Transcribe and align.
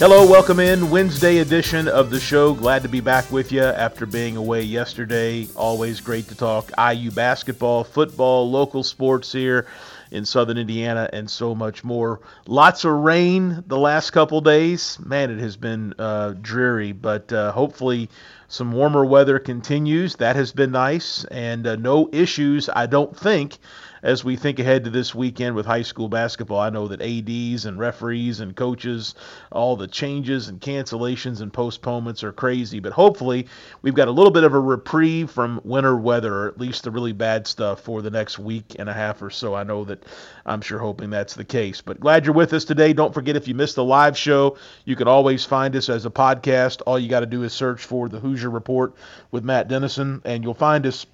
Hello, 0.00 0.28
welcome 0.28 0.58
in 0.58 0.90
Wednesday 0.90 1.38
edition 1.38 1.86
of 1.86 2.10
the 2.10 2.18
show. 2.18 2.52
Glad 2.52 2.82
to 2.82 2.88
be 2.88 2.98
back 2.98 3.30
with 3.30 3.52
you 3.52 3.62
after 3.62 4.06
being 4.06 4.36
away 4.36 4.60
yesterday. 4.62 5.46
Always 5.54 6.00
great 6.00 6.26
to 6.28 6.34
talk 6.34 6.68
IU 6.76 7.12
basketball, 7.12 7.84
football, 7.84 8.50
local 8.50 8.82
sports 8.82 9.30
here 9.30 9.68
in 10.10 10.24
southern 10.24 10.58
Indiana, 10.58 11.08
and 11.12 11.30
so 11.30 11.54
much 11.54 11.84
more. 11.84 12.20
Lots 12.48 12.84
of 12.84 12.92
rain 12.92 13.62
the 13.68 13.78
last 13.78 14.10
couple 14.10 14.40
days. 14.40 14.98
Man, 14.98 15.30
it 15.30 15.38
has 15.38 15.56
been 15.56 15.94
uh, 15.96 16.34
dreary, 16.42 16.90
but 16.90 17.32
uh, 17.32 17.52
hopefully 17.52 18.10
some 18.48 18.72
warmer 18.72 19.04
weather 19.04 19.38
continues. 19.38 20.16
That 20.16 20.34
has 20.34 20.50
been 20.50 20.72
nice, 20.72 21.24
and 21.26 21.68
uh, 21.68 21.76
no 21.76 22.08
issues, 22.12 22.68
I 22.68 22.86
don't 22.86 23.16
think 23.16 23.58
as 24.04 24.22
we 24.22 24.36
think 24.36 24.58
ahead 24.58 24.84
to 24.84 24.90
this 24.90 25.14
weekend 25.14 25.56
with 25.56 25.64
high 25.64 25.82
school 25.82 26.10
basketball. 26.10 26.60
I 26.60 26.68
know 26.68 26.86
that 26.88 27.00
ADs 27.00 27.64
and 27.64 27.78
referees 27.78 28.38
and 28.40 28.54
coaches, 28.54 29.14
all 29.50 29.76
the 29.76 29.88
changes 29.88 30.48
and 30.48 30.60
cancellations 30.60 31.40
and 31.40 31.50
postponements 31.50 32.22
are 32.22 32.30
crazy, 32.30 32.80
but 32.80 32.92
hopefully 32.92 33.48
we've 33.80 33.94
got 33.94 34.08
a 34.08 34.12
little 34.12 34.30
bit 34.30 34.44
of 34.44 34.52
a 34.52 34.60
reprieve 34.60 35.30
from 35.30 35.58
winter 35.64 35.96
weather, 35.96 36.34
or 36.34 36.48
at 36.48 36.60
least 36.60 36.84
the 36.84 36.90
really 36.90 37.12
bad 37.12 37.46
stuff 37.46 37.80
for 37.80 38.02
the 38.02 38.10
next 38.10 38.38
week 38.38 38.76
and 38.78 38.90
a 38.90 38.92
half 38.92 39.22
or 39.22 39.30
so. 39.30 39.54
I 39.54 39.64
know 39.64 39.84
that 39.84 40.04
I'm 40.44 40.60
sure 40.60 40.78
hoping 40.78 41.08
that's 41.08 41.34
the 41.34 41.44
case. 41.44 41.80
But 41.80 41.98
glad 41.98 42.26
you're 42.26 42.34
with 42.34 42.52
us 42.52 42.66
today. 42.66 42.92
Don't 42.92 43.14
forget 43.14 43.36
if 43.36 43.48
you 43.48 43.54
missed 43.54 43.76
the 43.76 43.84
live 43.84 44.18
show, 44.18 44.58
you 44.84 44.96
can 44.96 45.08
always 45.08 45.46
find 45.46 45.74
us 45.76 45.88
as 45.88 46.04
a 46.04 46.10
podcast. 46.10 46.82
All 46.86 46.98
you 46.98 47.08
got 47.08 47.20
to 47.20 47.26
do 47.26 47.42
is 47.42 47.54
search 47.54 47.82
for 47.82 48.10
the 48.10 48.20
Hoosier 48.20 48.50
Report 48.50 48.94
with 49.30 49.44
Matt 49.44 49.68
Dennison, 49.68 50.20
and 50.26 50.44
you'll 50.44 50.52
find 50.52 50.84
us 50.84 51.06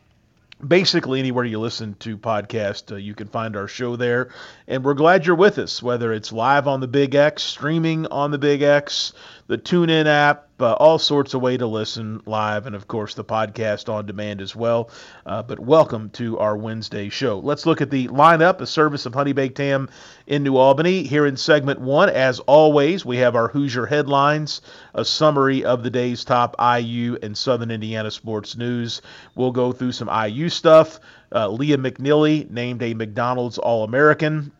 basically 0.66 1.18
anywhere 1.18 1.44
you 1.44 1.58
listen 1.58 1.94
to 2.00 2.18
podcast 2.18 2.92
uh, 2.92 2.96
you 2.96 3.14
can 3.14 3.28
find 3.28 3.56
our 3.56 3.68
show 3.68 3.96
there. 3.96 4.30
And 4.68 4.84
we're 4.84 4.94
glad 4.94 5.26
you're 5.26 5.36
with 5.36 5.58
us 5.58 5.82
whether 5.82 6.12
it's 6.12 6.32
live 6.32 6.68
on 6.68 6.80
the 6.80 6.88
big 6.88 7.14
x 7.14 7.42
streaming 7.42 8.06
on 8.06 8.30
the 8.30 8.38
big 8.38 8.62
x 8.62 9.12
the 9.50 9.58
TuneIn 9.58 10.06
app, 10.06 10.46
uh, 10.60 10.74
all 10.74 10.96
sorts 10.96 11.34
of 11.34 11.42
way 11.42 11.56
to 11.56 11.66
listen 11.66 12.22
live, 12.24 12.66
and 12.66 12.76
of 12.76 12.86
course 12.86 13.14
the 13.14 13.24
podcast 13.24 13.92
on 13.92 14.06
demand 14.06 14.40
as 14.40 14.54
well. 14.54 14.90
Uh, 15.26 15.42
but 15.42 15.58
welcome 15.58 16.08
to 16.10 16.38
our 16.38 16.56
Wednesday 16.56 17.08
show. 17.08 17.40
Let's 17.40 17.66
look 17.66 17.80
at 17.80 17.90
the 17.90 18.06
lineup, 18.06 18.60
a 18.60 18.66
service 18.66 19.06
of 19.06 19.14
Honey 19.14 19.32
Baked 19.32 19.58
Ham 19.58 19.88
in 20.28 20.44
New 20.44 20.56
Albany. 20.56 21.02
Here 21.02 21.26
in 21.26 21.36
segment 21.36 21.80
one, 21.80 22.10
as 22.10 22.38
always, 22.38 23.04
we 23.04 23.16
have 23.16 23.34
our 23.34 23.48
Hoosier 23.48 23.86
headlines, 23.86 24.60
a 24.94 25.04
summary 25.04 25.64
of 25.64 25.82
the 25.82 25.90
day's 25.90 26.24
top 26.24 26.54
IU 26.60 27.18
and 27.20 27.36
Southern 27.36 27.72
Indiana 27.72 28.12
sports 28.12 28.56
news. 28.56 29.02
We'll 29.34 29.50
go 29.50 29.72
through 29.72 29.92
some 29.92 30.08
IU 30.08 30.48
stuff. 30.48 31.00
Uh, 31.32 31.48
Liam 31.48 31.84
McNeely 31.84 32.48
named 32.48 32.84
a 32.84 32.94
McDonald's 32.94 33.58
All 33.58 33.82
American. 33.82 34.52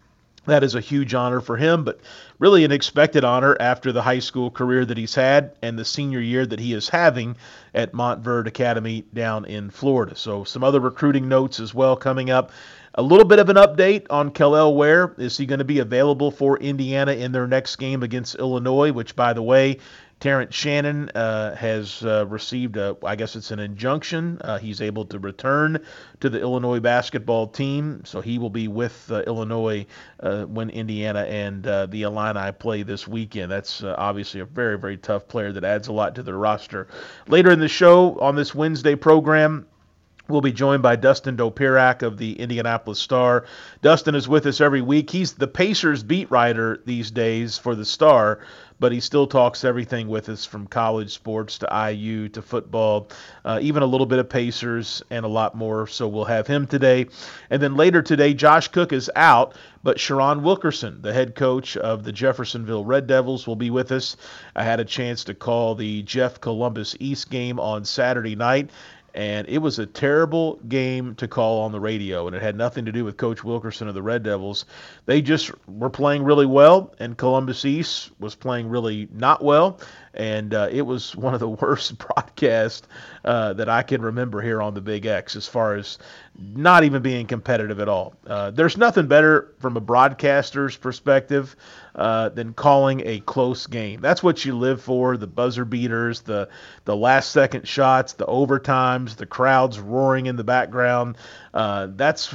That 0.51 0.65
is 0.65 0.75
a 0.75 0.81
huge 0.81 1.15
honor 1.15 1.41
for 1.41 1.57
him, 1.57 1.85
but 1.85 2.01
really 2.41 2.65
an 2.65 2.73
expected 2.73 3.23
honor 3.23 3.57
after 3.61 3.93
the 3.93 4.03
high 4.03 4.19
school 4.19 4.51
career 4.51 4.85
that 4.85 4.97
he's 4.97 5.15
had 5.15 5.53
and 5.63 5.79
the 5.79 5.85
senior 5.85 6.19
year 6.19 6.45
that 6.45 6.59
he 6.59 6.73
is 6.73 6.89
having 6.89 7.37
at 7.73 7.93
Montverde 7.93 8.49
Academy 8.49 9.05
down 9.15 9.45
in 9.45 9.71
Florida. 9.71 10.17
So, 10.17 10.43
some 10.43 10.65
other 10.65 10.81
recruiting 10.81 11.29
notes 11.29 11.61
as 11.61 11.73
well 11.73 11.95
coming 11.95 12.31
up. 12.31 12.51
A 12.97 13.03
little 13.03 13.25
bit 13.25 13.39
of 13.39 13.49
an 13.49 13.55
update 13.55 14.07
on 14.11 14.33
Kel'el 14.33 14.75
Ware. 14.75 15.15
Is 15.19 15.37
he 15.37 15.47
going 15.47 15.61
to 15.61 15.65
be 15.65 15.79
available 15.79 16.33
for 16.33 16.59
Indiana 16.59 17.13
in 17.13 17.31
their 17.31 17.47
next 17.47 17.77
game 17.77 18.03
against 18.03 18.35
Illinois, 18.35 18.91
which, 18.91 19.15
by 19.15 19.33
the 19.33 19.43
way, 19.43 19.79
Terrence 20.21 20.55
Shannon 20.55 21.09
uh, 21.15 21.57
has 21.57 22.05
uh, 22.05 22.27
received, 22.27 22.77
a, 22.77 22.95
I 23.03 23.17
guess 23.17 23.37
it's 23.37 23.51
an 23.51 23.59
injunction. 23.59 24.39
Uh, 24.43 24.59
he's 24.59 24.83
able 24.83 25.07
to 25.07 25.19
return 25.19 25.83
to 26.21 26.29
the 26.29 26.39
Illinois 26.39 26.79
basketball 26.79 27.47
team, 27.47 28.03
so 28.05 28.21
he 28.21 28.39
will 28.39 28.51
be 28.51 28.69
with 28.69 29.11
uh, 29.11 29.23
Illinois 29.27 29.87
uh, 30.21 30.45
when 30.45 30.69
Indiana 30.69 31.21
and 31.21 31.67
uh, 31.67 31.87
the 31.87 32.03
Illini 32.03 32.53
play 32.53 32.83
this 32.83 33.09
weekend. 33.09 33.51
That's 33.51 33.83
obviously 33.83 34.41
a 34.41 34.45
very, 34.45 34.79
very 34.79 34.99
tough 34.99 35.27
player 35.27 35.53
that 35.53 35.65
adds 35.65 35.89
a 35.89 35.93
lot 35.93 36.15
to 36.17 36.23
their 36.23 36.37
roster. 36.37 36.89
Later 37.27 37.51
in 37.51 37.59
the 37.59 37.69
show 37.69 38.19
on 38.21 38.37
this 38.37 38.55
Wednesday 38.55 38.97
program, 38.97 39.67
We'll 40.31 40.41
be 40.41 40.53
joined 40.53 40.81
by 40.81 40.95
Dustin 40.95 41.37
Dopirak 41.37 42.03
of 42.03 42.17
the 42.17 42.39
Indianapolis 42.39 43.01
Star. 43.01 43.47
Dustin 43.83 44.15
is 44.15 44.29
with 44.29 44.47
us 44.47 44.61
every 44.61 44.81
week. 44.81 45.11
He's 45.11 45.33
the 45.33 45.49
Pacers 45.49 46.05
beat 46.05 46.31
writer 46.31 46.81
these 46.87 47.11
days 47.11 47.59
for 47.59 47.75
the 47.75 47.85
Star, 47.85 48.39
but 48.79 48.93
he 48.93 49.01
still 49.01 49.27
talks 49.27 49.65
everything 49.65 50.07
with 50.07 50.29
us 50.29 50.45
from 50.45 50.69
college 50.69 51.13
sports 51.13 51.59
to 51.59 51.91
IU 51.93 52.29
to 52.29 52.43
football, 52.43 53.09
uh, 53.45 53.59
even 53.61 53.83
a 53.83 53.87
little 53.87 54.07
bit 54.07 54.21
of 54.21 54.29
Pacers 54.29 55.03
and 55.11 55.25
a 55.25 55.29
lot 55.29 55.57
more. 55.57 55.89
So 55.89 56.07
we'll 56.07 56.25
have 56.27 56.47
him 56.47 56.65
today. 56.69 57.07
And 57.51 57.61
then 57.61 57.75
later 57.75 58.01
today, 58.01 58.33
Josh 58.33 58.69
Cook 58.69 58.93
is 58.93 59.11
out, 59.17 59.57
but 59.83 59.99
Sharon 59.99 60.45
Wilkerson, 60.45 61.03
the 61.03 61.13
head 61.13 61.35
coach 61.35 61.77
of 61.77 62.05
the 62.05 62.13
Jeffersonville 62.13 62.85
Red 62.85 63.09
Devils, 63.09 63.49
will 63.49 63.57
be 63.57 63.71
with 63.71 63.91
us. 63.91 64.17
I 64.55 64.63
had 64.63 64.79
a 64.79 64.85
chance 64.85 65.25
to 65.25 65.35
call 65.35 65.75
the 65.75 66.03
Jeff 66.03 66.41
Columbus 66.41 66.95
East 67.01 67.31
game 67.31 67.59
on 67.59 67.85
Saturday 67.85 68.37
night 68.37 68.71
and 69.15 69.49
it 69.49 69.59
was 69.59 69.79
a 69.79 69.87
terrible 69.87 70.57
game 70.69 71.15
to 71.17 71.29
call 71.29 71.63
on 71.63 71.73
the 71.73 71.81
radio, 71.81 72.27
and 72.27 72.37
it 72.37 72.43
had 72.43 72.57
nothing 72.57 72.85
to 72.85 72.93
do 72.93 73.05
with 73.05 73.17
Coach 73.17 73.45
Wilkerson 73.45 73.89
of 73.89 73.95
the 73.95 74.03
Red 74.03 74.23
Devils. 74.23 74.65
They 75.07 75.23
just 75.23 75.51
were 75.69 75.91
playing 75.91 76.25
really 76.25 76.47
well, 76.47 76.95
and 76.99 77.17
Columbus 77.17 77.65
East 77.65 78.11
was 78.19 78.35
playing 78.35 78.69
really 78.69 79.09
not 79.13 79.43
well, 79.43 79.81
and 80.15 80.55
uh, 80.55 80.69
it 80.71 80.83
was 80.83 81.15
one 81.15 81.35
of 81.35 81.41
the 81.41 81.49
worst 81.63 81.99
broadcasts 81.99 82.87
uh, 83.25 83.53
that 83.55 83.69
I 83.69 83.83
can 83.83 84.03
remember 84.03 84.41
here 84.41 84.61
on 84.61 84.75
the 84.75 84.81
Big 84.81 85.07
X 85.07 85.37
as 85.37 85.47
far 85.47 85.75
as 85.77 85.99
not 86.39 86.85
even 86.85 87.03
being 87.03 87.27
competitive 87.27 87.81
at 87.81 87.89
all. 87.89 88.15
Uh, 88.27 88.51
there's 88.51 88.77
nothing 88.77 89.07
better 89.07 89.55
from 89.59 89.77
a 89.77 89.81
broadcaster's 89.81 90.77
perspective 90.77 91.55
uh, 91.95 92.31
than 92.31 92.55
calling 92.55 93.03
a 93.05 93.21
close 93.21 93.67
game. 93.67 94.01
That's 94.01 94.23
what 94.23 94.45
you 94.45 94.57
live 94.57 94.81
for: 94.83 95.17
the 95.17 95.27
buzzer 95.27 95.65
beaters, 95.65 96.23
the 96.23 96.49
the 96.85 96.97
last 96.97 97.31
second 97.31 97.69
shots, 97.69 98.15
the 98.15 98.27
overtimes, 98.27 99.17
the 99.17 99.27
crowds 99.27 99.79
roaring 99.79 100.27
in 100.27 100.37
the 100.37 100.45
background. 100.45 101.17
Uh, 101.53 101.89
that's 101.97 102.33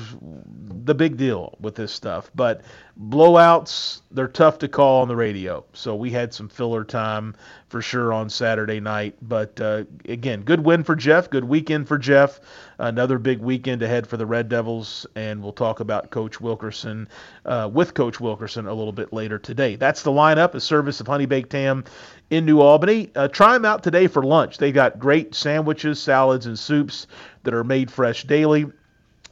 the 0.86 0.94
big 0.94 1.18
deal 1.18 1.56
with 1.60 1.76
this 1.76 1.92
stuff. 1.92 2.30
But 2.36 2.62
blowouts, 3.00 4.02
they're 4.12 4.28
tough 4.28 4.60
to 4.60 4.68
call 4.68 5.02
on 5.02 5.08
the 5.08 5.16
radio. 5.16 5.66
So 5.74 5.96
we 5.96 6.12
had 6.12 6.34
some 6.34 6.48
filler 6.48 6.84
time 6.84 7.36
for 7.70 7.82
sure 7.82 8.14
on 8.14 8.30
Saturday 8.30 8.80
night. 8.80 9.16
But 9.22 9.60
uh, 9.60 9.86
again, 10.08 10.44
good 10.44 10.64
win 10.64 10.84
for 10.84 10.96
Jeff. 10.96 11.30
Good 11.30 11.44
weekend 11.44 11.88
for 11.88 11.98
Jeff. 11.98 12.40
Another 12.78 13.18
big 13.18 13.40
weekend 13.40 13.82
ahead 13.82 14.06
for 14.06 14.18
the 14.18 14.28
Red 14.28 14.48
Devils. 14.48 15.08
And 15.16 15.42
we'll 15.42 15.54
talk 15.54 15.80
about 15.80 16.12
Coach 16.12 16.40
Wilkerson 16.40 17.10
uh, 17.46 17.70
with 17.74 17.96
Coach 17.96 18.20
Wilkerson 18.20 18.68
a 18.68 18.74
little 18.74 18.94
bit 18.94 19.12
later 19.12 19.40
today. 19.40 19.76
That's 19.76 20.04
the 20.04 20.12
lineup, 20.12 20.54
a 20.54 20.62
service 20.62 21.00
of 21.00 21.08
Honey 21.08 21.26
Baked 21.26 21.52
Ham 21.54 21.84
in 22.30 22.46
New 22.46 22.62
Albany. 22.62 23.10
Uh, 23.16 23.28
try 23.28 23.54
them 23.54 23.66
out 23.66 23.82
today 23.82 24.06
for 24.06 24.22
lunch. 24.22 24.60
They've 24.60 24.74
got 24.74 25.00
great 25.00 25.34
sandwiches, 25.34 26.00
salads, 26.00 26.46
and 26.46 26.58
soups 26.58 27.08
that 27.44 27.56
are 27.56 27.64
made 27.64 27.90
fresh 27.90 28.24
daily 28.24 28.68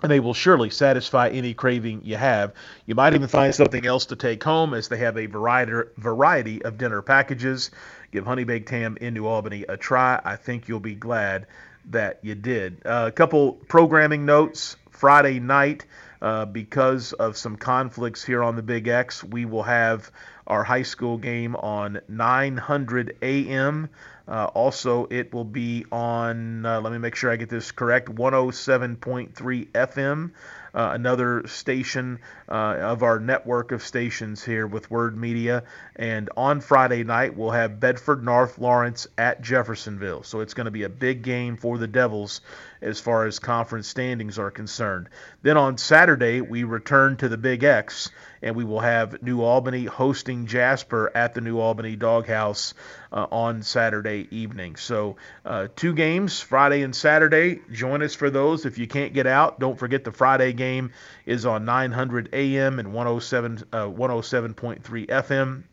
and 0.03 0.11
they 0.11 0.19
will 0.19 0.33
surely 0.33 0.69
satisfy 0.69 1.29
any 1.29 1.53
craving 1.53 2.01
you 2.03 2.17
have. 2.17 2.53
You 2.85 2.93
might 2.93 3.13
even 3.13 3.29
find 3.29 3.55
something 3.55 3.85
else 3.85 4.07
to 4.07 4.17
take 4.17 4.43
home 4.43 4.73
as 4.73 4.89
they 4.89 4.97
have 4.97 5.17
a 5.17 5.27
variety, 5.27 5.89
variety 5.97 6.61
of 6.63 6.77
dinner 6.77 7.01
packages. 7.01 7.71
Give 8.11 8.25
Honey 8.25 8.43
Baked 8.43 8.69
Ham 8.69 8.97
in 8.99 9.13
New 9.13 9.25
Albany 9.25 9.63
a 9.67 9.77
try. 9.77 10.19
I 10.23 10.35
think 10.35 10.67
you'll 10.67 10.81
be 10.81 10.93
glad 10.93 11.47
that 11.89 12.19
you 12.21 12.35
did. 12.35 12.81
Uh, 12.85 13.05
a 13.07 13.11
couple 13.11 13.53
programming 13.53 14.25
notes. 14.25 14.75
Friday 14.91 15.39
night, 15.39 15.85
uh, 16.21 16.45
because 16.45 17.13
of 17.13 17.35
some 17.35 17.57
conflicts 17.57 18.23
here 18.23 18.43
on 18.43 18.55
the 18.55 18.61
Big 18.61 18.87
X, 18.87 19.23
we 19.23 19.45
will 19.45 19.63
have 19.63 20.11
our 20.47 20.63
high 20.63 20.83
school 20.83 21.17
game 21.17 21.55
on 21.55 21.99
900 22.07 23.17
AM. 23.21 23.89
Uh, 24.27 24.45
also, 24.45 25.07
it 25.09 25.33
will 25.33 25.43
be 25.43 25.85
on, 25.91 26.65
uh, 26.65 26.79
let 26.81 26.93
me 26.93 26.97
make 26.97 27.15
sure 27.15 27.31
I 27.31 27.35
get 27.35 27.49
this 27.49 27.71
correct, 27.71 28.09
107.3 28.09 29.67
FM 29.71 30.31
uh, 30.73 30.91
another 30.93 31.45
station 31.47 32.19
uh, 32.49 32.51
of 32.51 33.03
our 33.03 33.19
network 33.19 33.71
of 33.71 33.83
stations 33.83 34.43
here 34.43 34.65
with 34.65 34.89
Word 34.89 35.15
Media. 35.15 35.63
And 35.95 36.29
on 36.35 36.61
Friday 36.61 37.03
night, 37.03 37.37
we'll 37.37 37.51
have 37.51 37.79
Bedford 37.79 38.23
North 38.23 38.57
Lawrence 38.57 39.07
at 39.17 39.41
Jeffersonville. 39.41 40.23
So 40.23 40.39
it's 40.39 40.53
going 40.53 40.65
to 40.65 40.71
be 40.71 40.83
a 40.83 40.89
big 40.89 41.21
game 41.21 41.57
for 41.57 41.77
the 41.77 41.87
Devils 41.87 42.41
as 42.83 42.99
far 42.99 43.25
as 43.25 43.39
conference 43.39 43.87
standings 43.87 44.37
are 44.37 44.51
concerned. 44.51 45.09
Then 45.41 45.57
on 45.57 45.77
Saturday, 45.77 46.41
we 46.41 46.63
return 46.63 47.17
to 47.17 47.29
the 47.29 47.37
Big 47.37 47.63
X, 47.63 48.11
and 48.41 48.55
we 48.55 48.63
will 48.63 48.81
have 48.81 49.23
New 49.23 49.41
Albany 49.41 49.85
hosting 49.85 50.45
Jasper 50.45 51.11
at 51.15 51.33
the 51.33 51.41
New 51.41 51.59
Albany 51.59 51.95
Doghouse 51.95 52.73
uh, 53.11 53.25
on 53.31 53.63
Saturday 53.63 54.27
evening. 54.31 54.75
So, 54.75 55.15
uh, 55.45 55.69
two 55.75 55.93
games, 55.93 56.41
Friday 56.41 56.81
and 56.81 56.95
Saturday. 56.95 57.61
Join 57.71 58.03
us 58.03 58.13
for 58.13 58.29
those. 58.29 58.65
If 58.65 58.77
you 58.77 58.87
can't 58.87 59.13
get 59.13 59.27
out, 59.27 59.59
don't 59.59 59.79
forget 59.79 60.03
the 60.03 60.11
Friday 60.11 60.53
game 60.53 60.91
is 61.25 61.45
on 61.45 61.65
900 61.65 62.29
AM 62.33 62.79
and 62.79 62.93
107, 62.93 63.63
uh, 63.71 63.85
107.3 63.85 65.07
FM 65.07 65.63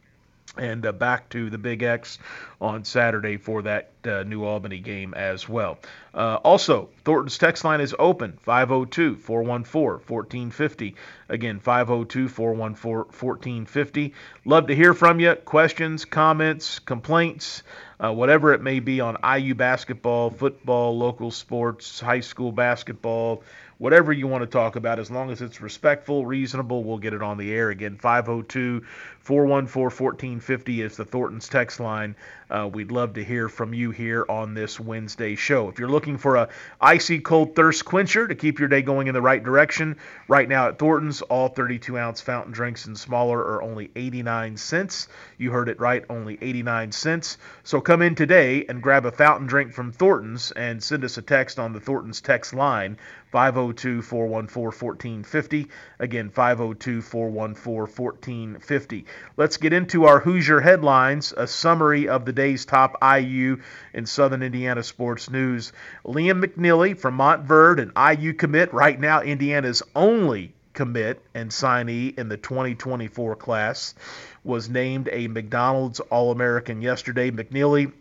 and 0.57 0.85
uh, 0.85 0.93
back 0.93 1.29
to 1.31 1.49
the 1.49 1.59
Big 1.59 1.83
X 1.83 2.19
on 2.61 2.85
Saturday 2.85 3.37
for 3.37 3.63
that 3.63 3.93
uh, 4.05 4.23
New 4.25 4.45
Albany 4.45 4.79
game 4.79 5.15
as 5.15 5.49
well. 5.49 5.79
Uh, 6.13 6.37
also, 6.37 6.89
Thornton's 7.05 7.39
text 7.39 7.65
line 7.65 7.81
is 7.81 7.95
open 7.99 8.39
502 8.43 9.17
414 9.17 10.07
1450. 10.07 10.97
Again, 11.29 11.61
502 11.61 12.29
414 12.29 13.05
1450. 13.07 14.15
Love 14.45 14.67
to 14.67 14.75
hear 14.75 14.93
from 14.93 15.21
you. 15.21 15.35
Questions, 15.37 16.05
comments, 16.05 16.81
complaints. 16.81 17.63
Uh, 18.03 18.13
whatever 18.13 18.55
it 18.55 18.63
may 18.63 18.81
be 18.81 19.01
on 19.01 19.19
IU 19.23 19.55
basketball, 19.55 20.31
football, 20.31 20.97
local 20.97 21.31
sports, 21.31 22.01
high 22.01 22.21
school 22.21 22.51
basketball, 22.51 23.43
whatever 23.81 24.13
you 24.13 24.27
want 24.27 24.43
to 24.43 24.47
talk 24.47 24.77
about, 24.77 24.99
as 24.99 25.11
long 25.11 25.31
as 25.31 25.41
it's 25.41 25.63
respectful, 25.63 26.27
reasonable, 26.27 26.85
we'll 26.85 26.99
get 26.99 27.15
it 27.15 27.23
on 27.23 27.39
the 27.39 27.51
air. 27.51 27.71
Again, 27.71 27.97
502 27.97 28.85
414 29.21 29.83
1450 29.83 30.83
is 30.83 30.97
the 30.99 31.05
Thornton's 31.05 31.49
text 31.49 31.81
line. 31.81 32.15
Uh, 32.51 32.69
we'd 32.73 32.91
love 32.91 33.13
to 33.13 33.23
hear 33.23 33.49
from 33.49 33.73
you 33.73 33.93
here 33.93 34.27
on 34.29 34.55
this 34.55 34.81
Wednesday 34.81 35.37
show. 35.37 35.69
If 35.69 35.79
you're 35.79 35.89
looking 35.89 36.19
for 36.19 36.35
a 36.35 36.49
icy 36.81 37.21
cold 37.21 37.55
thirst 37.55 37.85
quencher 37.85 38.27
to 38.27 38.35
keep 38.35 38.59
your 38.59 38.69
day 38.69 38.83
going 38.83 39.07
in 39.07 39.15
the 39.15 39.23
right 39.23 39.43
direction, 39.43 39.97
right 40.27 40.49
now 40.49 40.67
at 40.67 40.79
Thornton's, 40.79 41.23
all 41.23 41.49
32 41.49 41.97
ounce 41.97 42.21
fountain 42.21 42.53
drinks 42.53 42.87
and 42.87 42.99
smaller 42.99 43.39
are 43.39 43.63
only 43.63 43.91
89 43.95 44.57
cents. 44.57 45.07
You 45.39 45.53
heard 45.53 45.69
it 45.69 45.79
right, 45.79 46.05
only 46.11 46.39
89 46.41 46.91
cents. 46.91 47.39
So 47.63 47.81
come 47.81 48.03
in 48.03 48.17
today 48.17 48.65
and 48.69 48.83
grab 48.83 49.07
a 49.07 49.13
fountain 49.13 49.47
drink 49.47 49.73
from 49.73 49.93
Thornton's 49.93 50.51
and 50.51 50.83
send 50.83 51.05
us 51.05 51.19
a 51.19 51.23
text 51.23 51.61
on 51.61 51.73
the 51.73 51.81
Thornton's 51.81 52.21
text 52.21 52.53
line 52.53 52.99
502 53.31 54.03
414 54.03 54.71
1450. 54.71 55.69
Again, 56.01 56.31
502 56.31 57.01
414 57.01 57.91
1450. 58.01 59.07
Let's 59.37 59.57
get 59.57 59.73
into 59.73 60.05
our 60.05 60.19
Hoosier 60.19 60.61
headlines, 60.61 61.33
a 61.37 61.47
summary 61.47 62.09
of 62.09 62.25
the 62.25 62.33
day's 62.41 62.65
top 62.65 62.97
IU 63.03 63.61
and 63.93 64.09
Southern 64.09 64.43
Indiana 64.43 64.83
sports 64.83 65.29
news. 65.29 65.75
Liam 66.07 66.43
McNeely 66.43 66.99
from 66.99 67.19
Montverde, 67.19 67.81
an 67.83 68.19
IU 68.19 68.33
commit, 68.33 68.73
right 68.73 68.99
now 68.99 69.21
Indiana's 69.21 69.83
only 69.95 70.55
commit 70.73 71.23
and 71.35 71.51
signee 71.51 72.19
in 72.19 72.31
the 72.31 72.39
2024 72.39 73.37
class, 73.37 73.95
was 74.43 74.71
named 74.71 75.11
a 75.13 75.29
McDonald's 75.29 76.01
All 76.01 76.33
American 76.33 76.81
yesterday. 76.81 77.31
McNeely, 77.31 77.93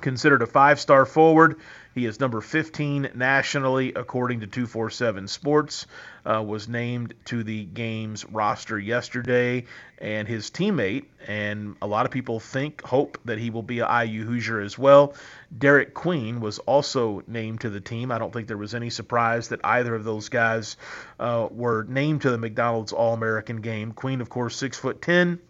considered 0.00 0.40
a 0.40 0.46
five 0.46 0.80
star 0.80 1.04
forward, 1.04 1.56
he 1.96 2.04
is 2.04 2.20
number 2.20 2.42
15 2.42 3.12
nationally, 3.14 3.94
according 3.94 4.40
to 4.40 4.46
247 4.46 5.28
Sports. 5.28 5.86
Uh, 6.26 6.42
was 6.42 6.68
named 6.68 7.14
to 7.24 7.42
the 7.42 7.64
game's 7.64 8.26
roster 8.26 8.78
yesterday, 8.78 9.64
and 9.96 10.28
his 10.28 10.50
teammate, 10.50 11.06
and 11.26 11.74
a 11.80 11.86
lot 11.86 12.04
of 12.04 12.12
people 12.12 12.38
think, 12.38 12.82
hope 12.82 13.16
that 13.24 13.38
he 13.38 13.48
will 13.48 13.62
be 13.62 13.78
a 13.78 14.04
IU 14.04 14.26
Hoosier 14.26 14.60
as 14.60 14.76
well. 14.76 15.14
Derek 15.56 15.94
Queen 15.94 16.40
was 16.40 16.58
also 16.58 17.22
named 17.26 17.62
to 17.62 17.70
the 17.70 17.80
team. 17.80 18.12
I 18.12 18.18
don't 18.18 18.30
think 18.30 18.46
there 18.46 18.58
was 18.58 18.74
any 18.74 18.90
surprise 18.90 19.48
that 19.48 19.60
either 19.64 19.94
of 19.94 20.04
those 20.04 20.28
guys 20.28 20.76
uh, 21.18 21.48
were 21.50 21.84
named 21.84 22.22
to 22.22 22.30
the 22.30 22.38
McDonald's 22.38 22.92
All 22.92 23.14
American 23.14 23.62
game. 23.62 23.92
Queen, 23.92 24.20
of 24.20 24.28
course, 24.28 24.54
six 24.54 24.76
foot 24.76 25.00
ten 25.00 25.40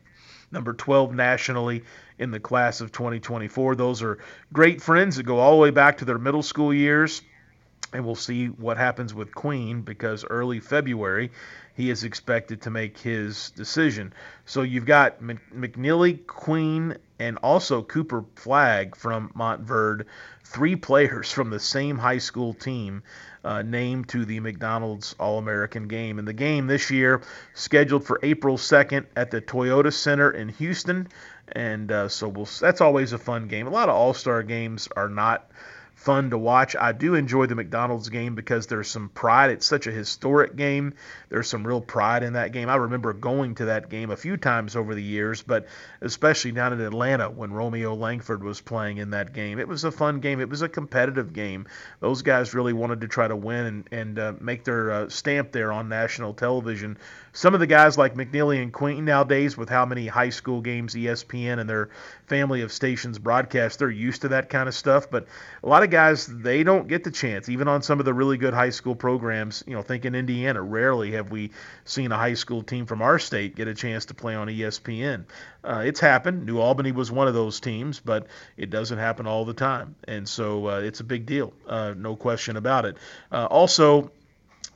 number 0.52 0.72
12 0.72 1.12
nationally 1.12 1.82
in 2.18 2.30
the 2.30 2.40
class 2.40 2.80
of 2.80 2.92
2024. 2.92 3.76
Those 3.76 4.02
are 4.02 4.18
great 4.52 4.80
friends 4.80 5.16
that 5.16 5.24
go 5.24 5.38
all 5.38 5.52
the 5.52 5.58
way 5.58 5.70
back 5.70 5.98
to 5.98 6.04
their 6.04 6.18
middle 6.18 6.42
school 6.42 6.72
years. 6.72 7.22
And 7.92 8.04
we'll 8.04 8.14
see 8.14 8.46
what 8.46 8.76
happens 8.76 9.14
with 9.14 9.34
Queen 9.34 9.82
because 9.82 10.24
early 10.28 10.60
February 10.60 11.30
he 11.76 11.90
is 11.90 12.04
expected 12.04 12.62
to 12.62 12.70
make 12.70 12.98
his 12.98 13.50
decision. 13.50 14.14
So 14.46 14.62
you've 14.62 14.86
got 14.86 15.20
McNeely, 15.20 16.26
Queen, 16.26 16.96
and 17.18 17.38
also 17.42 17.82
Cooper 17.82 18.24
Flagg 18.34 18.96
from 18.96 19.30
Montverde, 19.36 20.06
three 20.42 20.74
players 20.74 21.30
from 21.30 21.50
the 21.50 21.60
same 21.60 21.98
high 21.98 22.18
school 22.18 22.54
team 22.54 23.02
uh, 23.44 23.60
named 23.60 24.08
to 24.08 24.24
the 24.24 24.40
McDonald's 24.40 25.14
All 25.20 25.38
American 25.38 25.86
game. 25.86 26.18
And 26.18 26.26
the 26.26 26.32
game 26.32 26.66
this 26.66 26.90
year 26.90 27.20
scheduled 27.52 28.06
for 28.06 28.20
April 28.22 28.56
2nd 28.56 29.04
at 29.14 29.30
the 29.30 29.42
Toyota 29.42 29.92
Center 29.92 30.30
in 30.30 30.48
Houston. 30.48 31.08
And 31.52 31.90
uh, 31.93 32.08
so 32.08 32.28
we'll, 32.28 32.48
that's 32.60 32.81
always 32.81 33.12
a 33.12 33.19
fun 33.19 33.48
game. 33.48 33.66
A 33.66 33.70
lot 33.70 33.88
of 33.88 33.94
All 33.94 34.14
Star 34.14 34.43
games 34.43 34.88
are 34.96 35.08
not 35.08 35.48
fun 35.96 36.31
to 36.31 36.38
watch. 36.38 36.76
I 36.78 36.93
do 36.93 37.14
enjoy 37.14 37.46
the 37.46 37.54
McDonald's 37.54 38.10
game 38.10 38.34
because 38.34 38.66
there's 38.66 38.87
some 38.87 39.08
pride. 39.08 39.50
It's 39.50 39.66
such 39.66 39.87
a 39.87 39.90
historic 39.90 40.54
game. 40.54 40.94
There's 41.31 41.48
some 41.48 41.66
real 41.66 41.81
pride 41.81 42.22
in 42.22 42.34
that 42.34 42.52
game. 42.52 42.69
I 42.69 42.76
remember 42.76 43.14
going 43.14 43.56
to 43.56 43.64
that 43.64 43.88
game 43.88 44.10
a 44.10 44.16
few 44.16 44.37
times 44.37 44.76
over 44.76 44.94
the 44.94 45.02
years, 45.02 45.43
but 45.43 45.66
especially 46.02 46.52
down 46.52 46.75
in 46.75 46.81
Atlanta 46.82 47.31
when 47.31 47.52
Romeo 47.52 47.94
Langford 47.94 48.44
was 48.44 48.60
playing 48.60 48.98
in 48.98 49.10
that 49.10 49.32
game. 49.32 49.58
It 49.58 49.66
was 49.66 49.84
a 49.84 49.90
fun 49.90 50.20
game. 50.20 50.38
It 50.40 50.50
was 50.50 50.62
a 50.62 50.69
competitive 50.69 51.32
game. 51.32 51.66
Those 52.00 52.20
guys 52.22 52.54
really 52.54 52.75
wanted 52.75 53.00
to 53.00 53.08
try 53.08 53.26
to 53.26 53.34
win 53.34 53.66
and, 53.66 53.88
and 53.90 54.19
uh, 54.19 54.32
make 54.38 54.64
their 54.64 54.92
uh, 54.92 55.08
stamp 55.08 55.50
there 55.50 55.72
on 55.72 55.88
national 55.88 56.34
television. 56.34 56.99
Some 57.32 57.52
of 57.52 57.60
the 57.60 57.66
guys 57.66 57.99
like 57.99 58.14
McNeely 58.14 58.62
and 58.62 58.72
Queen 58.72 59.04
nowadays, 59.04 59.58
with 59.58 59.69
how 59.69 59.84
many 59.84 60.06
high 60.06 60.31
school 60.31 60.62
games 60.62 60.94
ESPN 60.94 61.58
and 61.58 61.69
their 61.69 61.90
family 62.26 62.62
of 62.62 62.72
stations 62.72 63.19
broadcast, 63.19 63.78
they're 63.78 63.90
used 63.90 64.23
to 64.23 64.28
that 64.28 64.49
kind 64.49 64.68
of 64.68 64.75
stuff. 64.75 65.11
But 65.11 65.26
a 65.62 65.68
lot 65.68 65.82
of 65.82 65.86
guys, 65.87 66.26
they 66.26 66.62
don't 66.62 66.88
get 66.88 67.05
the 67.05 67.11
chance, 67.11 67.49
even 67.49 67.69
on 67.69 67.83
some 67.83 67.99
of 67.99 68.05
the 68.05 68.14
really 68.14 68.37
good 68.37 68.55
high 68.55 68.71
school 68.71 68.95
programs. 68.95 69.64
You 69.66 69.75
know, 69.75 69.83
think 69.83 70.05
in 70.05 70.14
Indiana, 70.14 70.62
rarely 70.62 71.12
have 71.12 71.31
we 71.31 71.50
seen 71.85 72.12
a 72.12 72.16
high 72.16 72.35
school 72.35 72.62
team 72.62 72.87
from 72.87 73.02
our 73.02 73.19
state 73.19 73.57
get 73.57 73.69
a 73.69 73.75
chance 73.75 74.07
to 74.07 74.14
play 74.14 74.35
on 74.35 74.49
ESPN. 74.49 75.25
Uh, 75.64 75.83
it's 75.85 76.00
happened. 76.00 76.47
New 76.47 76.59
Albany 76.59 76.93
was 76.93 77.11
one 77.11 77.28
of 77.28 77.35
those 77.35 77.61
teams, 77.61 78.00
but 78.00 78.26
it 78.57 78.71
doesn't 78.71 78.99
happen 78.99 79.26
all 79.26 79.45
the 79.45 79.55
time. 79.55 79.97
And 80.07 80.28
so 80.28 80.69
uh, 80.69 80.81
it's 80.81 81.00
a 81.00 81.05
big 81.05 81.26
deal, 81.26 81.52
uh, 81.66 81.95
no 81.97 82.16
question 82.16 82.57
about 82.57 82.85
it. 82.85 82.97
Uh, 83.33 83.47
also, 83.47 84.11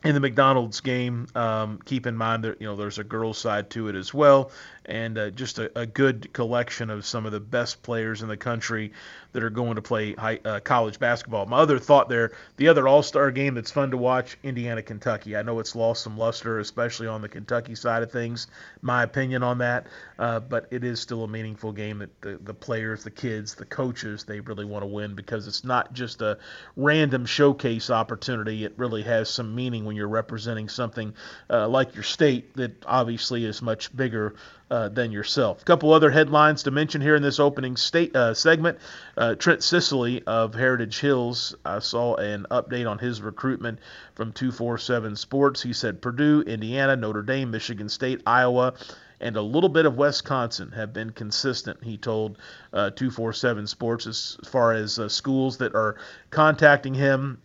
in 0.03 0.15
the 0.15 0.21
McDonald's 0.21 0.81
game, 0.81 1.27
um, 1.35 1.79
keep 1.85 2.07
in 2.07 2.17
mind 2.17 2.45
that 2.45 2.61
you 2.61 2.67
know 2.67 2.77
there's 2.77 2.99
a 2.99 3.05
girls' 3.05 3.39
side 3.39 3.71
to 3.71 3.89
it 3.89 3.95
as 3.95 4.15
well, 4.15 4.51
and 4.87 5.19
uh, 5.19 5.31
just 5.31 5.59
a, 5.59 5.79
a, 5.79 5.87
good 5.87 6.33
collection 6.33 6.91
of 6.91 7.05
some 7.05 7.27
of 7.27 7.33
the 7.33 7.41
best 7.41 7.83
players 7.83 8.23
in 8.23 8.29
the 8.29 8.37
country 8.37 8.93
that 9.33 9.43
are 9.43 9.51
going 9.51 9.77
to 9.77 9.83
play 9.83 10.15
high, 10.15 10.41
uh, 10.45 10.61
college 10.61 10.99
basketball. 10.99 11.47
My 11.47 11.59
other 11.59 11.79
thought 11.79 12.09
there, 12.09 12.33
the 12.57 12.69
other 12.69 12.89
All 12.89 13.03
Star 13.03 13.31
game 13.31 13.55
that's 13.55 13.71
fun 13.71 13.91
to 13.91 13.97
watch, 13.97 14.37
Indiana 14.43 14.83
Kentucky. 14.83 15.37
I 15.37 15.43
know 15.43 15.59
it's 15.61 15.77
lost 15.77 16.03
some 16.03 16.17
luster, 16.19 16.59
especially 16.59 17.07
on 17.07 17.23
the 17.23 17.29
Kentucky 17.29 17.75
side 17.75 18.03
of 18.03 18.11
things. 18.11 18.47
My 18.83 19.03
opinion 19.03 19.43
on 19.43 19.59
that, 19.59 19.87
uh, 20.19 20.41
but 20.41 20.67
it 20.71 20.83
is 20.83 21.01
still 21.01 21.25
a 21.25 21.29
meaningful 21.29 21.73
game 21.73 21.99
that 21.99 22.21
the, 22.21 22.39
the 22.43 22.55
players, 22.55 23.05
the 23.05 23.11
kids, 23.11 23.55
the 23.55 23.67
coaches, 23.67 24.25
they 24.25 24.41
really 24.41 24.65
want 24.65 24.83
to 24.83 24.87
win 24.87 25.15
because 25.15 25.47
it's 25.47 25.65
not 25.65 25.93
just 25.93 26.23
a 26.23 26.39
random 26.77 27.27
showcase 27.27 27.91
opportunity. 27.91 28.65
It 28.65 28.75
really 28.77 29.03
has 29.03 29.29
some 29.29 29.55
meaning 29.55 29.85
when 29.85 29.95
you're 29.95 30.09
representing 30.09 30.69
something 30.69 31.15
uh, 31.49 31.69
like 31.69 31.95
your 31.95 32.05
state 32.05 32.55
that 32.55 32.85
obviously 32.87 33.45
is 33.45 33.63
much 33.63 33.95
bigger 33.95 34.35
uh, 34.71 34.89
than 34.89 35.13
yourself. 35.13 35.63
A 35.63 35.65
couple 35.65 35.93
other 35.93 36.11
headlines 36.11 36.63
to 36.65 36.71
mention 36.71 37.01
here 37.01 37.17
in 37.17 37.23
this 37.23 37.41
opening 37.41 37.77
state 37.77 38.15
uh, 38.15 38.35
segment. 38.35 38.79
Uh, 39.17 39.35
Trent 39.35 39.63
Sisley 39.63 40.23
of 40.27 40.55
Heritage 40.55 41.01
Hills, 41.01 41.55
I 41.65 41.81
saw 41.81 42.15
an 42.17 42.47
update 42.51 42.89
on 42.89 42.99
his 42.99 43.21
recruitment 43.21 43.79
from 44.15 44.33
247 44.33 45.17
Sports. 45.17 45.63
He 45.63 45.73
said 45.73 46.01
Purdue, 46.01 46.43
Indiana, 46.43 46.97
Notre 46.97 47.23
Dame, 47.23 47.51
Michigan 47.51 47.89
State, 47.89 48.23
Iowa, 48.27 48.75
and 49.21 49.37
a 49.37 49.43
little 49.43 49.69
bit 49.69 49.87
of 49.87 49.97
Wisconsin 49.97 50.73
have 50.73 50.93
been 50.93 51.11
consistent, 51.11 51.85
he 51.85 51.99
told 51.99 52.39
uh, 52.73 52.91
247 52.91 53.67
Sports, 53.67 54.07
as 54.07 54.39
far 54.47 54.73
as 54.73 54.99
uh, 54.99 55.09
schools 55.09 55.59
that 55.59 55.75
are 55.75 55.97
contacting 56.31 56.95
him 56.95 57.41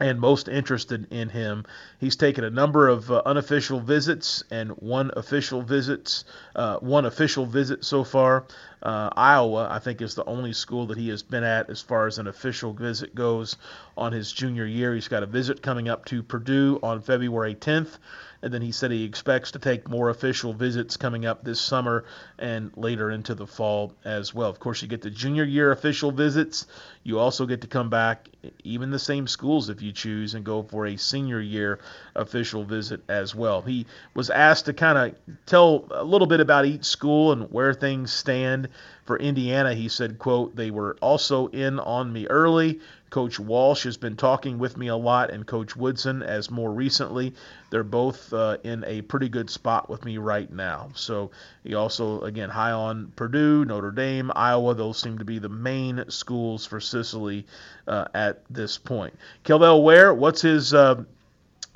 and 0.00 0.20
most 0.20 0.48
interested 0.48 1.06
in 1.10 1.28
him. 1.28 1.64
He's 1.98 2.16
taken 2.16 2.44
a 2.44 2.50
number 2.50 2.88
of 2.88 3.10
uh, 3.10 3.22
unofficial 3.26 3.80
visits 3.80 4.44
and 4.50 4.70
one 4.72 5.10
official 5.16 5.62
visits, 5.62 6.24
uh, 6.54 6.78
one 6.78 7.04
official 7.04 7.46
visit 7.46 7.84
so 7.84 8.04
far. 8.04 8.44
Uh, 8.82 9.10
Iowa, 9.16 9.68
I 9.70 9.80
think, 9.80 10.00
is 10.00 10.14
the 10.14 10.24
only 10.24 10.52
school 10.52 10.86
that 10.86 10.98
he 10.98 11.08
has 11.08 11.22
been 11.22 11.42
at 11.42 11.68
as 11.68 11.80
far 11.80 12.06
as 12.06 12.18
an 12.18 12.28
official 12.28 12.72
visit 12.72 13.14
goes 13.14 13.56
on 13.96 14.12
his 14.12 14.30
junior 14.30 14.66
year. 14.66 14.94
He's 14.94 15.08
got 15.08 15.24
a 15.24 15.26
visit 15.26 15.62
coming 15.62 15.88
up 15.88 16.04
to 16.06 16.22
Purdue 16.22 16.78
on 16.82 17.00
February 17.00 17.56
10th. 17.56 17.98
And 18.42 18.54
then 18.54 18.62
he 18.62 18.70
said 18.70 18.90
he 18.90 19.04
expects 19.04 19.50
to 19.52 19.58
take 19.58 19.88
more 19.88 20.10
official 20.10 20.52
visits 20.52 20.96
coming 20.96 21.26
up 21.26 21.42
this 21.42 21.60
summer 21.60 22.04
and 22.38 22.70
later 22.76 23.10
into 23.10 23.34
the 23.34 23.46
fall 23.46 23.92
as 24.04 24.32
well. 24.32 24.48
Of 24.48 24.60
course, 24.60 24.80
you 24.80 24.88
get 24.88 25.02
the 25.02 25.10
junior 25.10 25.44
year 25.44 25.72
official 25.72 26.12
visits. 26.12 26.66
You 27.02 27.18
also 27.18 27.46
get 27.46 27.62
to 27.62 27.66
come 27.66 27.90
back, 27.90 28.28
even 28.62 28.90
the 28.90 28.98
same 28.98 29.26
schools 29.26 29.70
if 29.70 29.82
you 29.82 29.92
choose, 29.92 30.34
and 30.34 30.44
go 30.44 30.62
for 30.62 30.86
a 30.86 30.96
senior 30.96 31.40
year 31.40 31.80
official 32.14 32.64
visit 32.64 33.02
as 33.08 33.34
well. 33.34 33.62
He 33.62 33.86
was 34.14 34.30
asked 34.30 34.66
to 34.66 34.72
kind 34.72 34.98
of 34.98 35.36
tell 35.46 35.86
a 35.90 36.04
little 36.04 36.26
bit 36.26 36.40
about 36.40 36.66
each 36.66 36.84
school 36.84 37.32
and 37.32 37.50
where 37.50 37.74
things 37.74 38.12
stand. 38.12 38.68
For 39.04 39.18
Indiana, 39.18 39.72
he 39.72 39.88
said, 39.88 40.18
quote, 40.18 40.54
they 40.54 40.70
were 40.70 40.96
also 41.00 41.46
in 41.46 41.80
on 41.80 42.12
me 42.12 42.26
early. 42.26 42.80
Coach 43.10 43.40
Walsh 43.40 43.84
has 43.84 43.96
been 43.96 44.16
talking 44.16 44.58
with 44.58 44.76
me 44.76 44.88
a 44.88 44.96
lot, 44.96 45.30
and 45.30 45.46
Coach 45.46 45.74
Woodson, 45.74 46.22
as 46.22 46.50
more 46.50 46.70
recently, 46.70 47.34
they're 47.70 47.82
both 47.82 48.32
uh, 48.32 48.58
in 48.64 48.84
a 48.84 49.02
pretty 49.02 49.28
good 49.28 49.48
spot 49.48 49.88
with 49.88 50.04
me 50.04 50.18
right 50.18 50.50
now. 50.52 50.90
So 50.94 51.30
he 51.64 51.74
also, 51.74 52.20
again, 52.20 52.50
high 52.50 52.72
on 52.72 53.12
Purdue, 53.16 53.64
Notre 53.64 53.90
Dame, 53.90 54.30
Iowa. 54.34 54.74
Those 54.74 54.98
seem 54.98 55.18
to 55.18 55.24
be 55.24 55.38
the 55.38 55.48
main 55.48 56.04
schools 56.08 56.66
for 56.66 56.80
Sisley 56.80 57.46
uh, 57.86 58.06
at 58.14 58.44
this 58.50 58.78
point. 58.78 59.14
Kel'el 59.44 59.82
Ware, 59.82 60.12
what's 60.12 60.42
his 60.42 60.74
uh, 60.74 61.04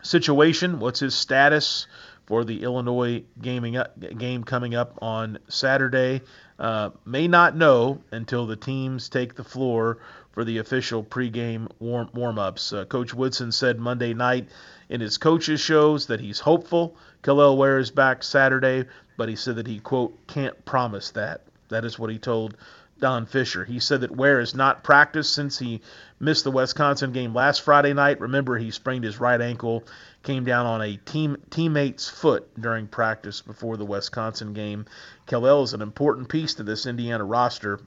situation? 0.03 0.81
What's 0.81 1.01
his 1.01 1.15
status? 1.15 1.87
For 2.27 2.45
the 2.45 2.62
Illinois 2.62 3.25
gaming 3.43 3.77
up, 3.77 3.99
game 3.99 4.45
coming 4.45 4.77
up 4.77 4.97
on 5.03 5.39
Saturday, 5.49 6.23
uh, 6.57 6.91
may 7.05 7.27
not 7.27 7.57
know 7.57 8.01
until 8.12 8.47
the 8.47 8.57
teams 8.57 9.09
take 9.09 9.35
the 9.35 9.43
floor 9.45 9.99
for 10.33 10.45
the 10.45 10.59
official 10.59 11.05
pregame 11.05 11.71
warm 11.79 12.09
warm 12.12 12.39
ups. 12.39 12.73
Uh, 12.73 12.85
Coach 12.85 13.15
Woodson 13.15 13.53
said 13.53 13.79
Monday 13.79 14.15
night 14.15 14.49
in 14.89 15.01
his 15.01 15.19
coaches 15.19 15.61
shows 15.61 16.07
that 16.07 16.21
he's 16.21 16.41
hopeful 16.41 16.97
Kel'el 17.23 17.57
Ware 17.57 17.79
is 17.79 17.91
back 17.91 18.25
Saturday, 18.25 18.85
but 19.17 19.29
he 19.29 19.37
said 19.37 19.57
that 19.57 19.67
he 19.67 19.79
quote 19.79 20.27
can't 20.27 20.65
promise 20.65 21.11
that. 21.12 21.43
That 21.69 21.85
is 21.85 21.99
what 21.99 22.11
he 22.11 22.19
told 22.19 22.57
Don 22.99 23.27
Fisher. 23.27 23.65
He 23.65 23.79
said 23.79 24.01
that 24.01 24.17
Ware 24.17 24.41
has 24.41 24.55
not 24.55 24.83
practiced 24.83 25.35
since 25.35 25.59
he 25.59 25.81
missed 26.19 26.45
the 26.45 26.51
Wisconsin 26.51 27.12
game 27.12 27.35
last 27.35 27.62
Friday 27.62 27.93
night. 27.93 28.21
Remember, 28.21 28.59
he 28.59 28.71
sprained 28.71 29.05
his 29.05 29.21
right 29.21 29.41
ankle, 29.41 29.85
came 30.23 30.45
down 30.45 30.67
on 30.67 30.83
a 30.83 30.97
team 30.97 31.37
teammate's 31.51 32.09
foot 32.09 32.49
during 32.61 32.87
practice 32.87 33.41
before 33.41 33.77
the 33.77 33.85
Wisconsin 33.85 34.53
game. 34.53 34.87
Kel'el 35.27 35.62
is 35.65 35.75
an 35.75 35.83
important 35.83 36.29
piece 36.29 36.55
to 36.55 36.62
this 36.62 36.87
Indiana 36.87 37.25
roster. 37.25 37.81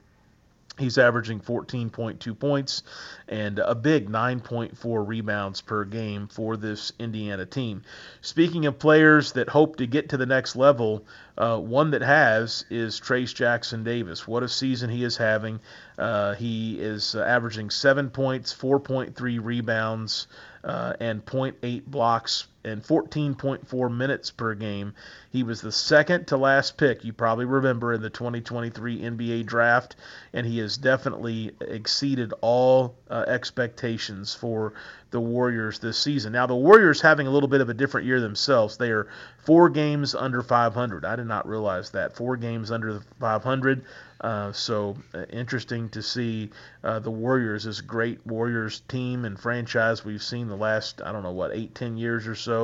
He's 0.77 0.97
averaging 0.97 1.39
14.2 1.39 2.37
points 2.37 2.83
and 3.27 3.59
a 3.59 3.73
big 3.73 4.09
9.4 4.09 5.07
rebounds 5.07 5.61
per 5.61 5.85
game 5.85 6.27
for 6.27 6.57
this 6.57 6.91
Indiana 6.99 7.45
team. 7.45 7.81
Speaking 8.21 8.65
of 8.65 8.77
players 8.77 9.31
that 9.33 9.49
hope 9.49 9.77
to 9.77 9.87
get 9.87 10.09
to 10.09 10.17
the 10.17 10.25
next 10.25 10.55
level, 10.55 11.05
uh, 11.37 11.57
one 11.59 11.91
that 11.91 12.01
has 12.01 12.65
is 12.69 12.99
Trayce 12.99 13.33
Jackson 13.33 13.83
Davis. 13.83 14.27
What 14.27 14.43
a 14.43 14.49
season 14.49 14.89
he 14.89 15.03
is 15.03 15.17
having. 15.17 15.59
Uh, 15.97 16.35
he 16.35 16.79
is 16.79 17.15
uh, 17.15 17.21
averaging 17.21 17.69
7 17.69 18.09
points, 18.09 18.53
4.3 18.53 19.39
rebounds, 19.41 20.27
uh, 20.63 20.93
and 20.99 21.25
0.8 21.25 21.85
blocks 21.85 22.47
and 22.65 22.83
14.4 22.83 23.95
minutes 23.95 24.31
per 24.31 24.55
game. 24.55 24.93
He 25.29 25.43
was 25.43 25.61
the 25.61 25.71
second 25.71 26.27
to 26.27 26.37
last 26.37 26.77
pick, 26.77 27.05
you 27.05 27.13
probably 27.13 27.45
remember, 27.45 27.93
in 27.93 28.01
the 28.01 28.09
2023 28.09 29.01
NBA 29.01 29.45
draft, 29.45 29.95
and 30.33 30.45
he 30.45 30.57
has 30.59 30.77
definitely 30.77 31.51
exceeded 31.61 32.33
all 32.41 32.95
uh, 33.09 33.25
expectations 33.27 34.33
for 34.33 34.73
the 35.11 35.19
Warriors 35.21 35.79
this 35.79 35.97
season. 35.97 36.33
Now, 36.33 36.47
the 36.47 36.55
Warriors 36.55 37.01
having 37.01 37.27
a 37.27 37.31
little 37.31 37.47
bit 37.47 37.61
of 37.61 37.69
a 37.69 37.73
different 37.73 38.07
year 38.07 38.19
themselves. 38.19 38.77
They 38.77 38.91
are 38.91 39.07
four 39.37 39.69
games 39.69 40.15
under 40.15 40.41
500. 40.41 41.05
I 41.05 41.15
did 41.15 41.27
not 41.27 41.47
realize 41.47 41.91
that. 41.91 42.15
Four 42.15 42.35
games 42.35 42.71
under 42.71 42.93
the 42.93 43.01
500. 43.19 43.85
Uh, 44.21 44.51
so 44.51 44.95
uh, 45.13 45.23
interesting 45.29 45.89
to 45.89 46.01
see 46.01 46.49
uh, 46.83 46.99
the 46.99 47.11
Warriors, 47.11 47.65
this 47.65 47.81
great 47.81 48.25
Warriors 48.25 48.79
team 48.87 49.23
and 49.25 49.39
franchise 49.39 50.03
we've 50.03 50.23
seen 50.23 50.47
the 50.47 50.55
last, 50.55 51.01
I 51.03 51.11
don't 51.11 51.23
know, 51.23 51.31
what, 51.31 51.51
eight, 51.53 51.75
ten 51.75 51.97
years 51.97 52.25
or 52.25 52.35
so. 52.35 52.54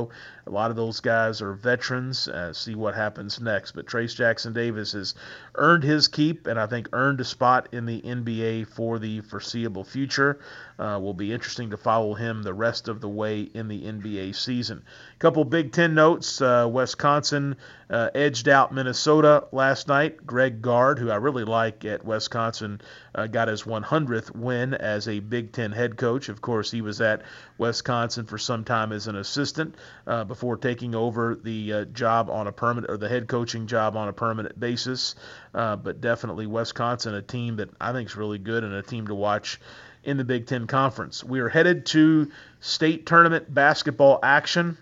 A 0.47 0.49
lot 0.49 0.71
of 0.71 0.75
those 0.75 0.99
guys 0.99 1.41
are 1.41 1.53
veterans. 1.53 2.27
Uh, 2.27 2.51
see 2.51 2.75
what 2.75 2.95
happens 2.95 3.39
next. 3.39 3.73
But 3.73 3.85
Trayce 3.85 4.15
Jackson 4.15 4.53
Davis 4.53 4.93
has 4.93 5.13
earned 5.55 5.83
his 5.83 6.07
keep 6.07 6.47
and 6.47 6.59
I 6.59 6.65
think 6.65 6.89
earned 6.93 7.21
a 7.21 7.25
spot 7.25 7.69
in 7.71 7.85
the 7.85 8.01
NBA 8.01 8.67
for 8.67 8.97
the 8.97 9.21
foreseeable 9.21 9.83
future. 9.83 10.39
Uh, 10.79 10.97
will 10.99 11.13
be 11.13 11.31
interesting 11.31 11.69
to 11.69 11.77
follow 11.77 12.15
him 12.15 12.41
the 12.41 12.53
rest 12.53 12.87
of 12.87 13.01
the 13.01 13.07
way 13.07 13.41
in 13.41 13.67
the 13.67 13.83
NBA 13.83 14.35
season. 14.35 14.81
A 15.15 15.19
couple 15.19 15.45
Big 15.45 15.71
Ten 15.71 15.93
notes. 15.93 16.41
Uh, 16.41 16.67
Wisconsin 16.71 17.55
uh, 17.91 18.09
edged 18.15 18.49
out 18.49 18.73
Minnesota 18.73 19.45
last 19.51 19.87
night. 19.87 20.25
Greg 20.25 20.61
Gard, 20.61 20.97
who 20.97 21.11
I 21.11 21.17
really 21.17 21.43
like 21.43 21.85
at 21.85 22.03
Wisconsin, 22.03 22.81
uh, 23.13 23.27
got 23.27 23.47
his 23.47 23.63
100th 23.63 24.35
win 24.35 24.73
as 24.73 25.07
a 25.07 25.19
Big 25.19 25.51
Ten 25.51 25.71
head 25.71 25.97
coach. 25.97 26.29
Of 26.29 26.41
course, 26.41 26.71
he 26.71 26.81
was 26.81 26.99
at 26.99 27.21
Wisconsin 27.59 28.25
for 28.25 28.39
some 28.39 28.63
time 28.63 28.91
as 28.91 29.05
an 29.07 29.15
assistant 29.15 29.75
uh, 30.07 30.23
before 30.23 30.57
taking 30.57 30.95
over 30.95 31.35
the 31.35 31.73
uh, 31.73 31.85
job 31.85 32.29
on 32.29 32.47
a 32.47 32.51
permanent 32.51 32.91
or 32.91 32.97
the 32.97 33.09
head 33.09 33.27
coaching 33.27 33.67
job 33.67 33.95
on 33.95 34.07
a 34.07 34.13
permanent 34.13 34.59
basis. 34.59 35.15
but 35.53 36.01
definitely 36.01 36.47
Wisconsin, 36.47 37.13
a 37.15 37.21
team 37.21 37.57
that 37.57 37.69
I 37.79 37.91
think 37.91 38.09
is 38.09 38.15
really 38.15 38.39
good 38.39 38.63
and 38.63 38.73
a 38.73 38.81
team 38.81 39.07
to 39.07 39.15
watch 39.15 39.59
in 40.03 40.17
the 40.17 40.23
Big 40.23 40.47
Ten 40.47 40.67
Conference. 40.67 41.23
We 41.23 41.39
are 41.39 41.49
headed 41.49 41.85
to 41.87 42.31
state 42.59 43.05
tournament 43.05 43.53
basketball 43.53 44.19
action 44.23 44.77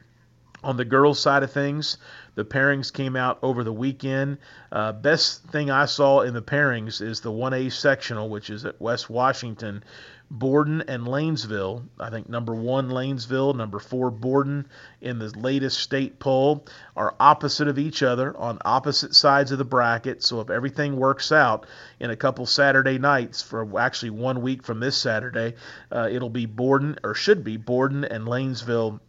on 0.64 0.78
the 0.78 0.86
girls' 0.86 1.20
side 1.20 1.44
of 1.44 1.52
things. 1.52 1.98
The 2.36 2.46
pairings 2.46 2.92
came 2.92 3.16
out 3.16 3.40
over 3.42 3.64
the 3.64 3.74
weekend. 3.74 4.38
Uh, 4.72 4.92
best 4.94 5.44
thing 5.46 5.70
I 5.70 5.86
saw 5.86 6.22
in 6.22 6.34
the 6.34 6.42
pairings 6.42 7.02
is 7.02 7.22
the 7.22 7.32
1A 7.32 7.72
sectional, 7.72 8.30
which 8.30 8.50
is 8.50 8.66
at 8.66 8.80
West 8.80 9.10
Washington, 9.10 9.84
Borden 10.32 10.84
and 10.88 11.08
Lanesville. 11.08 11.84
I 12.00 12.10
think 12.10 12.30
number 12.30 12.54
one, 12.54 12.90
Lanesville, 12.90 13.56
number 13.56 13.80
four, 13.80 14.12
Borden, 14.12 14.68
in 15.02 15.18
the 15.18 15.30
latest 15.30 15.80
state 15.80 16.20
poll 16.20 16.66
are 16.96 17.16
opposite 17.20 17.68
of 17.68 17.80
each 17.80 18.04
other 18.04 18.38
on 18.38 18.60
opposite 18.64 19.16
sides 19.16 19.52
of 19.52 19.58
the 19.58 19.66
bracket. 19.66 20.22
So 20.24 20.40
if 20.42 20.50
everything 20.50 20.98
works 20.98 21.32
out 21.32 21.66
in 22.00 22.12
a 22.12 22.16
couple 22.16 22.46
Saturday 22.46 23.00
nights, 23.00 23.42
for 23.42 23.80
actually 23.80 24.12
one 24.12 24.42
week 24.42 24.64
from 24.64 24.80
this 24.80 24.98
Saturday, 24.98 25.56
uh, 25.92 26.08
it'll 26.12 26.30
be 26.30 26.46
Borden, 26.46 26.98
or 27.04 27.16
should 27.16 27.44
be 27.44 27.58
Borden 27.58 28.04
and 28.04 28.26
Lanesville 28.26 29.00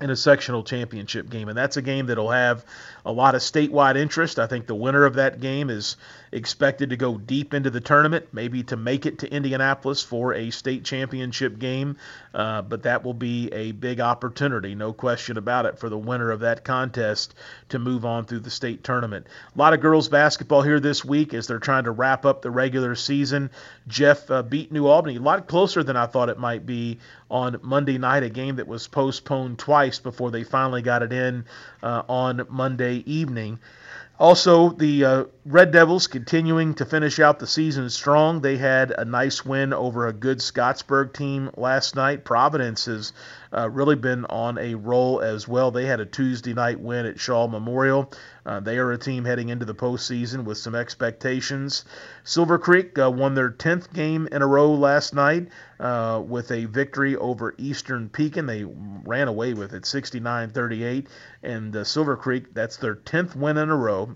in 0.00 0.10
a 0.10 0.16
sectional 0.16 0.62
championship 0.62 1.28
game. 1.30 1.48
And 1.48 1.56
that's 1.56 1.76
a 1.76 1.82
game 1.82 2.06
that'll 2.06 2.30
have 2.30 2.64
a 3.06 3.12
lot 3.12 3.36
of 3.36 3.40
statewide 3.40 3.96
interest. 3.96 4.38
I 4.38 4.48
think 4.48 4.66
the 4.66 4.74
winner 4.74 5.04
of 5.04 5.14
that 5.14 5.40
game 5.40 5.70
is 5.70 5.96
expected 6.32 6.90
to 6.90 6.96
go 6.96 7.16
deep 7.16 7.54
into 7.54 7.70
the 7.70 7.80
tournament, 7.80 8.26
maybe 8.32 8.64
to 8.64 8.76
make 8.76 9.06
it 9.06 9.20
to 9.20 9.32
Indianapolis 9.32 10.02
for 10.02 10.34
a 10.34 10.50
state 10.50 10.84
championship 10.84 11.58
game. 11.58 11.96
Uh, 12.34 12.62
but 12.62 12.82
that 12.82 13.04
will 13.04 13.14
be 13.14 13.48
a 13.52 13.72
big 13.72 14.00
opportunity, 14.00 14.74
no 14.74 14.92
question 14.92 15.38
about 15.38 15.66
it, 15.66 15.78
for 15.78 15.88
the 15.88 15.96
winner 15.96 16.32
of 16.32 16.40
that 16.40 16.64
contest 16.64 17.34
to 17.68 17.78
move 17.78 18.04
on 18.04 18.24
through 18.24 18.40
the 18.40 18.50
state 18.50 18.82
tournament. 18.82 19.26
A 19.54 19.58
lot 19.58 19.72
of 19.72 19.80
girls 19.80 20.08
basketball 20.08 20.62
here 20.62 20.80
this 20.80 21.04
week 21.04 21.32
as 21.32 21.46
they're 21.46 21.58
trying 21.60 21.84
to 21.84 21.92
wrap 21.92 22.26
up 22.26 22.42
the 22.42 22.50
regular 22.50 22.96
season. 22.96 23.50
Jeff 23.86 24.28
uh, 24.30 24.42
beat 24.42 24.72
New 24.72 24.88
Albany 24.88 25.16
a 25.16 25.20
lot 25.20 25.46
closer 25.46 25.84
than 25.84 25.96
I 25.96 26.06
thought 26.06 26.28
it 26.28 26.38
might 26.38 26.66
be 26.66 26.98
on 27.30 27.58
Monday 27.62 27.98
night, 27.98 28.22
a 28.22 28.28
game 28.28 28.56
that 28.56 28.68
was 28.68 28.86
postponed 28.86 29.58
twice 29.58 29.98
before 29.98 30.30
they 30.30 30.44
finally 30.44 30.82
got 30.82 31.02
it 31.02 31.12
in 31.12 31.44
uh, 31.82 32.02
on 32.08 32.46
Monday 32.48 32.95
evening. 33.04 33.58
Also, 34.18 34.70
the 34.70 35.04
uh, 35.04 35.24
Red 35.44 35.72
Devils 35.72 36.06
continuing 36.06 36.74
to 36.74 36.86
finish 36.86 37.20
out 37.20 37.38
the 37.38 37.46
season 37.46 37.90
strong. 37.90 38.40
They 38.40 38.56
had 38.56 38.90
a 38.90 39.04
nice 39.04 39.44
win 39.44 39.74
over 39.74 40.06
a 40.06 40.12
good 40.12 40.38
Scottsburg 40.38 41.12
team 41.12 41.50
last 41.56 41.94
night. 41.94 42.24
Providence 42.24 42.86
has 42.86 43.12
uh, 43.56 43.70
really 43.70 43.96
been 43.96 44.24
on 44.26 44.58
a 44.58 44.74
roll 44.74 45.20
as 45.20 45.48
well. 45.48 45.70
They 45.70 45.86
had 45.86 46.00
a 46.00 46.06
Tuesday 46.06 46.52
night 46.52 46.78
win 46.78 47.06
at 47.06 47.16
Shawe 47.16 47.50
Memorial. 47.50 48.12
Uh, 48.44 48.60
they 48.60 48.78
are 48.78 48.92
a 48.92 48.98
team 48.98 49.24
heading 49.24 49.48
into 49.48 49.64
the 49.64 49.74
postseason 49.74 50.44
with 50.44 50.58
some 50.58 50.74
expectations. 50.74 51.84
Silver 52.24 52.58
Creek 52.58 52.98
uh, 52.98 53.10
won 53.10 53.34
their 53.34 53.50
10th 53.50 53.92
game 53.92 54.28
in 54.30 54.42
a 54.42 54.46
row 54.46 54.72
last 54.72 55.14
night 55.14 55.48
uh, 55.80 56.22
with 56.24 56.50
a 56.50 56.66
victory 56.66 57.16
over 57.16 57.54
Eastern 57.56 58.08
Pekin. 58.08 58.46
They 58.46 58.64
ran 58.64 59.28
away 59.28 59.54
with 59.54 59.72
it 59.72 59.86
69 59.86 60.50
38. 60.50 61.08
And 61.42 61.74
uh, 61.74 61.84
Silver 61.84 62.16
Creek, 62.16 62.52
that's 62.52 62.76
their 62.76 62.96
10th 62.96 63.34
win 63.34 63.56
in 63.56 63.70
a 63.70 63.76
row 63.76 64.10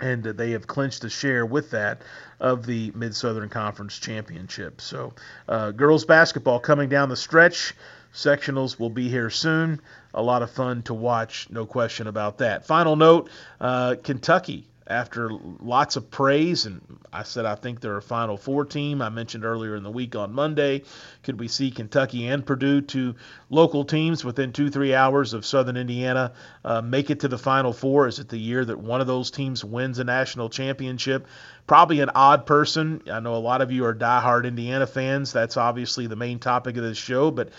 and 0.00 0.24
they 0.24 0.52
have 0.52 0.66
clinched 0.66 1.04
a 1.04 1.10
share 1.10 1.44
with 1.44 1.72
that 1.72 2.00
of 2.38 2.64
the 2.64 2.90
Mid 2.94 3.14
Southern 3.14 3.48
Conference 3.48 3.98
Championship. 3.98 4.80
So, 4.80 5.12
uh, 5.46 5.72
girls 5.72 6.04
basketball 6.06 6.58
coming 6.58 6.88
down 6.88 7.10
the 7.10 7.16
stretch. 7.16 7.74
Sectionals 8.14 8.78
will 8.78 8.90
be 8.90 9.08
here 9.08 9.30
soon. 9.30 9.80
A 10.14 10.22
lot 10.22 10.42
of 10.42 10.50
fun 10.50 10.82
to 10.82 10.94
watch, 10.94 11.48
no 11.50 11.66
question 11.66 12.06
about 12.06 12.38
that. 12.38 12.66
Final 12.66 12.96
note 12.96 13.30
uh, 13.60 13.96
Kentucky 14.02 14.66
after 14.90 15.30
lots 15.60 15.94
of 15.94 16.10
praise, 16.10 16.66
and 16.66 16.80
I 17.12 17.22
said 17.22 17.46
I 17.46 17.54
think 17.54 17.80
they're 17.80 17.96
a 17.96 18.02
Final 18.02 18.36
Four 18.36 18.64
team. 18.64 19.00
I 19.00 19.08
mentioned 19.08 19.44
earlier 19.44 19.76
in 19.76 19.84
the 19.84 19.90
week 19.90 20.16
on 20.16 20.32
Monday, 20.32 20.82
could 21.22 21.38
we 21.38 21.46
see 21.46 21.70
Kentucky 21.70 22.26
and 22.26 22.44
Purdue, 22.44 22.80
two 22.80 23.14
local 23.48 23.84
teams 23.84 24.24
within 24.24 24.52
two, 24.52 24.68
three 24.68 24.92
hours 24.92 25.32
of 25.32 25.46
Southern 25.46 25.76
Indiana, 25.76 26.32
uh, 26.64 26.82
make 26.82 27.08
it 27.10 27.20
to 27.20 27.28
the 27.28 27.38
Final 27.38 27.72
Four? 27.72 28.08
Is 28.08 28.18
it 28.18 28.28
the 28.28 28.38
year 28.38 28.64
that 28.64 28.80
one 28.80 29.00
of 29.00 29.06
those 29.06 29.30
teams 29.30 29.64
wins 29.64 30.00
a 30.00 30.04
national 30.04 30.50
championship? 30.50 31.28
Probably 31.68 32.00
an 32.00 32.10
odd 32.12 32.44
person. 32.44 33.00
I 33.08 33.20
know 33.20 33.36
a 33.36 33.36
lot 33.36 33.62
of 33.62 33.70
you 33.70 33.84
are 33.84 33.94
diehard 33.94 34.44
Indiana 34.44 34.88
fans. 34.88 35.32
That's 35.32 35.56
obviously 35.56 36.08
the 36.08 36.16
main 36.16 36.40
topic 36.40 36.76
of 36.76 36.82
this 36.82 36.98
show, 36.98 37.30
but 37.30 37.50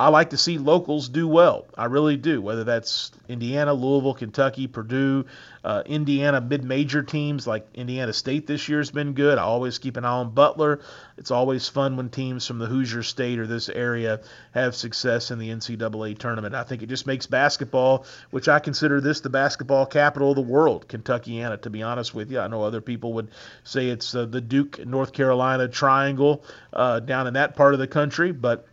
I 0.00 0.08
like 0.08 0.30
to 0.30 0.38
see 0.38 0.56
locals 0.56 1.10
do 1.10 1.28
well. 1.28 1.66
I 1.76 1.84
really 1.84 2.16
do. 2.16 2.40
Whether 2.40 2.64
that's 2.64 3.12
Indiana, 3.28 3.74
Louisville, 3.74 4.14
Kentucky, 4.14 4.66
Purdue, 4.66 5.26
uh, 5.62 5.82
Indiana 5.84 6.40
mid-major 6.40 7.02
teams 7.02 7.46
like 7.46 7.66
Indiana 7.74 8.14
State 8.14 8.46
this 8.46 8.66
year 8.66 8.78
has 8.78 8.90
been 8.90 9.12
good. 9.12 9.36
I 9.36 9.42
always 9.42 9.76
keep 9.76 9.98
an 9.98 10.06
eye 10.06 10.08
on 10.08 10.30
Butler. 10.30 10.80
It's 11.18 11.30
always 11.30 11.68
fun 11.68 11.98
when 11.98 12.08
teams 12.08 12.46
from 12.46 12.58
the 12.58 12.64
Hoosier 12.64 13.02
State 13.02 13.38
or 13.38 13.46
this 13.46 13.68
area 13.68 14.20
have 14.52 14.74
success 14.74 15.30
in 15.30 15.38
the 15.38 15.50
NCAA 15.50 16.16
tournament. 16.16 16.54
I 16.54 16.62
think 16.62 16.82
it 16.82 16.88
just 16.88 17.06
makes 17.06 17.26
basketball, 17.26 18.06
which 18.30 18.48
I 18.48 18.58
consider 18.58 19.02
this 19.02 19.20
the 19.20 19.28
basketball 19.28 19.84
capital 19.84 20.30
of 20.30 20.36
the 20.36 20.40
world, 20.40 20.88
Kentuckiana. 20.88 21.60
To 21.60 21.68
be 21.68 21.82
honest 21.82 22.14
with 22.14 22.30
you, 22.30 22.40
I 22.40 22.48
know 22.48 22.62
other 22.62 22.80
people 22.80 23.12
would 23.12 23.28
say 23.64 23.90
it's 23.90 24.14
uh, 24.14 24.24
the 24.24 24.40
Duke 24.40 24.86
North 24.86 25.12
Carolina 25.12 25.68
triangle 25.68 26.42
uh, 26.72 27.00
down 27.00 27.26
in 27.26 27.34
that 27.34 27.54
part 27.54 27.74
of 27.74 27.80
the 27.80 27.86
country, 27.86 28.32
but 28.32 28.66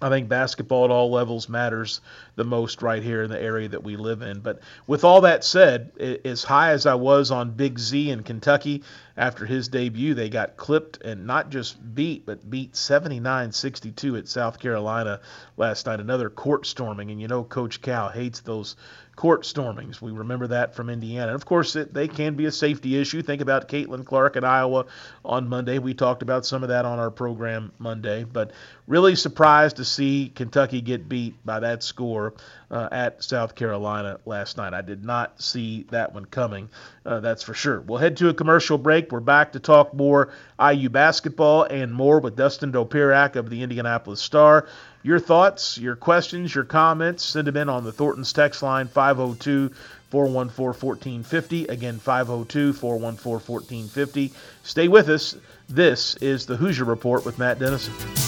I 0.00 0.08
think 0.08 0.28
basketball 0.28 0.84
at 0.84 0.90
all 0.90 1.10
levels 1.10 1.48
matters 1.48 2.00
the 2.38 2.44
most 2.44 2.82
right 2.82 3.02
here 3.02 3.24
in 3.24 3.30
the 3.30 3.42
area 3.42 3.68
that 3.68 3.82
we 3.82 3.96
live 3.96 4.22
in. 4.22 4.38
But 4.38 4.60
with 4.86 5.02
all 5.02 5.22
that 5.22 5.42
said, 5.42 5.90
as 6.24 6.44
high 6.44 6.70
as 6.70 6.86
I 6.86 6.94
was 6.94 7.32
on 7.32 7.50
Big 7.50 7.80
Z 7.80 8.10
in 8.10 8.22
Kentucky 8.22 8.84
after 9.16 9.44
his 9.44 9.66
debut, 9.66 10.14
they 10.14 10.28
got 10.28 10.56
clipped 10.56 11.02
and 11.02 11.26
not 11.26 11.50
just 11.50 11.76
beat, 11.96 12.24
but 12.24 12.48
beat 12.48 12.76
79 12.76 13.50
62 13.50 14.16
at 14.16 14.28
South 14.28 14.60
Carolina 14.60 15.20
last 15.56 15.86
night. 15.86 15.98
Another 15.98 16.30
court 16.30 16.64
storming. 16.64 17.10
And 17.10 17.20
you 17.20 17.26
know, 17.26 17.42
Coach 17.42 17.82
Cal 17.82 18.08
hates 18.08 18.38
those 18.40 18.76
court 19.16 19.44
stormings. 19.44 20.00
We 20.00 20.12
remember 20.12 20.46
that 20.46 20.76
from 20.76 20.88
Indiana. 20.88 21.32
And 21.32 21.34
of 21.34 21.44
course, 21.44 21.74
it, 21.74 21.92
they 21.92 22.06
can 22.06 22.36
be 22.36 22.46
a 22.46 22.52
safety 22.52 22.96
issue. 22.96 23.20
Think 23.20 23.42
about 23.42 23.68
Caitlin 23.68 24.06
Clark 24.06 24.36
in 24.36 24.44
Iowa 24.44 24.86
on 25.24 25.48
Monday. 25.48 25.80
We 25.80 25.92
talked 25.92 26.22
about 26.22 26.46
some 26.46 26.62
of 26.62 26.68
that 26.68 26.84
on 26.84 27.00
our 27.00 27.10
program 27.10 27.72
Monday. 27.80 28.22
But 28.22 28.52
really 28.86 29.16
surprised 29.16 29.78
to 29.78 29.84
see 29.84 30.30
Kentucky 30.32 30.80
get 30.80 31.08
beat 31.08 31.34
by 31.44 31.58
that 31.58 31.82
score 31.82 32.27
uh, 32.70 32.88
at 32.92 33.22
South 33.22 33.54
Carolina 33.54 34.18
last 34.26 34.56
night. 34.56 34.74
I 34.74 34.82
did 34.82 35.04
not 35.04 35.40
see 35.40 35.84
that 35.90 36.14
one 36.14 36.24
coming, 36.24 36.68
uh, 37.06 37.20
that's 37.20 37.42
for 37.42 37.54
sure. 37.54 37.80
We'll 37.80 37.98
head 37.98 38.16
to 38.18 38.28
a 38.28 38.34
commercial 38.34 38.78
break. 38.78 39.10
We're 39.10 39.20
back 39.20 39.52
to 39.52 39.60
talk 39.60 39.94
more 39.94 40.32
IU 40.60 40.88
basketball 40.88 41.64
and 41.64 41.92
more 41.92 42.20
with 42.20 42.36
Dustin 42.36 42.72
Dopirak 42.72 43.36
of 43.36 43.50
the 43.50 43.62
Indianapolis 43.62 44.20
Star. 44.20 44.66
Your 45.02 45.20
thoughts, 45.20 45.78
your 45.78 45.96
questions, 45.96 46.54
your 46.54 46.64
comments, 46.64 47.24
send 47.24 47.46
them 47.46 47.56
in 47.56 47.68
on 47.68 47.84
the 47.84 47.92
Thornton's 47.92 48.32
text 48.32 48.62
line 48.62 48.88
502 48.88 49.70
414 50.10 50.66
1450. 50.66 51.66
Again, 51.66 51.98
502 51.98 52.72
414 52.72 53.40
1450. 53.46 54.32
Stay 54.62 54.88
with 54.88 55.08
us. 55.08 55.36
This 55.68 56.16
is 56.16 56.46
the 56.46 56.56
Hoosier 56.56 56.84
Report 56.84 57.24
with 57.24 57.38
Matt 57.38 57.58
Dennison. 57.58 58.27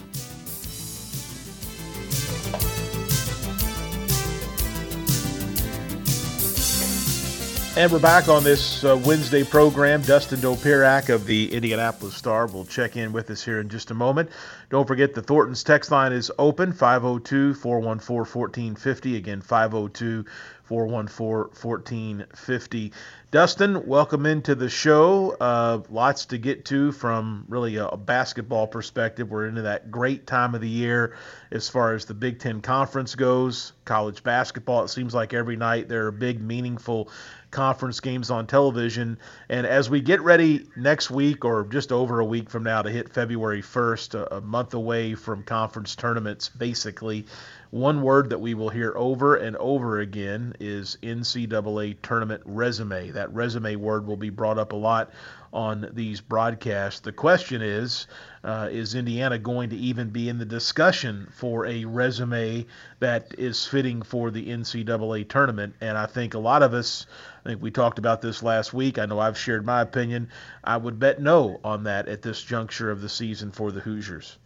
And 7.81 7.91
we're 7.91 7.97
back 7.97 8.27
on 8.27 8.43
this 8.43 8.83
uh, 8.83 8.95
Wednesday 8.95 9.43
program. 9.43 10.03
Dustin 10.03 10.37
Dopirak 10.37 11.09
of 11.09 11.25
the 11.25 11.51
Indianapolis 11.51 12.13
Star 12.13 12.45
will 12.45 12.63
check 12.63 12.95
in 12.95 13.11
with 13.11 13.27
us 13.31 13.43
here 13.43 13.59
in 13.59 13.69
just 13.69 13.89
a 13.89 13.95
moment. 13.95 14.29
Don't 14.69 14.87
forget 14.87 15.15
the 15.15 15.23
Thornton's 15.23 15.63
text 15.63 15.89
line 15.89 16.13
is 16.13 16.31
open 16.37 16.73
502 16.73 17.55
414 17.55 18.75
1450. 18.75 19.15
Again, 19.15 19.41
502 19.41 20.25
414 20.65 21.55
1450. 21.59 22.93
Dustin, 23.31 23.87
welcome 23.87 24.25
into 24.25 24.55
the 24.55 24.67
show. 24.67 25.37
Uh, 25.39 25.83
lots 25.89 26.25
to 26.25 26.37
get 26.37 26.65
to 26.65 26.91
from 26.91 27.45
really 27.47 27.77
a, 27.77 27.95
basketball 27.95 28.67
perspective. 28.67 29.31
We're 29.31 29.47
into 29.47 29.61
that 29.61 29.89
great 29.89 30.27
time 30.27 30.53
of 30.53 30.59
the 30.59 30.67
year 30.67 31.15
as 31.49 31.69
far 31.69 31.93
as 31.93 32.03
the 32.03 32.13
Big 32.13 32.39
Ten 32.39 32.59
Conference 32.59 33.15
goes. 33.15 33.71
College 33.85 34.21
basketball, 34.23 34.83
it 34.83 34.89
seems 34.89 35.13
like 35.13 35.33
every 35.33 35.55
night 35.55 35.87
there 35.87 36.07
are 36.07 36.11
big, 36.11 36.41
meaningful 36.41 37.09
conference 37.51 37.99
games 37.99 38.31
on 38.31 38.47
television. 38.47 39.17
And 39.49 39.67
as 39.67 39.89
we 39.89 40.01
get 40.01 40.21
ready 40.21 40.65
next 40.75 41.11
week 41.11 41.45
or 41.45 41.65
just 41.65 41.91
over 41.91 42.19
a 42.19 42.25
week 42.25 42.49
from 42.49 42.63
now 42.63 42.81
to 42.81 42.89
hit 42.89 43.13
February 43.13 43.61
1st, 43.61 44.15
a, 44.15 44.37
a 44.37 44.41
month 44.41 44.73
away 44.73 45.15
from 45.15 45.43
conference 45.43 45.95
tournaments, 45.95 46.49
basically, 46.49 47.25
one 47.71 48.01
word 48.01 48.29
that 48.29 48.39
we 48.39 48.53
will 48.53 48.69
hear 48.69 48.93
over 48.95 49.35
and 49.37 49.55
over 49.57 49.99
again 49.99 50.53
is 50.59 50.97
NCAA 51.03 51.97
tournament 52.01 52.41
resume. 52.45 53.11
That 53.11 53.20
resume 53.29 53.75
word 53.75 54.07
will 54.07 54.17
be 54.17 54.29
brought 54.29 54.57
up 54.57 54.71
a 54.73 54.75
lot 54.75 55.11
on 55.53 55.89
these 55.93 56.21
broadcasts. 56.21 57.01
The 57.01 57.11
question 57.11 57.61
is 57.61 58.07
uh, 58.43 58.69
is 58.71 58.95
Indiana 58.95 59.37
going 59.37 59.69
to 59.69 59.75
even 59.75 60.09
be 60.09 60.29
in 60.29 60.37
the 60.37 60.45
discussion 60.45 61.27
for 61.31 61.65
a 61.65 61.85
resume 61.85 62.65
that 62.99 63.35
is 63.37 63.65
fitting 63.65 64.01
for 64.01 64.31
the 64.31 64.47
NCAA 64.47 65.27
tournament? 65.27 65.75
And 65.81 65.97
I 65.97 66.05
think 66.05 66.33
a 66.33 66.39
lot 66.39 66.63
of 66.63 66.73
us, 66.73 67.05
I 67.45 67.49
think 67.49 67.61
we 67.61 67.71
talked 67.71 67.99
about 67.99 68.21
this 68.21 68.41
last 68.41 68.73
week. 68.73 68.97
I 68.97 69.05
know 69.05 69.19
I've 69.19 69.37
shared 69.37 69.65
my 69.65 69.81
opinion. 69.81 70.29
I 70.63 70.77
would 70.77 70.99
bet 70.99 71.21
no 71.21 71.59
on 71.63 71.83
that 71.83 72.07
at 72.07 72.21
this 72.21 72.41
juncture 72.41 72.89
of 72.89 73.01
the 73.01 73.09
season 73.09 73.51
for 73.51 73.71
the 73.71 73.81
Hoosiers. 73.81 74.37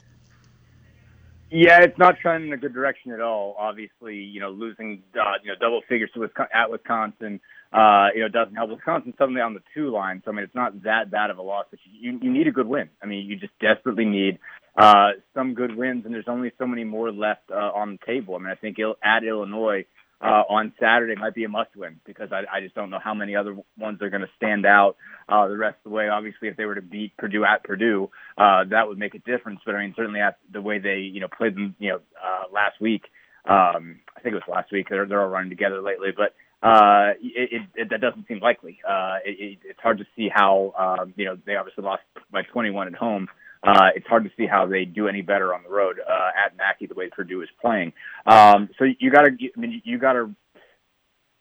Yeah, 1.51 1.83
it's 1.83 1.97
not 1.97 2.17
trending 2.19 2.49
in 2.49 2.53
a 2.53 2.57
good 2.57 2.73
direction 2.73 3.11
at 3.11 3.21
all. 3.21 3.55
Obviously, 3.57 4.15
you 4.15 4.39
know, 4.39 4.49
losing 4.49 5.03
uh, 5.17 5.33
you 5.43 5.49
know 5.49 5.55
double 5.59 5.81
figures 5.87 6.09
to 6.15 6.27
at 6.53 6.71
Wisconsin, 6.71 7.39
uh, 7.75 8.07
you 8.15 8.21
know, 8.21 8.29
doesn't 8.29 8.55
help. 8.55 8.69
Wisconsin 8.69 9.13
suddenly 9.17 9.41
on 9.41 9.53
the 9.53 9.63
two 9.73 9.91
line, 9.91 10.21
so 10.23 10.31
I 10.31 10.33
mean, 10.33 10.45
it's 10.45 10.55
not 10.55 10.83
that 10.83 11.11
bad 11.11 11.29
of 11.29 11.37
a 11.37 11.41
loss, 11.41 11.65
but 11.69 11.79
you 11.91 12.17
you 12.21 12.31
need 12.31 12.47
a 12.47 12.51
good 12.51 12.67
win. 12.67 12.89
I 13.03 13.05
mean, 13.05 13.25
you 13.25 13.35
just 13.35 13.51
desperately 13.59 14.05
need 14.05 14.39
uh, 14.77 15.11
some 15.33 15.55
good 15.55 15.75
wins, 15.75 16.05
and 16.05 16.13
there's 16.13 16.29
only 16.29 16.51
so 16.57 16.65
many 16.65 16.85
more 16.85 17.11
left 17.11 17.51
uh, 17.51 17.55
on 17.55 17.99
the 17.99 18.05
table. 18.05 18.35
I 18.35 18.39
mean, 18.39 18.47
I 18.47 18.55
think 18.55 18.77
at 18.79 19.23
Illinois 19.23 19.85
uh, 20.21 20.43
on 20.49 20.71
Saturday 20.79 21.15
might 21.19 21.35
be 21.35 21.43
a 21.43 21.49
must-win 21.49 21.99
because 22.05 22.29
I, 22.31 22.43
I 22.51 22.61
just 22.61 22.75
don't 22.75 22.89
know 22.89 22.99
how 23.03 23.13
many 23.13 23.35
other 23.35 23.57
ones 23.77 24.01
are 24.01 24.09
going 24.09 24.21
to 24.21 24.29
stand 24.37 24.65
out 24.65 24.95
uh, 25.27 25.47
the 25.49 25.57
rest 25.57 25.75
of 25.85 25.91
the 25.91 25.95
way. 25.95 26.07
Obviously, 26.07 26.47
if 26.47 26.55
they 26.55 26.65
were 26.65 26.75
to 26.75 26.81
beat 26.81 27.17
Purdue 27.17 27.43
at 27.43 27.63
Purdue, 27.65 28.09
uh, 28.37 28.63
that 28.69 28.87
would 28.87 28.97
make 28.97 29.15
a 29.15 29.19
difference. 29.19 29.59
But 29.65 29.75
I 29.75 29.81
mean, 29.81 29.93
certainly 29.97 30.21
at 30.21 30.37
the 30.51 30.61
way 30.61 30.79
they 30.79 30.99
you 30.99 31.19
know 31.19 31.27
played 31.27 31.55
them, 31.55 31.75
you 31.79 31.89
know, 31.89 31.99
uh, 32.23 32.53
last 32.53 32.79
week. 32.79 33.03
Um, 33.47 33.99
I 34.17 34.21
think 34.21 34.33
it 34.33 34.41
was 34.41 34.43
last 34.47 34.71
week. 34.71 34.87
They're 34.89 35.05
they're 35.05 35.21
all 35.21 35.27
running 35.27 35.49
together 35.49 35.81
lately, 35.81 36.09
but 36.15 36.33
uh, 36.65 37.13
it, 37.21 37.61
it, 37.75 37.89
that 37.91 38.01
doesn't 38.01 38.27
seem 38.27 38.39
likely. 38.39 38.79
Uh, 38.87 39.17
it, 39.23 39.59
it's 39.63 39.79
hard 39.79 39.99
to 39.99 40.05
see 40.15 40.29
how 40.33 40.73
um, 40.77 41.13
you 41.15 41.25
know 41.25 41.37
they 41.45 41.55
obviously 41.55 41.83
lost 41.83 42.01
by 42.31 42.41
21 42.41 42.87
at 42.87 42.95
home. 42.95 43.27
Uh, 43.61 43.89
it's 43.95 44.07
hard 44.07 44.23
to 44.23 44.31
see 44.35 44.47
how 44.47 44.65
they 44.65 44.83
do 44.83 45.07
any 45.07 45.21
better 45.21 45.53
on 45.53 45.61
the 45.63 45.69
road 45.69 45.99
uh, 45.99 46.29
at 46.45 46.57
Mackey 46.57 46.87
the 46.87 46.95
way 46.95 47.09
Purdue 47.09 47.41
is 47.41 47.49
playing. 47.61 47.93
Um, 48.25 48.69
so 48.77 48.85
you 48.99 49.11
got 49.11 49.21
to, 49.23 49.31
I 49.31 49.59
mean, 49.59 49.81
you 49.85 49.97
got 49.97 50.13
to 50.13 50.35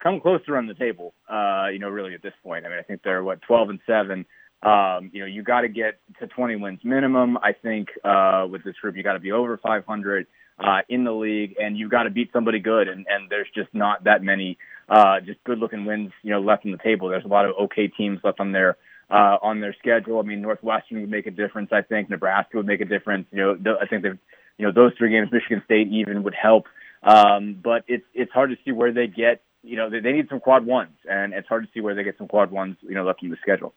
come 0.03 0.21
close 0.21 0.45
to 0.45 0.53
run 0.53 0.67
the 0.67 0.75
table. 0.75 1.15
Uh, 1.29 1.69
you 1.73 1.79
know, 1.79 1.89
really 1.89 2.15
at 2.15 2.23
this 2.23 2.35
point. 2.43 2.67
I 2.67 2.69
mean, 2.69 2.79
I 2.79 2.83
think 2.83 3.03
they're 3.03 3.25
what 3.25 3.43
12 3.43 3.71
and 3.71 3.81
seven. 3.87 4.27
Um, 4.63 5.11
you 5.13 5.21
know, 5.21 5.27
you 5.27 5.43
got 5.43 5.63
to 5.63 5.69
get 5.69 6.01
to 6.21 6.27
20 6.27 6.57
wins 6.57 6.81
minimum. 6.85 7.39
I 7.39 7.53
think 7.53 7.89
uh, 8.05 8.47
with 8.51 8.65
this 8.65 8.77
group, 8.77 8.97
you 8.97 9.03
got 9.03 9.15
to 9.15 9.21
be 9.21 9.33
over 9.33 9.59
500 9.59 10.27
uh, 10.59 10.81
in 10.89 11.05
the 11.05 11.13
league, 11.13 11.57
and 11.61 11.77
you've 11.77 11.91
got 11.91 12.05
to 12.05 12.11
beat 12.11 12.31
somebody 12.33 12.61
good. 12.61 12.89
And, 12.89 13.07
and 13.09 13.29
there's 13.31 13.49
just 13.55 13.69
not 13.73 14.05
that 14.05 14.23
many 14.23 14.59
uh, 14.89 15.21
just 15.21 15.43
good-looking 15.45 15.85
wins, 15.85 16.13
you 16.23 16.31
know, 16.31 16.41
left 16.41 16.65
on 16.65 16.73
the 16.73 16.79
table. 16.79 17.09
There's 17.09 17.25
a 17.25 17.29
lot 17.29 17.47
of 17.47 17.55
okay 17.65 17.89
teams 17.89 18.21
left 18.23 18.41
on 18.41 18.53
there 18.53 18.77
uh, 19.11 19.39
on 19.43 19.61
their 19.61 19.75
schedule. 19.79 20.19
I 20.19 20.23
mean, 20.23 20.43
Northwestern 20.43 21.01
would 21.01 21.11
make 21.11 21.27
a 21.27 21.31
difference. 21.31 21.71
I 21.73 21.83
think 21.83 22.11
Nebraska 22.11 22.57
would 22.57 22.67
make 22.67 22.81
a 22.81 22.85
difference. 22.85 23.27
You 23.31 23.39
know, 23.39 23.55
th- 23.57 23.77
I 23.81 23.87
think 23.87 24.03
that 24.03 24.19
you 24.59 24.67
know 24.67 24.73
those 24.73 24.93
three 24.97 25.11
games, 25.11 25.29
Michigan 25.33 25.63
State 25.65 25.89
even 25.89 26.23
would 26.23 26.35
help. 26.35 26.67
Um, 27.03 27.59
but 27.63 27.85
it's 27.87 28.05
it's 28.15 28.33
hard 28.33 28.51
to 28.51 28.57
see 28.65 28.73
where 28.73 28.93
they 28.93 29.07
get. 29.07 29.43
You 29.63 29.77
know, 29.77 29.89
they, 29.91 30.01
they 30.01 30.13
need 30.13 30.29
some 30.29 30.41
quad 30.41 30.67
ones, 30.67 30.93
and 31.09 31.33
it's 31.33 31.49
hard 31.49 31.65
to 31.65 31.71
see 31.73 31.81
where 31.81 31.95
they 31.95 32.05
get 32.05 32.19
some 32.19 32.29
quad 32.29 32.51
ones. 32.51 32.77
You 32.83 32.95
know, 32.95 33.05
looking 33.05 33.31
at 33.31 33.37
the 33.37 33.41
schedule. 33.43 33.75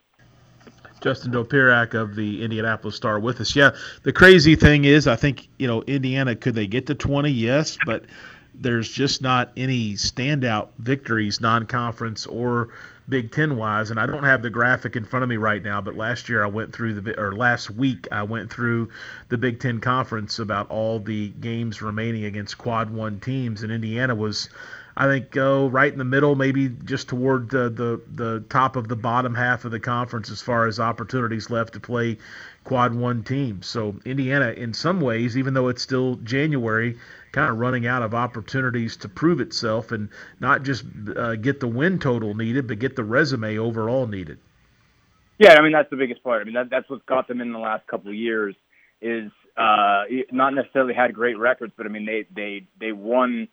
Dustin 1.00 1.32
Dopirak 1.32 1.94
of 1.94 2.14
the 2.14 2.42
Indianapolis 2.42 2.96
Star 2.96 3.18
with 3.18 3.40
us. 3.40 3.54
Yeah, 3.54 3.70
the 4.02 4.12
crazy 4.12 4.56
thing 4.56 4.84
is, 4.84 5.06
I 5.06 5.16
think 5.16 5.48
you 5.58 5.66
know 5.66 5.82
Indiana 5.82 6.36
could 6.36 6.54
they 6.54 6.66
get 6.66 6.86
to 6.86 6.94
20? 6.94 7.30
Yes, 7.30 7.78
but 7.86 8.04
there's 8.54 8.90
just 8.90 9.22
not 9.22 9.52
any 9.56 9.92
standout 9.92 10.68
victories, 10.78 11.40
non-conference 11.40 12.26
or 12.26 12.70
Big 13.08 13.32
Ten 13.32 13.56
wise. 13.56 13.90
And 13.90 13.98
I 13.98 14.06
don't 14.06 14.24
have 14.24 14.42
the 14.42 14.50
graphic 14.50 14.96
in 14.96 15.04
front 15.04 15.22
of 15.22 15.28
me 15.28 15.36
right 15.36 15.62
now, 15.62 15.80
but 15.80 15.96
last 15.96 16.28
year 16.28 16.44
I 16.44 16.48
went 16.48 16.74
through 16.74 17.00
the 17.00 17.18
or 17.18 17.34
last 17.34 17.70
week 17.70 18.06
I 18.12 18.22
went 18.22 18.52
through 18.52 18.90
the 19.28 19.38
Big 19.38 19.60
Ten 19.60 19.80
conference 19.80 20.38
about 20.38 20.70
all 20.70 20.98
the 20.98 21.28
games 21.28 21.80
remaining 21.80 22.24
against 22.24 22.58
Quad 22.58 22.90
One 22.90 23.20
teams, 23.20 23.62
and 23.62 23.72
Indiana 23.72 24.14
was 24.14 24.50
I 25.00 25.06
think 25.06 25.30
go 25.30 25.68
right 25.68 25.92
in 25.92 25.96
the 25.96 26.04
middle, 26.04 26.34
maybe 26.34 26.68
just 26.68 27.08
toward 27.08 27.50
the, 27.50 27.70
the 27.70 28.00
the 28.10 28.44
top 28.50 28.74
of 28.74 28.88
the 28.88 28.96
bottom 28.96 29.32
half 29.32 29.64
of 29.64 29.70
the 29.70 29.78
conference 29.78 30.28
as 30.28 30.42
far 30.42 30.66
as 30.66 30.80
opportunities 30.80 31.50
left 31.50 31.74
to 31.74 31.80
play 31.80 32.18
quad 32.64 32.92
one 32.92 33.22
teams. 33.22 33.68
So 33.68 33.94
Indiana, 34.04 34.50
in 34.50 34.74
some 34.74 35.00
ways, 35.00 35.36
even 35.36 35.54
though 35.54 35.68
it's 35.68 35.82
still 35.82 36.16
January, 36.16 36.98
kind 37.30 37.48
of 37.48 37.58
running 37.58 37.86
out 37.86 38.02
of 38.02 38.12
opportunities 38.12 38.96
to 38.96 39.08
prove 39.08 39.40
itself 39.40 39.92
and 39.92 40.08
not 40.40 40.64
just 40.64 40.84
uh, 41.16 41.36
get 41.36 41.60
the 41.60 41.68
win 41.68 42.00
total 42.00 42.34
needed, 42.34 42.66
but 42.66 42.80
get 42.80 42.96
the 42.96 43.04
resume 43.04 43.56
overall 43.56 44.08
needed. 44.08 44.38
Yeah, 45.38 45.52
I 45.52 45.62
mean 45.62 45.70
that's 45.70 45.90
the 45.90 45.96
biggest 45.96 46.24
part. 46.24 46.42
I 46.42 46.44
mean 46.44 46.54
that, 46.54 46.70
that's 46.70 46.90
what's 46.90 47.04
got 47.06 47.28
them 47.28 47.40
in 47.40 47.52
the 47.52 47.60
last 47.60 47.86
couple 47.86 48.10
of 48.10 48.16
years 48.16 48.56
is 49.00 49.30
uh, 49.56 50.02
not 50.32 50.54
necessarily 50.54 50.92
had 50.92 51.14
great 51.14 51.38
records, 51.38 51.72
but 51.76 51.86
I 51.86 51.88
mean 51.88 52.04
they 52.04 52.26
they 52.34 52.66
they 52.80 52.90
won 52.90 53.46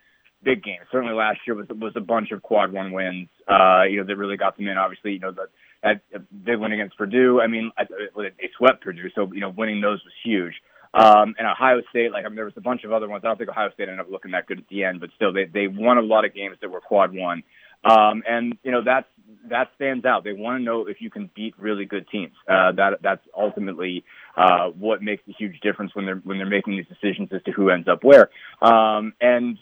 big 0.45 0.63
games. 0.63 0.85
Certainly 0.91 1.15
last 1.15 1.39
year 1.45 1.55
was 1.55 1.67
was 1.69 1.93
a 1.95 2.01
bunch 2.01 2.31
of 2.31 2.41
quad 2.41 2.71
one 2.71 2.93
wins. 2.93 3.27
Uh, 3.49 3.83
you 3.89 3.97
know, 3.97 4.05
that 4.05 4.15
really 4.15 4.37
got 4.37 4.55
them 4.55 4.67
in. 4.67 4.77
Obviously, 4.77 5.13
you 5.13 5.19
know, 5.19 5.31
the, 5.31 5.47
that 5.83 6.01
big 6.45 6.59
win 6.59 6.71
against 6.71 6.97
Purdue. 6.97 7.41
I 7.41 7.47
mean, 7.47 7.71
they 7.77 8.49
swept 8.57 8.83
Purdue, 8.83 9.09
so 9.13 9.29
you 9.33 9.41
know, 9.41 9.49
winning 9.49 9.81
those 9.81 10.01
was 10.05 10.13
huge. 10.23 10.53
Um, 10.93 11.35
and 11.37 11.45
Ohio 11.45 11.81
State, 11.89 12.13
like 12.13 12.23
I 12.23 12.29
mean, 12.29 12.37
there 12.37 12.45
was 12.45 12.53
a 12.55 12.61
bunch 12.61 12.85
of 12.85 12.93
other 12.93 13.09
ones. 13.09 13.23
I 13.25 13.27
don't 13.27 13.37
think 13.37 13.49
Ohio 13.49 13.69
State 13.73 13.89
ended 13.89 13.99
up 13.99 14.09
looking 14.09 14.31
that 14.31 14.45
good 14.47 14.59
at 14.59 14.67
the 14.69 14.85
end, 14.85 15.01
but 15.01 15.09
still, 15.15 15.33
they 15.33 15.45
they 15.45 15.67
won 15.67 15.97
a 15.97 16.01
lot 16.01 16.23
of 16.23 16.33
games 16.33 16.55
that 16.61 16.69
were 16.69 16.79
quad 16.79 17.13
one. 17.13 17.43
Um, 17.83 18.23
and 18.25 18.57
you 18.63 18.71
know 18.71 18.81
that's 18.83 19.07
that 19.49 19.69
stands 19.75 20.05
out. 20.05 20.23
They 20.23 20.33
want 20.33 20.59
to 20.59 20.63
know 20.63 20.87
if 20.87 21.01
you 21.01 21.09
can 21.09 21.29
beat 21.35 21.53
really 21.59 21.85
good 21.85 22.07
teams. 22.09 22.33
Uh, 22.47 22.71
that 22.73 22.99
that's 23.03 23.21
ultimately 23.37 24.03
uh, 24.37 24.69
what 24.69 25.01
makes 25.01 25.23
a 25.27 25.33
huge 25.37 25.59
difference 25.59 25.93
when 25.93 26.05
they're 26.05 26.21
when 26.23 26.37
they're 26.37 26.49
making 26.49 26.77
these 26.77 26.87
decisions 26.87 27.29
as 27.33 27.43
to 27.43 27.51
who 27.51 27.69
ends 27.69 27.87
up 27.87 28.03
where. 28.03 28.29
Um, 28.61 29.13
and 29.21 29.57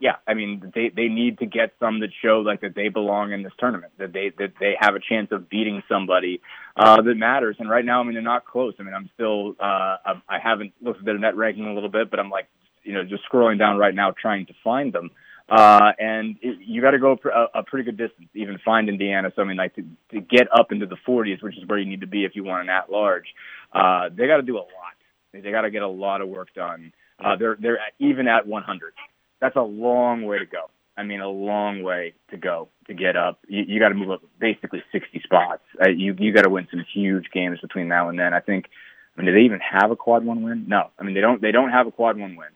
yeah, 0.00 0.16
I 0.26 0.34
mean 0.34 0.72
they 0.74 0.90
they 0.94 1.08
need 1.08 1.38
to 1.38 1.46
get 1.46 1.72
some 1.80 2.00
that 2.00 2.10
show 2.22 2.40
like 2.40 2.60
that 2.60 2.74
they 2.74 2.88
belong 2.88 3.32
in 3.32 3.42
this 3.42 3.52
tournament, 3.58 3.92
that 3.98 4.12
they 4.12 4.30
that 4.38 4.52
they 4.60 4.74
have 4.78 4.94
a 4.94 5.00
chance 5.00 5.28
of 5.32 5.48
beating 5.48 5.82
somebody 5.88 6.40
uh, 6.76 7.02
that 7.02 7.14
matters. 7.16 7.56
And 7.58 7.68
right 7.68 7.84
now, 7.84 8.00
I 8.00 8.04
mean 8.04 8.14
they're 8.14 8.22
not 8.22 8.44
close. 8.44 8.74
I 8.78 8.82
mean 8.84 8.94
I'm 8.94 9.10
still 9.14 9.56
uh, 9.58 9.96
I 10.28 10.38
haven't 10.42 10.72
looked 10.80 11.00
at 11.00 11.04
their 11.04 11.18
net 11.18 11.36
ranking 11.36 11.66
a 11.66 11.74
little 11.74 11.88
bit, 11.88 12.10
but 12.10 12.20
I'm 12.20 12.30
like 12.30 12.46
you 12.84 12.94
know 12.94 13.04
just 13.04 13.22
scrolling 13.30 13.58
down 13.58 13.76
right 13.76 13.94
now 13.94 14.12
trying 14.12 14.46
to 14.46 14.54
find 14.62 14.92
them. 14.92 15.10
Uh, 15.48 15.92
and 15.98 16.36
it, 16.42 16.58
you 16.60 16.82
got 16.82 16.90
to 16.90 16.98
go 16.98 17.18
a, 17.24 17.60
a 17.60 17.62
pretty 17.62 17.84
good 17.84 17.96
distance 17.96 18.28
even 18.34 18.58
find 18.64 18.88
Indiana. 18.88 19.32
So 19.34 19.42
I 19.42 19.46
mean, 19.46 19.56
like 19.56 19.74
to, 19.76 19.84
to 20.10 20.20
get 20.20 20.46
up 20.52 20.72
into 20.72 20.86
the 20.86 20.98
40s, 21.08 21.42
which 21.42 21.56
is 21.56 21.66
where 21.66 21.78
you 21.78 21.86
need 21.86 22.02
to 22.02 22.06
be 22.06 22.24
if 22.24 22.32
you 22.36 22.44
want 22.44 22.64
an 22.64 22.68
at 22.68 22.90
large. 22.90 23.24
Uh, 23.72 24.10
they 24.14 24.26
got 24.26 24.36
to 24.36 24.42
do 24.42 24.56
a 24.56 24.60
lot. 24.60 24.68
They 25.32 25.50
got 25.50 25.62
to 25.62 25.70
get 25.70 25.82
a 25.82 25.88
lot 25.88 26.20
of 26.20 26.28
work 26.28 26.52
done. 26.54 26.92
Uh, 27.18 27.36
they're 27.36 27.56
they're 27.60 27.78
even 27.98 28.28
at 28.28 28.46
100 28.46 28.92
that's 29.40 29.56
a 29.56 29.62
long 29.62 30.24
way 30.24 30.38
to 30.38 30.46
go. 30.46 30.70
I 30.96 31.04
mean, 31.04 31.20
a 31.20 31.28
long 31.28 31.82
way 31.82 32.14
to 32.30 32.36
go 32.36 32.68
to 32.88 32.94
get 32.94 33.16
up. 33.16 33.38
You, 33.46 33.64
you 33.66 33.80
got 33.80 33.90
to 33.90 33.94
move 33.94 34.10
up 34.10 34.22
basically 34.40 34.82
60 34.90 35.20
spots. 35.22 35.62
Uh, 35.80 35.90
you 35.90 36.14
you 36.18 36.32
got 36.32 36.42
to 36.42 36.50
win 36.50 36.66
some 36.70 36.84
huge 36.92 37.26
games 37.32 37.60
between 37.60 37.88
now 37.88 38.08
and 38.08 38.18
then. 38.18 38.34
I 38.34 38.40
think. 38.40 38.66
I 39.16 39.20
mean, 39.20 39.26
do 39.26 39.34
they 39.34 39.46
even 39.46 39.60
have 39.60 39.90
a 39.90 39.96
quad 39.96 40.24
one 40.24 40.42
win? 40.42 40.66
No. 40.68 40.90
I 40.98 41.02
mean, 41.02 41.14
they 41.14 41.20
don't. 41.20 41.40
They 41.40 41.52
don't 41.52 41.70
have 41.70 41.86
a 41.86 41.92
quad 41.92 42.18
one 42.18 42.36
win. 42.36 42.48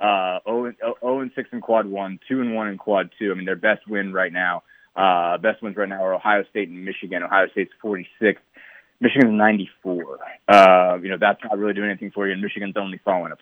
Uh, 0.00 0.38
0 0.44 0.66
and, 0.66 0.76
0 1.02 1.20
and 1.20 1.30
6 1.34 1.48
in 1.52 1.60
quad 1.60 1.86
one, 1.86 2.20
2 2.28 2.40
and 2.40 2.54
1 2.54 2.68
in 2.68 2.78
quad 2.78 3.10
two. 3.18 3.32
I 3.32 3.34
mean, 3.34 3.46
their 3.46 3.56
best 3.56 3.88
win 3.88 4.12
right 4.12 4.32
now, 4.32 4.62
uh, 4.94 5.38
best 5.38 5.60
wins 5.60 5.76
right 5.76 5.88
now 5.88 6.04
are 6.04 6.14
Ohio 6.14 6.44
State 6.50 6.68
and 6.68 6.84
Michigan. 6.84 7.22
Ohio 7.24 7.48
State's 7.50 7.72
46. 7.82 8.40
Michigan's 9.00 9.32
94. 9.32 10.18
Uh, 10.48 10.98
you 11.02 11.08
know, 11.08 11.16
that's 11.18 11.40
not 11.42 11.58
really 11.58 11.74
doing 11.74 11.90
anything 11.90 12.12
for 12.12 12.26
you, 12.26 12.32
and 12.32 12.42
Michigan's 12.42 12.76
only 12.76 12.98
falling 13.04 13.32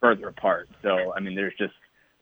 further 0.00 0.28
apart. 0.28 0.68
So, 0.82 1.12
I 1.14 1.20
mean, 1.20 1.34
there's 1.34 1.54
just 1.58 1.74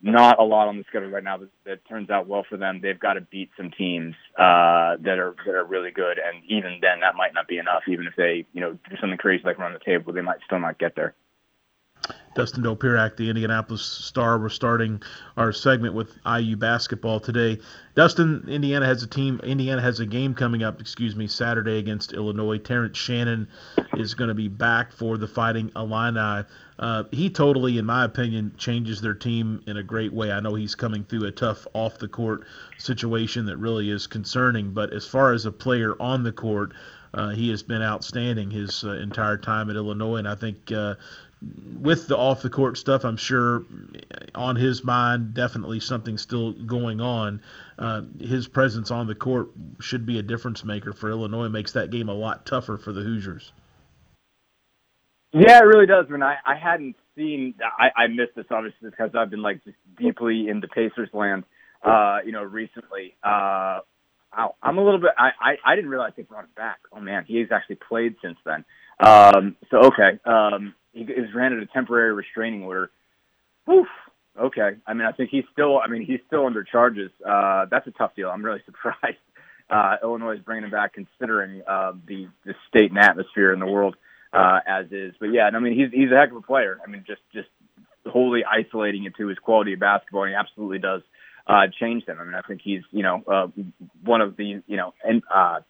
not 0.02 0.38
a 0.38 0.42
lot 0.44 0.68
on 0.68 0.78
the 0.78 0.84
schedule 0.88 1.10
right 1.10 1.24
now 1.24 1.38
that, 1.38 1.50
that 1.64 1.88
turns 1.88 2.10
out 2.10 2.26
well 2.26 2.44
for 2.48 2.56
them. 2.56 2.80
They've 2.82 2.98
got 2.98 3.14
to 3.14 3.20
beat 3.20 3.50
some 3.56 3.70
teams 3.70 4.14
uh, 4.36 4.96
that 5.02 5.18
are 5.18 5.34
that 5.46 5.54
are 5.54 5.64
really 5.64 5.90
good, 5.90 6.18
and 6.18 6.42
even 6.48 6.78
then, 6.80 7.00
that 7.00 7.14
might 7.16 7.34
not 7.34 7.48
be 7.48 7.58
enough. 7.58 7.82
Even 7.88 8.06
if 8.06 8.14
they, 8.16 8.46
you 8.52 8.60
know, 8.60 8.72
do 8.72 8.96
something 9.00 9.18
crazy 9.18 9.42
like 9.44 9.58
run 9.58 9.72
the 9.72 9.78
table, 9.78 10.12
they 10.12 10.20
might 10.20 10.38
still 10.46 10.60
not 10.60 10.78
get 10.78 10.96
there. 10.96 11.14
Dustin 12.34 12.62
Dopirak, 12.62 13.16
the 13.16 13.28
Indianapolis 13.28 13.82
Star. 13.82 14.38
We're 14.38 14.48
starting 14.50 15.02
our 15.36 15.52
segment 15.52 15.94
with 15.94 16.16
IU 16.24 16.56
basketball 16.56 17.18
today. 17.18 17.58
Dustin, 17.96 18.44
Indiana 18.48 18.86
has 18.86 19.02
a 19.02 19.08
team. 19.08 19.40
Indiana 19.42 19.82
has 19.82 19.98
a 19.98 20.06
game 20.06 20.34
coming 20.34 20.62
up. 20.62 20.80
Excuse 20.80 21.16
me, 21.16 21.26
Saturday 21.26 21.78
against 21.78 22.12
Illinois. 22.12 22.58
Terrence 22.58 22.96
Shannon 22.96 23.48
is 23.94 24.14
going 24.14 24.28
to 24.28 24.34
be 24.34 24.46
back 24.46 24.92
for 24.92 25.18
the 25.18 25.26
Fighting 25.26 25.72
Illini. 25.74 26.44
Uh, 26.78 27.04
he 27.10 27.28
totally, 27.28 27.78
in 27.78 27.84
my 27.84 28.04
opinion, 28.04 28.52
changes 28.56 29.00
their 29.00 29.14
team 29.14 29.62
in 29.66 29.76
a 29.76 29.82
great 29.82 30.12
way. 30.12 30.30
I 30.30 30.40
know 30.40 30.54
he's 30.54 30.76
coming 30.76 31.04
through 31.04 31.26
a 31.26 31.32
tough 31.32 31.66
off 31.74 31.98
the 31.98 32.08
court 32.08 32.46
situation 32.78 33.44
that 33.46 33.56
really 33.56 33.90
is 33.90 34.06
concerning, 34.06 34.70
but 34.70 34.92
as 34.92 35.04
far 35.04 35.32
as 35.32 35.46
a 35.46 35.52
player 35.52 35.94
on 36.00 36.22
the 36.22 36.32
court, 36.32 36.72
uh, 37.12 37.30
he 37.30 37.50
has 37.50 37.62
been 37.62 37.82
outstanding 37.82 38.50
his 38.50 38.84
uh, 38.84 38.92
entire 38.92 39.36
time 39.36 39.68
at 39.68 39.76
Illinois, 39.76 40.16
and 40.16 40.28
I 40.28 40.36
think 40.36 40.70
uh, 40.70 40.94
with 41.42 42.06
the 42.06 42.16
off 42.16 42.42
the 42.42 42.50
court 42.50 42.76
stuff, 42.76 43.04
I'm 43.04 43.16
sure 43.16 43.64
on 44.34 44.56
his 44.56 44.84
mind, 44.84 45.34
definitely 45.34 45.80
something 45.80 46.18
still 46.18 46.52
going 46.52 47.00
on. 47.00 47.40
Uh, 47.78 48.02
his 48.20 48.46
presence 48.46 48.90
on 48.90 49.06
the 49.06 49.14
court 49.14 49.50
should 49.80 50.04
be 50.04 50.18
a 50.18 50.22
difference 50.22 50.64
maker 50.64 50.92
for 50.92 51.10
Illinois. 51.10 51.48
Makes 51.48 51.72
that 51.72 51.90
game 51.90 52.08
a 52.08 52.14
lot 52.14 52.44
tougher 52.44 52.76
for 52.76 52.92
the 52.92 53.00
Hoosiers. 53.00 53.52
Yeah, 55.32 55.60
it 55.60 55.64
really 55.64 55.86
does. 55.86 56.06
I 56.08 56.12
mean, 56.12 56.22
I, 56.22 56.36
I 56.44 56.56
hadn't 56.56 56.96
seen. 57.16 57.54
I, 57.62 58.02
I 58.02 58.06
missed 58.08 58.34
this 58.34 58.46
obviously 58.50 58.90
because 58.90 59.10
I've 59.14 59.30
been 59.30 59.42
like 59.42 59.64
just 59.64 59.76
deeply 59.98 60.48
into 60.48 60.68
Pacers 60.68 61.08
land. 61.12 61.44
Uh, 61.82 62.18
you 62.26 62.32
know, 62.32 62.42
recently. 62.42 63.14
Uh, 63.22 63.80
I'm 64.32 64.78
a 64.78 64.84
little 64.84 65.00
bit. 65.00 65.10
I, 65.18 65.30
I 65.40 65.56
I 65.64 65.74
didn't 65.74 65.90
realize 65.90 66.12
they 66.16 66.22
brought 66.22 66.44
him 66.44 66.50
back. 66.56 66.78
Oh 66.92 67.00
man, 67.00 67.24
he's 67.26 67.50
actually 67.50 67.76
played 67.76 68.16
since 68.22 68.38
then. 68.44 68.64
Um, 69.00 69.56
so 69.70 69.78
okay. 69.86 70.20
Um, 70.24 70.74
he 70.92 71.04
was 71.04 71.30
granted 71.32 71.62
a 71.62 71.66
temporary 71.66 72.12
restraining 72.12 72.62
order. 72.64 72.90
Oof. 73.70 73.86
Okay. 74.38 74.70
I 74.86 74.94
mean, 74.94 75.06
I 75.06 75.12
think 75.12 75.30
he's 75.30 75.44
still. 75.52 75.78
I 75.78 75.88
mean, 75.88 76.04
he's 76.04 76.20
still 76.26 76.46
under 76.46 76.64
charges. 76.64 77.10
Uh, 77.26 77.66
that's 77.70 77.86
a 77.86 77.92
tough 77.92 78.14
deal. 78.14 78.30
I'm 78.30 78.44
really 78.44 78.62
surprised. 78.66 79.18
Uh, 79.68 79.96
Illinois 80.02 80.32
is 80.32 80.40
bringing 80.40 80.64
him 80.64 80.70
back, 80.70 80.94
considering 80.94 81.62
uh, 81.66 81.92
the 82.06 82.28
the 82.44 82.54
state 82.68 82.90
and 82.90 82.98
atmosphere 82.98 83.52
in 83.52 83.60
the 83.60 83.66
world 83.66 83.96
uh, 84.32 84.60
as 84.66 84.86
is. 84.90 85.14
But 85.18 85.26
yeah, 85.26 85.50
I 85.52 85.58
mean, 85.58 85.74
he's 85.74 85.90
he's 85.92 86.10
a 86.10 86.16
heck 86.16 86.30
of 86.30 86.36
a 86.36 86.42
player. 86.42 86.78
I 86.84 86.90
mean, 86.90 87.04
just 87.06 87.22
just 87.32 87.48
wholly 88.06 88.44
isolating 88.44 89.04
it 89.04 89.14
to 89.16 89.26
his 89.28 89.38
quality 89.38 89.74
of 89.74 89.80
basketball, 89.80 90.24
and 90.24 90.30
he 90.30 90.36
absolutely 90.36 90.78
does 90.78 91.02
uh, 91.46 91.66
change 91.78 92.06
them. 92.06 92.18
I 92.20 92.24
mean, 92.24 92.34
I 92.34 92.42
think 92.42 92.60
he's 92.62 92.82
you 92.90 93.02
know 93.02 93.22
uh, 93.26 93.48
one 94.04 94.20
of 94.20 94.36
the 94.36 94.62
you 94.66 94.76
know 94.76 94.94
and 95.04 95.22
uh, 95.32 95.60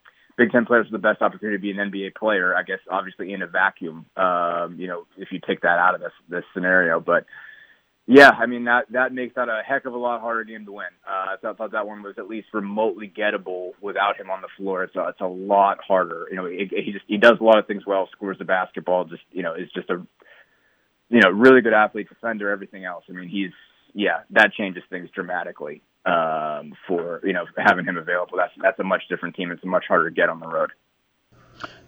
Big 0.41 0.53
Ten 0.53 0.65
players 0.65 0.87
with 0.91 1.03
the 1.03 1.07
best 1.07 1.21
opportunity 1.21 1.59
to 1.59 1.61
be 1.61 1.71
an 1.71 1.91
NBA 1.91 2.15
player. 2.15 2.57
I 2.57 2.63
guess 2.63 2.79
obviously 2.91 3.35
in 3.35 3.43
a 3.43 3.47
vacuum, 3.47 4.07
um, 4.17 4.77
you 4.79 4.89
know, 4.89 5.05
if 5.19 5.29
you 5.33 5.39
take 5.47 5.61
that 5.61 5.79
out 5.79 5.95
of 5.95 6.01
this 6.01 6.13
this 6.29 6.45
scenario, 6.55 6.99
but. 6.99 7.27
Yeah, 8.07 8.31
I 8.31 8.47
mean 8.47 8.65
that 8.65 8.87
that 8.91 9.13
makes 9.13 9.37
that 9.37 9.49
a 9.49 9.63
heck 9.65 9.85
of 9.85 9.93
a 9.93 9.99
lot 9.99 10.21
harder 10.21 10.43
game 10.43 10.65
to 10.65 10.73
win. 10.73 10.87
Uh, 11.09 11.37
I 11.37 11.53
thought 11.53 11.71
that 11.71 11.87
one 11.87 12.03
was 12.03 12.15
at 12.19 12.27
least 12.27 12.49
remotely 12.53 13.07
gettable 13.07 13.73
without 13.81 14.19
him 14.19 14.31
on 14.31 14.41
the 14.41 14.49
floor. 14.57 14.83
It's 14.83 14.97
a, 14.97 15.09
it's 15.09 15.21
a 15.21 15.29
lot 15.29 15.79
harder. 15.87 16.27
You 16.29 16.37
know, 16.37 16.47
it, 16.47 16.73
he 16.73 16.91
just 16.91 17.05
he 17.07 17.19
does 17.19 17.37
a 17.41 17.45
lot 17.45 17.59
of 17.59 17.69
things 17.69 17.87
well. 17.87 18.09
Scores 18.11 18.39
the 18.39 18.45
basketball. 18.45 19.05
Just 19.05 19.23
you 19.31 19.45
know, 19.45 19.55
is 19.55 19.71
just 19.73 19.91
a 19.91 20.05
you 21.09 21.21
know 21.21 21.31
really 21.31 21.61
good 21.61 21.75
athlete, 21.75 22.09
defender, 22.09 22.51
everything 22.51 22.85
else. 22.85 23.05
I 23.09 23.13
mean, 23.13 23.29
he's 23.29 23.53
yeah, 23.95 24.23
that 24.31 24.55
changes 24.55 24.83
things 24.91 25.09
dramatically 25.15 25.83
um, 26.07 26.73
for 26.87 27.21
you 27.25 27.33
know 27.33 27.45
having 27.57 27.85
him 27.85 27.97
available. 27.97 28.37
That's 28.37 28.53
that's 28.63 28.79
a 28.79 28.85
much 28.85 29.03
different 29.09 29.35
team. 29.37 29.51
It's 29.51 29.65
much 29.65 29.85
harder 29.87 30.09
to 30.09 30.15
get 30.15 30.29
on 30.29 30.41
the 30.41 30.49
road. 30.49 30.71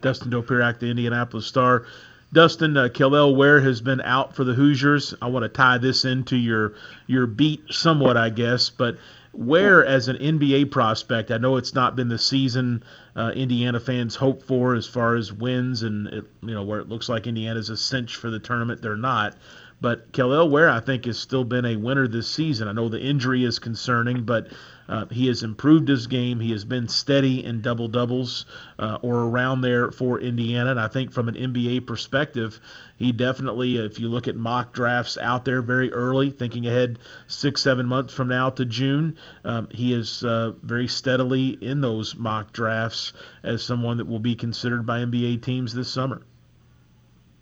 Dustin 0.00 0.30
Dopirak, 0.30 0.78
the 0.78 0.90
Indianapolis 0.90 1.46
Star. 1.46 1.86
Dustin 2.32 2.76
uh, 2.76 2.88
Kel'el 2.88 3.36
Ware 3.36 3.60
has 3.60 3.82
been 3.82 4.00
out 4.00 4.34
for 4.34 4.44
the 4.44 4.54
Hoosiers. 4.54 5.14
I 5.20 5.28
want 5.28 5.42
to 5.42 5.50
tie 5.50 5.78
this 5.78 6.04
into 6.04 6.36
your 6.36 6.74
your 7.06 7.26
beat 7.26 7.62
somewhat, 7.70 8.16
I 8.16 8.30
guess, 8.30 8.70
but 8.70 8.96
Ware 9.34 9.84
as 9.84 10.08
an 10.08 10.16
NBA 10.16 10.70
prospect, 10.70 11.30
I 11.30 11.38
know 11.38 11.56
it's 11.56 11.74
not 11.74 11.96
been 11.96 12.08
the 12.08 12.18
season 12.18 12.84
uh, 13.16 13.32
Indiana 13.34 13.80
fans 13.80 14.14
hope 14.14 14.42
for 14.42 14.74
as 14.74 14.86
far 14.86 15.14
as 15.14 15.32
wins 15.32 15.82
and 15.82 16.06
it, 16.08 16.24
you 16.42 16.54
know 16.54 16.62
where 16.62 16.80
it 16.80 16.88
looks 16.88 17.08
like 17.08 17.26
Indiana's 17.26 17.70
a 17.70 17.76
cinch 17.76 18.16
for 18.16 18.28
the 18.28 18.38
tournament. 18.38 18.82
They're 18.82 18.96
not, 18.96 19.36
But 19.82 20.12
Kel'el 20.12 20.48
Ware, 20.48 20.70
I 20.70 20.78
think, 20.78 21.06
has 21.06 21.18
still 21.18 21.42
been 21.42 21.64
a 21.64 21.74
winner 21.74 22.06
this 22.06 22.28
season. 22.28 22.68
I 22.68 22.72
know 22.72 22.88
the 22.88 23.00
injury 23.00 23.42
is 23.42 23.58
concerning, 23.58 24.22
but 24.22 24.46
uh, 24.88 25.06
he 25.06 25.26
has 25.26 25.42
improved 25.42 25.88
his 25.88 26.06
game. 26.06 26.38
He 26.38 26.52
has 26.52 26.64
been 26.64 26.86
steady 26.86 27.44
in 27.44 27.62
double 27.62 27.88
doubles 27.88 28.46
uh, 28.78 28.98
or 29.02 29.24
around 29.24 29.62
there 29.62 29.90
for 29.90 30.20
Indiana. 30.20 30.70
And 30.70 30.78
I 30.78 30.86
think 30.86 31.10
from 31.10 31.28
an 31.28 31.34
NBA 31.34 31.84
perspective, 31.84 32.60
he 32.94 33.10
definitely, 33.10 33.76
if 33.76 33.98
you 33.98 34.08
look 34.08 34.28
at 34.28 34.36
mock 34.36 34.72
drafts 34.72 35.18
out 35.18 35.44
there 35.44 35.62
very 35.62 35.92
early, 35.92 36.30
thinking 36.30 36.64
ahead 36.68 37.00
six, 37.26 37.60
seven 37.60 37.86
months 37.86 38.14
from 38.14 38.28
now 38.28 38.50
to 38.50 38.64
June, 38.64 39.16
um, 39.44 39.66
he 39.72 39.92
is 39.94 40.22
uh, 40.22 40.52
very 40.62 40.86
steadily 40.86 41.58
in 41.60 41.80
those 41.80 42.14
mock 42.14 42.52
drafts 42.52 43.14
as 43.42 43.64
someone 43.64 43.96
that 43.96 44.06
will 44.06 44.20
be 44.20 44.36
considered 44.36 44.86
by 44.86 45.00
NBA 45.00 45.42
teams 45.42 45.74
this 45.74 45.88
summer. 45.88 46.22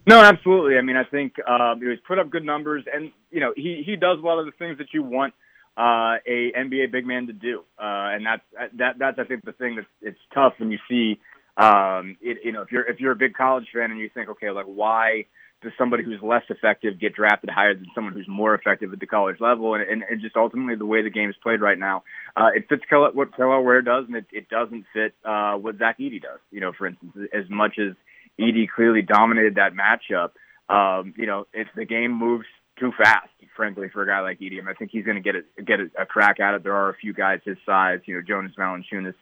No, 0.07 0.21
absolutely. 0.21 0.77
I 0.79 0.83
mean, 0.83 0.97
I 0.97 1.05
think 1.05 1.35
uh, 1.47 1.75
he's 1.77 1.99
put 2.07 2.19
up 2.19 2.31
good 2.31 2.45
numbers, 2.45 2.85
and 2.93 3.13
you 3.31 3.41
know, 3.41 3.53
he 3.55 3.83
he 3.85 3.97
does 3.97 4.19
a 4.19 4.27
lot 4.27 4.39
of 4.39 4.47
the 4.47 4.53
things 4.53 4.79
that 4.79 4.89
you 4.93 5.03
want 5.03 5.35
uh, 5.77 6.17
a 6.27 6.53
NBA 6.57 6.91
big 6.91 7.07
man 7.07 7.27
to 7.27 7.33
do, 7.33 7.61
uh, 7.79 8.17
and 8.17 8.25
that's 8.27 8.43
that 8.79 8.99
that's 8.99 9.19
I 9.19 9.25
think 9.25 9.45
the 9.45 9.53
thing 9.53 9.77
that 9.77 9.87
it's 10.01 10.19
tough 10.35 10.55
when 10.59 10.71
you 10.71 10.79
see, 10.89 11.21
um, 11.57 12.17
it, 12.21 12.39
you 12.45 12.53
know, 12.53 12.63
if 12.63 12.73
you're 12.73 12.89
if 12.89 12.99
you're 12.99 13.13
a 13.13 13.17
big 13.17 13.35
college 13.35 13.67
fan 13.73 13.91
and 13.91 14.01
you 14.01 14.11
think, 14.13 14.31
okay, 14.31 14.51
like 14.51 14.67
why 14.67 15.27
does 15.63 15.73
somebody 15.77 16.03
who's 16.03 16.21
less 16.23 16.43
effective 16.49 16.99
get 16.99 17.15
drafted 17.15 17.51
higher 17.51 17.75
than 17.75 17.85
someone 17.95 18.15
who's 18.15 18.29
more 18.29 18.55
effective 18.55 18.93
at 18.93 19.01
the 19.01 19.07
college 19.07 19.37
level, 19.41 19.75
and, 19.75 19.83
and, 19.83 20.03
and 20.09 20.23
just 20.23 20.35
ultimately 20.37 20.75
the 20.75 20.87
way 20.87 21.03
the 21.03 21.11
game 21.11 21.29
is 21.29 21.37
played 21.43 21.61
right 21.61 21.79
now, 21.79 22.03
uh, 22.35 22.49
it 22.55 22.67
fits 22.69 22.83
what 22.91 23.33
Kel'el 23.33 23.63
Ware 23.63 23.83
does, 23.83 24.07
and 24.07 24.17
it, 24.17 24.27
it 24.33 24.49
doesn't 24.49 24.87
fit 24.95 25.15
uh, 25.25 25.55
what 25.55 25.77
Zach 25.79 25.99
Edey 25.99 26.23
does. 26.23 26.41
You 26.51 26.61
know, 26.61 26.73
for 26.77 26.87
instance, 26.87 27.13
as 27.35 27.45
much 27.51 27.79
as 27.79 27.95
Edey 28.40 28.66
clearly 28.68 29.03
dominated 29.03 29.57
that 29.57 29.72
matchup. 29.74 30.31
Um, 30.68 31.14
you 31.16 31.26
know, 31.26 31.46
if 31.53 31.68
the 31.76 31.85
game 31.85 32.12
moves 32.12 32.46
too 32.81 32.92
fast, 32.96 33.29
frankly, 33.55 33.88
for 33.92 34.03
a 34.03 34.07
guy 34.07 34.20
like 34.20 34.40
Edey. 34.40 34.66
I, 34.66 34.72
think 34.74 34.90
he's 34.90 35.05
going 35.05 35.16
to 35.16 35.22
get 35.22 35.35
a, 35.37 35.62
get 35.62 35.81
a, 35.81 36.03
a 36.03 36.07
crack 36.07 36.40
at 36.40 36.55
it. 36.55 36.64
There 36.64 36.74
are 36.74 36.88
a 36.88 36.96
few 36.96 37.12
guys 37.12 37.40
his 37.44 37.59
size, 37.66 38.00
you 38.07 38.14
know, 38.14 38.22
Jonas 38.26 38.53
Valanciunas, 38.59 39.14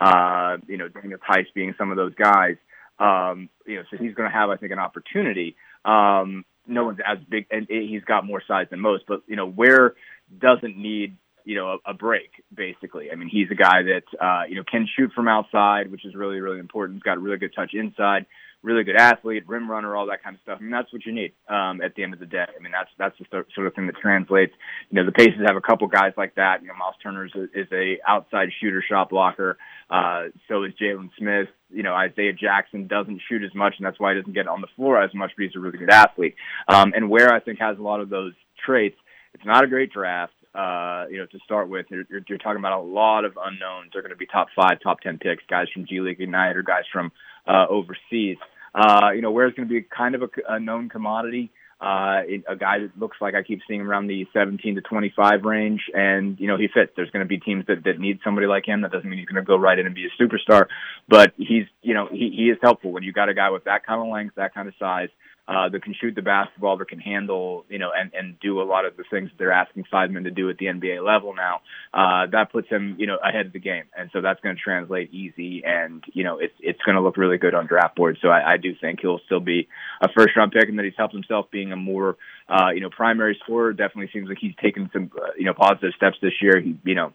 uh, 0.00 0.56
you 0.66 0.78
know, 0.78 0.88
Daniel 0.88 1.18
Theis 1.28 1.46
being 1.54 1.74
some 1.76 1.90
of 1.90 1.96
those 1.96 2.14
guys. 2.14 2.56
Um, 2.98 3.50
you 3.66 3.76
know, 3.76 3.82
so 3.90 3.96
he's 3.98 4.14
going 4.14 4.30
to 4.30 4.34
have, 4.34 4.48
I 4.48 4.56
think, 4.56 4.72
an 4.72 4.78
opportunity. 4.78 5.56
Um, 5.84 6.44
no 6.66 6.84
one's 6.84 7.00
as 7.06 7.18
big, 7.28 7.46
and 7.50 7.66
he's 7.68 8.04
got 8.04 8.24
more 8.24 8.42
size 8.46 8.66
than 8.70 8.80
most. 8.80 9.04
But 9.06 9.22
you 9.26 9.36
know, 9.36 9.46
Ware 9.46 9.94
doesn't 10.38 10.76
need 10.76 11.16
you 11.44 11.56
know 11.56 11.78
a, 11.84 11.90
a 11.90 11.94
break 11.94 12.30
basically. 12.54 13.10
I 13.10 13.16
mean, 13.16 13.28
he's 13.28 13.50
a 13.50 13.56
guy 13.56 13.82
that 13.82 14.24
uh, 14.24 14.42
you 14.48 14.54
know 14.54 14.62
can 14.62 14.88
shoot 14.96 15.10
from 15.12 15.26
outside, 15.26 15.90
which 15.90 16.04
is 16.04 16.14
really 16.14 16.40
really 16.40 16.60
important. 16.60 16.96
He's 16.96 17.02
got 17.02 17.16
a 17.16 17.20
really 17.20 17.38
good 17.38 17.52
touch 17.54 17.72
inside 17.74 18.26
really 18.62 18.84
good 18.84 18.96
athlete, 18.96 19.48
rim 19.48 19.70
runner, 19.70 19.96
all 19.96 20.06
that 20.06 20.22
kind 20.22 20.36
of 20.36 20.42
stuff. 20.42 20.58
I 20.60 20.62
mean, 20.62 20.70
that's 20.70 20.92
what 20.92 21.04
you 21.04 21.12
need 21.12 21.32
um, 21.48 21.80
at 21.82 21.94
the 21.94 22.02
end 22.02 22.14
of 22.14 22.20
the 22.20 22.26
day. 22.26 22.44
I 22.46 22.62
mean, 22.62 22.72
that's 22.72 22.90
that's 22.98 23.18
the 23.18 23.44
sort 23.54 23.66
of 23.66 23.74
thing 23.74 23.86
that 23.86 23.96
translates. 24.00 24.52
You 24.90 24.96
know, 24.96 25.06
the 25.06 25.12
Pacers 25.12 25.46
have 25.46 25.56
a 25.56 25.60
couple 25.60 25.86
guys 25.88 26.12
like 26.16 26.36
that. 26.36 26.62
You 26.62 26.68
know, 26.68 26.74
Myles 26.74 26.94
Turner 27.02 27.26
is 27.26 27.32
a, 27.34 27.42
is 27.58 27.68
a 27.72 27.98
outside 28.08 28.48
shooter, 28.60 28.82
shot 28.88 29.10
blocker. 29.10 29.58
Uh, 29.90 30.24
so 30.48 30.64
is 30.64 30.72
Jalen 30.80 31.10
Smith. 31.18 31.48
You 31.70 31.82
know, 31.82 31.94
Isaiah 31.94 32.32
Jackson 32.32 32.86
doesn't 32.86 33.20
shoot 33.28 33.42
as 33.42 33.54
much, 33.54 33.74
and 33.78 33.86
that's 33.86 33.98
why 33.98 34.14
he 34.14 34.20
doesn't 34.20 34.34
get 34.34 34.46
on 34.46 34.60
the 34.60 34.68
floor 34.76 35.02
as 35.02 35.12
much. 35.14 35.32
But 35.36 35.44
he's 35.44 35.56
a 35.56 35.60
really 35.60 35.78
good 35.78 35.90
athlete. 35.90 36.36
Um, 36.68 36.92
and 36.94 37.10
Ware 37.10 37.32
I 37.32 37.40
think 37.40 37.58
has 37.58 37.78
a 37.78 37.82
lot 37.82 38.00
of 38.00 38.08
those 38.10 38.32
traits. 38.64 38.96
It's 39.34 39.44
not 39.44 39.64
a 39.64 39.66
great 39.66 39.92
draft. 39.92 40.34
Uh, 40.54 41.06
you 41.10 41.16
know, 41.16 41.24
to 41.24 41.38
start 41.46 41.70
with, 41.70 41.86
you're, 41.88 42.04
you're, 42.10 42.20
you're 42.28 42.36
talking 42.36 42.58
about 42.58 42.78
a 42.78 42.82
lot 42.82 43.24
of 43.24 43.38
unknowns. 43.42 43.88
They're 43.90 44.02
going 44.02 44.10
to 44.10 44.16
be 44.16 44.26
top 44.26 44.48
five, 44.54 44.80
top 44.82 45.00
ten 45.00 45.16
picks, 45.16 45.42
guys 45.48 45.68
from 45.72 45.86
G 45.86 46.00
League 46.00 46.20
Ignite 46.20 46.58
or 46.58 46.62
guys 46.62 46.84
from 46.92 47.10
uh, 47.46 47.66
overseas. 47.68 48.38
Uh, 48.74 49.10
you 49.14 49.22
know, 49.22 49.30
Ware's 49.30 49.54
going 49.54 49.68
to 49.68 49.72
be 49.72 49.82
kind 49.82 50.14
of 50.14 50.22
a, 50.22 50.28
a 50.48 50.60
known 50.60 50.88
commodity. 50.88 51.50
Uh, 51.80 52.22
a 52.48 52.54
guy 52.54 52.78
that 52.78 52.96
looks 52.96 53.16
like 53.20 53.34
I 53.34 53.42
keep 53.42 53.60
seeing 53.66 53.80
around 53.80 54.06
the 54.06 54.24
17 54.32 54.76
to 54.76 54.80
25 54.82 55.42
range, 55.42 55.80
and 55.92 56.38
you 56.38 56.46
know 56.46 56.56
he 56.56 56.68
fits. 56.72 56.92
There's 56.94 57.10
going 57.10 57.24
to 57.24 57.28
be 57.28 57.38
teams 57.38 57.66
that 57.66 57.82
that 57.82 57.98
need 57.98 58.20
somebody 58.22 58.46
like 58.46 58.64
him. 58.64 58.82
That 58.82 58.92
doesn't 58.92 59.08
mean 59.08 59.18
he's 59.18 59.26
going 59.26 59.42
to 59.42 59.46
go 59.46 59.56
right 59.56 59.76
in 59.76 59.86
and 59.86 59.94
be 59.94 60.06
a 60.06 60.22
superstar, 60.22 60.66
but 61.08 61.32
he's 61.36 61.66
you 61.82 61.94
know 61.94 62.06
he 62.08 62.30
he 62.36 62.50
is 62.50 62.58
helpful 62.62 62.92
when 62.92 63.02
you 63.02 63.12
got 63.12 63.28
a 63.28 63.34
guy 63.34 63.50
with 63.50 63.64
that 63.64 63.84
kind 63.84 64.00
of 64.00 64.12
length, 64.12 64.36
that 64.36 64.54
kind 64.54 64.68
of 64.68 64.74
size, 64.78 65.08
uh, 65.48 65.68
that 65.68 65.82
can 65.82 65.94
shoot 66.00 66.14
the 66.14 66.22
basketball, 66.22 66.76
that 66.76 66.88
can 66.88 67.00
handle, 67.00 67.64
you 67.68 67.78
know, 67.78 67.90
and, 67.94 68.12
and 68.14 68.38
do 68.40 68.60
a 68.60 68.64
lot 68.64 68.84
of 68.84 68.96
the 68.96 69.04
things 69.10 69.28
that 69.28 69.38
they're 69.38 69.52
asking 69.52 69.84
five 69.90 70.10
men 70.10 70.24
to 70.24 70.30
do 70.30 70.48
at 70.48 70.56
the 70.58 70.66
NBA 70.66 71.04
level 71.04 71.34
now, 71.34 71.60
uh, 71.92 72.30
that 72.30 72.52
puts 72.52 72.68
him, 72.68 72.96
you 72.98 73.06
know, 73.06 73.16
ahead 73.16 73.46
of 73.46 73.52
the 73.52 73.58
game. 73.58 73.84
And 73.96 74.08
so 74.12 74.20
that's 74.20 74.40
going 74.40 74.54
to 74.54 74.62
translate 74.62 75.12
easy 75.12 75.62
and, 75.64 76.04
you 76.12 76.22
know, 76.22 76.38
it's, 76.38 76.54
it's 76.60 76.80
going 76.86 76.94
to 76.94 77.02
look 77.02 77.16
really 77.16 77.38
good 77.38 77.54
on 77.54 77.66
draft 77.66 77.96
board. 77.96 78.18
So 78.22 78.28
I, 78.28 78.52
I 78.52 78.56
do 78.56 78.74
think 78.80 79.00
he'll 79.00 79.20
still 79.26 79.40
be 79.40 79.68
a 80.00 80.08
first 80.16 80.36
round 80.36 80.52
pick 80.52 80.68
and 80.68 80.78
that 80.78 80.84
he's 80.84 80.94
helped 80.96 81.14
himself 81.14 81.50
being 81.50 81.72
a 81.72 81.76
more, 81.76 82.16
uh, 82.48 82.70
you 82.72 82.80
know, 82.80 82.90
primary 82.90 83.36
scorer. 83.42 83.72
Definitely 83.72 84.10
seems 84.12 84.28
like 84.28 84.38
he's 84.40 84.54
taken 84.62 84.90
some, 84.92 85.10
uh, 85.16 85.32
you 85.36 85.44
know, 85.44 85.54
positive 85.54 85.92
steps 85.96 86.18
this 86.22 86.34
year. 86.40 86.60
He, 86.60 86.78
you 86.84 86.94
know, 86.94 87.12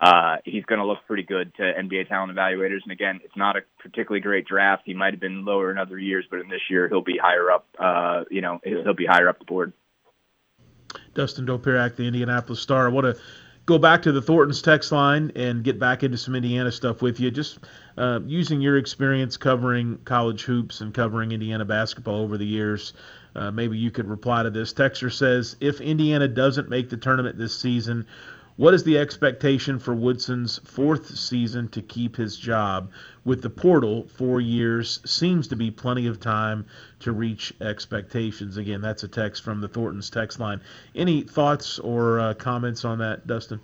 uh, 0.00 0.36
he's 0.44 0.64
going 0.64 0.78
to 0.78 0.86
look 0.86 0.98
pretty 1.06 1.22
good 1.22 1.54
to 1.56 1.62
NBA 1.62 2.08
talent 2.08 2.34
evaluators. 2.34 2.82
And 2.82 2.92
again, 2.92 3.20
it's 3.22 3.36
not 3.36 3.56
a 3.56 3.60
particularly 3.78 4.22
great 4.22 4.46
draft. 4.46 4.82
He 4.86 4.94
might 4.94 5.12
have 5.12 5.20
been 5.20 5.44
lower 5.44 5.70
in 5.70 5.76
other 5.76 5.98
years, 5.98 6.24
but 6.30 6.40
in 6.40 6.48
this 6.48 6.62
year, 6.70 6.88
he'll 6.88 7.02
be 7.02 7.18
higher 7.18 7.50
up. 7.50 7.66
Uh, 7.78 8.24
you 8.30 8.40
know, 8.40 8.60
he'll 8.64 8.94
be 8.94 9.06
higher 9.06 9.28
up 9.28 9.38
the 9.38 9.44
board. 9.44 9.72
Dustin 11.14 11.46
Dopirak, 11.46 11.96
the 11.96 12.06
Indianapolis 12.06 12.60
Star. 12.60 12.86
I 12.86 12.90
want 12.90 13.14
to 13.14 13.22
go 13.66 13.78
back 13.78 14.02
to 14.02 14.12
the 14.12 14.22
Thornton's 14.22 14.62
text 14.62 14.90
line 14.90 15.32
and 15.36 15.62
get 15.62 15.78
back 15.78 16.02
into 16.02 16.16
some 16.16 16.34
Indiana 16.34 16.72
stuff 16.72 17.02
with 17.02 17.20
you. 17.20 17.30
Just 17.30 17.58
uh, 17.98 18.20
using 18.24 18.62
your 18.62 18.78
experience 18.78 19.36
covering 19.36 19.98
college 20.04 20.42
hoops 20.42 20.80
and 20.80 20.94
covering 20.94 21.32
Indiana 21.32 21.66
basketball 21.66 22.22
over 22.22 22.38
the 22.38 22.46
years. 22.46 22.94
Uh, 23.36 23.50
maybe 23.50 23.76
you 23.76 23.90
could 23.90 24.08
reply 24.08 24.42
to 24.42 24.50
this. 24.50 24.72
Texter 24.72 25.12
says, 25.12 25.56
if 25.60 25.80
Indiana 25.80 26.26
doesn't 26.26 26.68
make 26.68 26.88
the 26.88 26.96
tournament 26.96 27.38
this 27.38 27.56
season, 27.56 28.06
what 28.60 28.74
is 28.74 28.84
the 28.84 28.98
expectation 28.98 29.78
for 29.78 29.94
Woodson's 29.94 30.58
fourth 30.58 31.16
season 31.16 31.68
to 31.68 31.80
keep 31.80 32.14
his 32.14 32.36
job? 32.36 32.90
With 33.24 33.40
the 33.40 33.48
portal, 33.48 34.06
four 34.06 34.38
years 34.42 35.00
seems 35.10 35.48
to 35.48 35.56
be 35.56 35.70
plenty 35.70 36.06
of 36.06 36.20
time 36.20 36.66
to 36.98 37.12
reach 37.12 37.54
expectations. 37.62 38.58
Again, 38.58 38.82
that's 38.82 39.02
a 39.02 39.08
text 39.08 39.44
from 39.44 39.62
the 39.62 39.68
Thornton's 39.68 40.10
text 40.10 40.40
line. 40.40 40.60
Any 40.94 41.22
thoughts 41.22 41.78
or 41.78 42.20
uh, 42.20 42.34
comments 42.34 42.84
on 42.84 42.98
that, 42.98 43.26
Dustin? 43.26 43.60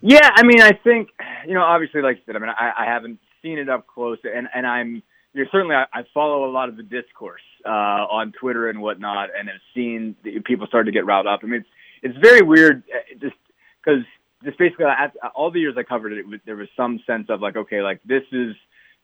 Yeah, 0.00 0.30
I 0.34 0.42
mean, 0.42 0.60
I 0.60 0.72
think 0.72 1.10
you 1.46 1.54
know, 1.54 1.62
obviously, 1.62 2.02
like 2.02 2.16
I 2.16 2.20
said, 2.26 2.34
I 2.34 2.40
mean, 2.40 2.50
I, 2.50 2.72
I 2.76 2.84
haven't 2.86 3.20
seen 3.40 3.60
it 3.60 3.68
up 3.68 3.86
close, 3.86 4.18
and 4.24 4.48
and 4.52 4.66
I'm 4.66 5.00
you 5.32 5.44
know, 5.44 5.50
certainly 5.52 5.76
I, 5.76 5.84
I 5.92 6.02
follow 6.12 6.44
a 6.44 6.50
lot 6.50 6.70
of 6.70 6.76
the 6.76 6.82
discourse 6.82 7.42
uh, 7.64 7.68
on 7.68 8.32
Twitter 8.32 8.68
and 8.68 8.80
whatnot, 8.80 9.28
and 9.38 9.48
have 9.48 9.60
seen 9.76 10.16
the, 10.24 10.40
people 10.40 10.66
start 10.66 10.86
to 10.86 10.92
get 10.92 11.06
riled 11.06 11.28
up. 11.28 11.40
I 11.44 11.46
mean, 11.46 11.60
it's 11.60 11.68
it's 12.02 12.16
very 12.18 12.42
weird, 12.42 12.82
uh, 12.94 13.18
just 13.20 13.36
because 13.84 14.04
just 14.44 14.58
basically 14.58 14.86
at, 14.86 15.14
all 15.34 15.50
the 15.50 15.60
years 15.60 15.74
I 15.76 15.82
covered 15.82 16.12
it, 16.12 16.24
it 16.28 16.40
there 16.46 16.56
was 16.56 16.68
some 16.76 17.00
sense 17.06 17.26
of 17.28 17.40
like, 17.40 17.56
okay, 17.56 17.82
like 17.82 18.00
this 18.04 18.22
is, 18.32 18.54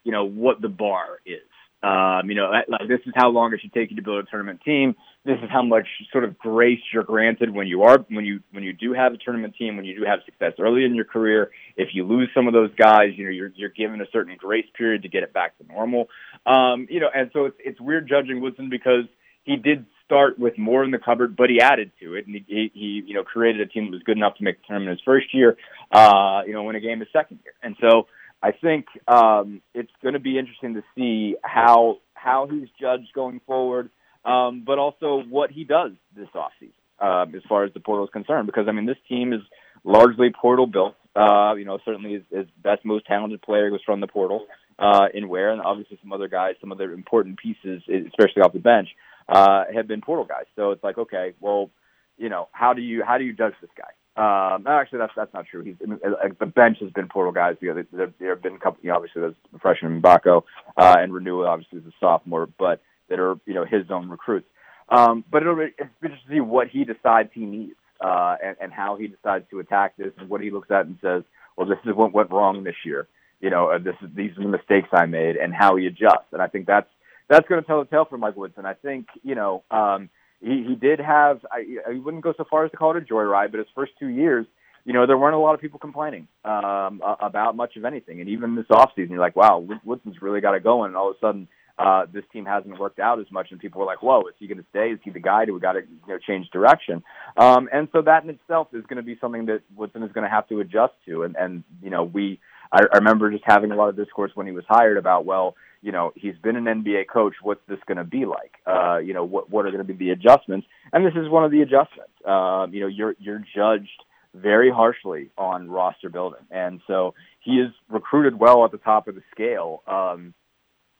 you 0.03 0.11
know, 0.11 0.25
what 0.25 0.61
the 0.61 0.69
bar 0.69 1.19
is. 1.25 1.41
Um, 1.83 2.29
you 2.29 2.35
know, 2.35 2.49
like 2.67 2.87
this 2.87 3.01
is 3.05 3.13
how 3.15 3.29
long 3.29 3.53
it 3.53 3.61
should 3.61 3.73
take 3.73 3.91
you 3.91 3.97
to 3.97 4.01
build 4.01 4.25
a 4.25 4.27
tournament 4.27 4.61
team. 4.65 4.95
This 5.23 5.37
is 5.43 5.49
how 5.51 5.61
much 5.61 5.85
sort 6.11 6.23
of 6.23 6.35
grace 6.35 6.79
you're 6.91 7.03
granted 7.03 7.53
when 7.53 7.67
you 7.67 7.83
are 7.83 7.99
when 8.09 8.25
you 8.25 8.39
when 8.53 8.63
you 8.63 8.73
do 8.73 8.93
have 8.93 9.13
a 9.13 9.17
tournament 9.17 9.53
team, 9.55 9.75
when 9.75 9.85
you 9.85 9.99
do 9.99 10.03
have 10.03 10.19
success 10.25 10.53
early 10.57 10.83
in 10.83 10.95
your 10.95 11.05
career. 11.05 11.51
If 11.77 11.89
you 11.93 12.03
lose 12.03 12.29
some 12.33 12.47
of 12.47 12.53
those 12.53 12.73
guys, 12.75 13.09
you 13.15 13.25
know, 13.25 13.29
you're 13.29 13.51
you're 13.55 13.69
given 13.69 14.01
a 14.01 14.05
certain 14.11 14.35
grace 14.35 14.65
period 14.75 15.03
to 15.03 15.09
get 15.09 15.21
it 15.21 15.31
back 15.31 15.57
to 15.59 15.67
normal. 15.67 16.07
Um, 16.47 16.87
you 16.89 16.99
know, 16.99 17.09
and 17.13 17.29
so 17.33 17.45
it's 17.45 17.57
it's 17.59 17.79
weird 17.79 18.07
judging 18.09 18.41
Woodson 18.41 18.69
because 18.69 19.05
he 19.43 19.55
did 19.55 19.85
start 20.05 20.39
with 20.39 20.57
more 20.57 20.83
in 20.83 20.91
the 20.91 20.99
cupboard, 20.99 21.35
but 21.35 21.49
he 21.49 21.59
added 21.59 21.91
to 22.01 22.15
it, 22.15 22.27
and 22.27 22.35
he, 22.47 22.71
he 22.73 23.03
you 23.05 23.13
know 23.13 23.23
created 23.23 23.61
a 23.61 23.65
team 23.65 23.85
that 23.85 23.91
was 23.91 24.03
good 24.03 24.17
enough 24.17 24.37
to 24.37 24.43
make 24.43 24.57
the 24.57 24.67
tournament 24.67 24.97
his 24.97 25.03
first 25.03 25.33
year, 25.33 25.57
uh, 25.91 26.41
you 26.45 26.53
know, 26.53 26.63
win 26.63 26.75
a 26.75 26.79
game 26.79 26.99
his 26.99 27.09
second 27.11 27.39
year, 27.43 27.53
and 27.63 27.75
so 27.81 28.07
I 28.41 28.51
think 28.51 28.85
um, 29.07 29.61
it's 29.73 29.91
going 30.03 30.13
to 30.13 30.19
be 30.19 30.37
interesting 30.37 30.75
to 30.75 30.83
see 30.95 31.35
how 31.43 31.97
how 32.13 32.47
he's 32.47 32.67
judged 32.79 33.11
going 33.13 33.41
forward, 33.45 33.89
um, 34.23 34.63
but 34.65 34.77
also 34.77 35.23
what 35.29 35.51
he 35.51 35.63
does 35.63 35.91
this 36.15 36.29
offseason 36.35 36.71
uh, 36.99 37.25
as 37.35 37.43
far 37.49 37.63
as 37.63 37.73
the 37.73 37.79
portal 37.79 38.05
is 38.05 38.11
concerned, 38.11 38.45
because 38.45 38.67
I 38.67 38.71
mean 38.71 38.85
this 38.85 38.97
team 39.09 39.33
is 39.33 39.41
largely 39.83 40.29
portal 40.29 40.67
built. 40.67 40.95
Uh, 41.15 41.55
you 41.55 41.63
know, 41.63 41.79
certainly 41.85 42.13
his, 42.13 42.23
his 42.29 42.47
best, 42.61 42.83
most 42.83 43.05
talented 43.05 43.41
player 43.41 43.71
was 43.71 43.79
from 43.85 44.01
the 44.01 44.07
portal 44.07 44.45
uh, 44.77 45.07
in 45.13 45.29
Ware, 45.29 45.51
and 45.51 45.61
obviously 45.61 45.97
some 46.01 46.11
other 46.11 46.27
guys, 46.27 46.55
some 46.59 46.73
other 46.73 46.91
important 46.91 47.39
pieces, 47.39 47.81
especially 47.87 48.41
off 48.41 48.51
the 48.51 48.59
bench 48.59 48.89
uh, 49.27 49.65
have 49.73 49.87
been 49.87 50.01
portal 50.01 50.25
guys. 50.25 50.45
So 50.55 50.71
it's 50.71 50.83
like, 50.83 50.97
okay, 50.97 51.33
well, 51.39 51.69
you 52.17 52.29
know, 52.29 52.47
how 52.51 52.73
do 52.73 52.81
you 52.81 53.03
how 53.03 53.17
do 53.17 53.23
you 53.23 53.33
judge 53.33 53.53
this 53.61 53.71
guy? 53.77 53.91
Um, 54.17 54.65
actually, 54.67 54.99
that's 54.99 55.13
that's 55.15 55.33
not 55.33 55.45
true. 55.45 55.63
He's 55.63 55.75
uh, 55.81 56.29
the 56.39 56.45
bench 56.45 56.77
has 56.79 56.91
been 56.91 57.09
portal 57.09 57.33
guys 57.33 57.57
because 57.59 57.85
there, 57.91 58.13
there 58.19 58.29
have 58.29 58.41
been 58.41 58.55
a 58.55 58.59
couple. 58.59 58.79
You 58.81 58.89
know, 58.89 58.95
obviously, 58.95 59.21
there's 59.21 59.35
freshman 59.61 60.01
Mgbako 60.01 60.43
uh, 60.77 60.95
and 60.99 61.11
Reneau, 61.11 61.47
obviously, 61.47 61.79
is 61.79 61.85
a 61.85 61.91
sophomore, 61.99 62.47
but 62.57 62.81
that 63.09 63.19
are 63.19 63.35
you 63.45 63.53
know 63.53 63.65
his 63.65 63.89
own 63.89 64.09
recruits. 64.09 64.47
Um, 64.87 65.23
but 65.29 65.41
it'll 65.41 65.55
be 65.55 65.73
it's 65.77 65.89
interesting 66.01 66.29
to 66.29 66.35
see 66.35 66.39
what 66.39 66.67
he 66.67 66.85
decides 66.85 67.29
he 67.33 67.45
needs 67.45 67.75
uh, 67.99 68.35
and, 68.43 68.55
and 68.61 68.71
how 68.71 68.95
he 68.95 69.07
decides 69.07 69.45
to 69.49 69.59
attack 69.59 69.97
this 69.97 70.13
and 70.17 70.29
what 70.29 70.41
he 70.41 70.51
looks 70.51 70.69
at 70.71 70.85
and 70.85 70.97
says, 71.01 71.23
well, 71.57 71.67
this 71.67 71.79
is 71.85 71.95
what 71.95 72.13
went 72.13 72.31
wrong 72.31 72.63
this 72.63 72.75
year. 72.85 73.07
You 73.41 73.49
know, 73.49 73.71
uh, 73.71 73.79
this 73.79 73.95
is 74.01 74.09
these 74.15 74.31
are 74.37 74.43
the 74.43 74.49
mistakes 74.49 74.89
I 74.93 75.05
made, 75.05 75.35
and 75.35 75.53
how 75.53 75.75
he 75.75 75.87
adjusts. 75.87 76.31
And 76.31 76.41
I 76.41 76.47
think 76.47 76.67
that's 76.67 76.89
that's 77.29 77.47
going 77.47 77.61
to 77.61 77.67
tell 77.67 77.79
the 77.79 77.89
tale 77.89 78.05
for 78.05 78.17
Mike 78.17 78.35
Woodson. 78.35 78.65
I 78.65 78.73
think 78.73 79.07
you 79.23 79.35
know 79.35 79.63
um, 79.71 80.09
he, 80.41 80.65
he 80.67 80.75
did 80.75 80.99
have. 80.99 81.45
I, 81.51 81.65
I 81.89 81.99
wouldn't 81.99 82.23
go 82.23 82.33
so 82.37 82.45
far 82.49 82.65
as 82.65 82.71
to 82.71 82.77
call 82.77 82.95
it 82.95 83.03
a 83.03 83.13
joyride, 83.13 83.51
but 83.51 83.59
his 83.59 83.67
first 83.73 83.93
two 83.99 84.07
years, 84.07 84.45
you 84.85 84.93
know, 84.93 85.07
there 85.07 85.17
weren't 85.17 85.35
a 85.35 85.39
lot 85.39 85.55
of 85.55 85.61
people 85.61 85.79
complaining 85.79 86.27
um, 86.43 87.01
about 87.19 87.55
much 87.55 87.75
of 87.75 87.85
anything. 87.85 88.21
And 88.21 88.29
even 88.29 88.55
this 88.55 88.65
offseason, 88.69 89.09
you're 89.09 89.19
like, 89.19 89.35
wow, 89.35 89.65
Woodson's 89.83 90.21
really 90.21 90.41
got 90.41 90.55
it 90.55 90.63
going. 90.63 90.89
And 90.89 90.97
all 90.97 91.09
of 91.09 91.15
a 91.15 91.19
sudden, 91.19 91.47
uh, 91.77 92.05
this 92.11 92.23
team 92.31 92.45
hasn't 92.45 92.79
worked 92.79 92.99
out 92.99 93.19
as 93.19 93.25
much, 93.31 93.47
and 93.51 93.59
people 93.59 93.81
were 93.81 93.87
like, 93.87 94.01
"Whoa, 94.01 94.21
is 94.27 94.35
he 94.39 94.47
going 94.47 94.59
to 94.59 94.65
stay? 94.69 94.91
Is 94.91 94.99
he 95.03 95.11
the 95.11 95.19
guy? 95.19 95.43
Do 95.43 95.53
we 95.53 95.59
got 95.59 95.73
to 95.73 95.81
you 95.81 96.13
know, 96.13 96.17
change 96.17 96.49
direction?" 96.49 97.03
Um, 97.35 97.67
and 97.73 97.89
so 97.91 98.01
that 98.03 98.23
in 98.23 98.29
itself 98.29 98.69
is 98.71 98.85
going 98.85 98.95
to 98.97 99.03
be 99.03 99.17
something 99.19 99.47
that 99.47 99.61
Woodson 99.75 100.01
is 100.03 100.11
going 100.13 100.23
to 100.23 100.29
have 100.29 100.47
to 100.49 100.61
adjust 100.61 100.93
to. 101.07 101.23
And 101.23 101.35
and 101.35 101.63
you 101.83 101.89
know, 101.89 102.05
we 102.05 102.39
I, 102.71 102.81
I 102.93 102.97
remember 102.97 103.31
just 103.31 103.43
having 103.45 103.71
a 103.71 103.75
lot 103.75 103.89
of 103.89 103.95
discourse 103.95 104.31
when 104.35 104.47
he 104.47 104.53
was 104.53 104.65
hired 104.67 104.97
about, 104.97 105.25
well, 105.25 105.55
you 105.81 105.91
know, 105.91 106.11
he's 106.15 106.35
been 106.41 106.55
an 106.55 106.65
NBA 106.65 107.07
coach. 107.11 107.35
What's 107.41 107.61
this 107.67 107.79
going 107.87 107.97
to 107.97 108.03
be 108.03 108.25
like? 108.25 108.53
Uh, 108.65 108.97
you 108.97 109.13
know, 109.13 109.23
what 109.23 109.49
what 109.49 109.65
are 109.65 109.71
going 109.71 109.85
to 109.85 109.93
be 109.93 109.93
the 109.93 110.11
adjustments? 110.11 110.65
And 110.91 111.05
this 111.05 111.13
is 111.15 111.29
one 111.29 111.45
of 111.45 111.51
the 111.51 111.61
adjustments. 111.61 112.13
Um, 112.25 112.73
you 112.73 112.81
know, 112.81 112.87
you're 112.87 113.15
you're 113.19 113.43
judged 113.55 114.03
very 114.33 114.71
harshly 114.71 115.29
on 115.37 115.69
roster 115.69 116.09
building, 116.09 116.41
and 116.49 116.81
so 116.87 117.13
he 117.39 117.51
is 117.51 117.71
recruited 117.87 118.39
well 118.39 118.65
at 118.65 118.71
the 118.71 118.79
top 118.79 119.07
of 119.07 119.15
the 119.15 119.21
scale. 119.31 119.83
Um, 119.87 120.33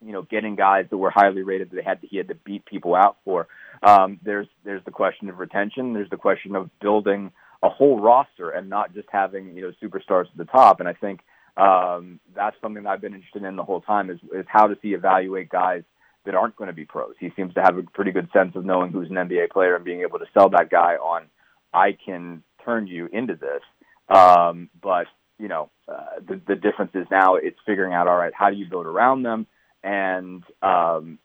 you 0.06 0.12
know, 0.12 0.22
getting 0.22 0.56
guys 0.56 0.86
that 0.92 0.98
were 0.98 1.10
highly 1.10 1.42
rated 1.42 1.72
that 1.72 1.78
they 1.78 1.84
had 1.84 2.02
to, 2.02 2.08
he 2.08 2.18
had 2.18 2.28
to 2.28 2.36
beat 2.36 2.66
people 2.66 2.94
out 2.94 3.18
for. 3.26 3.48
Um, 3.82 4.20
there's 4.24 4.48
there's 4.64 4.84
the 4.86 4.92
question 4.92 5.30
of 5.30 5.40
retention. 5.40 5.94
There's 5.94 6.12
the 6.12 6.18
question 6.18 6.56
of 6.56 6.70
building 6.80 7.32
a 7.64 7.70
whole 7.70 8.00
roster 8.00 8.52
and 8.52 8.70
not 8.70 8.94
just 8.94 9.08
having 9.12 9.56
you 9.56 9.64
know 9.64 9.72
superstars 9.82 10.30
at 10.30 10.38
the 10.38 10.46
top. 10.46 10.80
And 10.80 10.88
I 10.88 10.94
think 10.94 11.22
um, 11.58 12.20
that's 12.36 12.56
something 12.62 12.84
that 12.84 12.90
I've 12.90 13.02
been 13.02 13.14
interested 13.14 13.44
in 13.44 13.56
the 13.56 13.64
whole 13.64 13.82
time 13.82 14.10
is 14.10 14.20
is 14.34 14.46
how 14.48 14.68
does 14.68 14.78
he 14.82 14.94
evaluate 14.94 15.50
guys 15.50 15.84
that 16.26 16.36
aren't 16.36 16.56
going 16.56 16.70
to 16.70 16.74
be 16.74 16.86
pros. 16.86 17.14
He 17.20 17.30
seems 17.36 17.54
to 17.54 17.62
have 17.62 17.78
a 17.78 17.84
pretty 17.84 18.12
good 18.12 18.30
sense 18.34 18.56
of 18.56 18.66
knowing 18.66 18.92
who's 18.92 19.10
an 19.10 19.16
NBA 19.16 19.52
player 19.52 19.76
and 19.76 19.86
being 19.86 20.02
able 20.02 20.18
to 20.20 20.26
sell 20.34 20.50
that 20.50 20.70
guy 20.72 20.96
on 20.96 21.28
I 21.74 21.96
can 22.04 22.42
turn 22.64 22.88
you 22.88 23.08
into 23.12 23.36
this. 23.36 23.62
Um, 24.10 24.70
but 24.82 25.06
you 25.38 25.48
know, 25.48 25.70
uh, 25.88 26.20
the, 26.28 26.42
the 26.48 26.56
difference 26.56 26.92
is 26.96 27.06
now 27.12 27.36
it's 27.36 27.58
figuring 27.66 27.94
out, 27.94 28.08
all 28.08 28.18
right, 28.18 28.34
how 28.34 28.50
do 28.50 28.56
you 28.56 28.66
build 28.68 28.86
around 28.86 29.24
them? 29.24 29.46
and 29.86 30.44
um, 30.62 31.20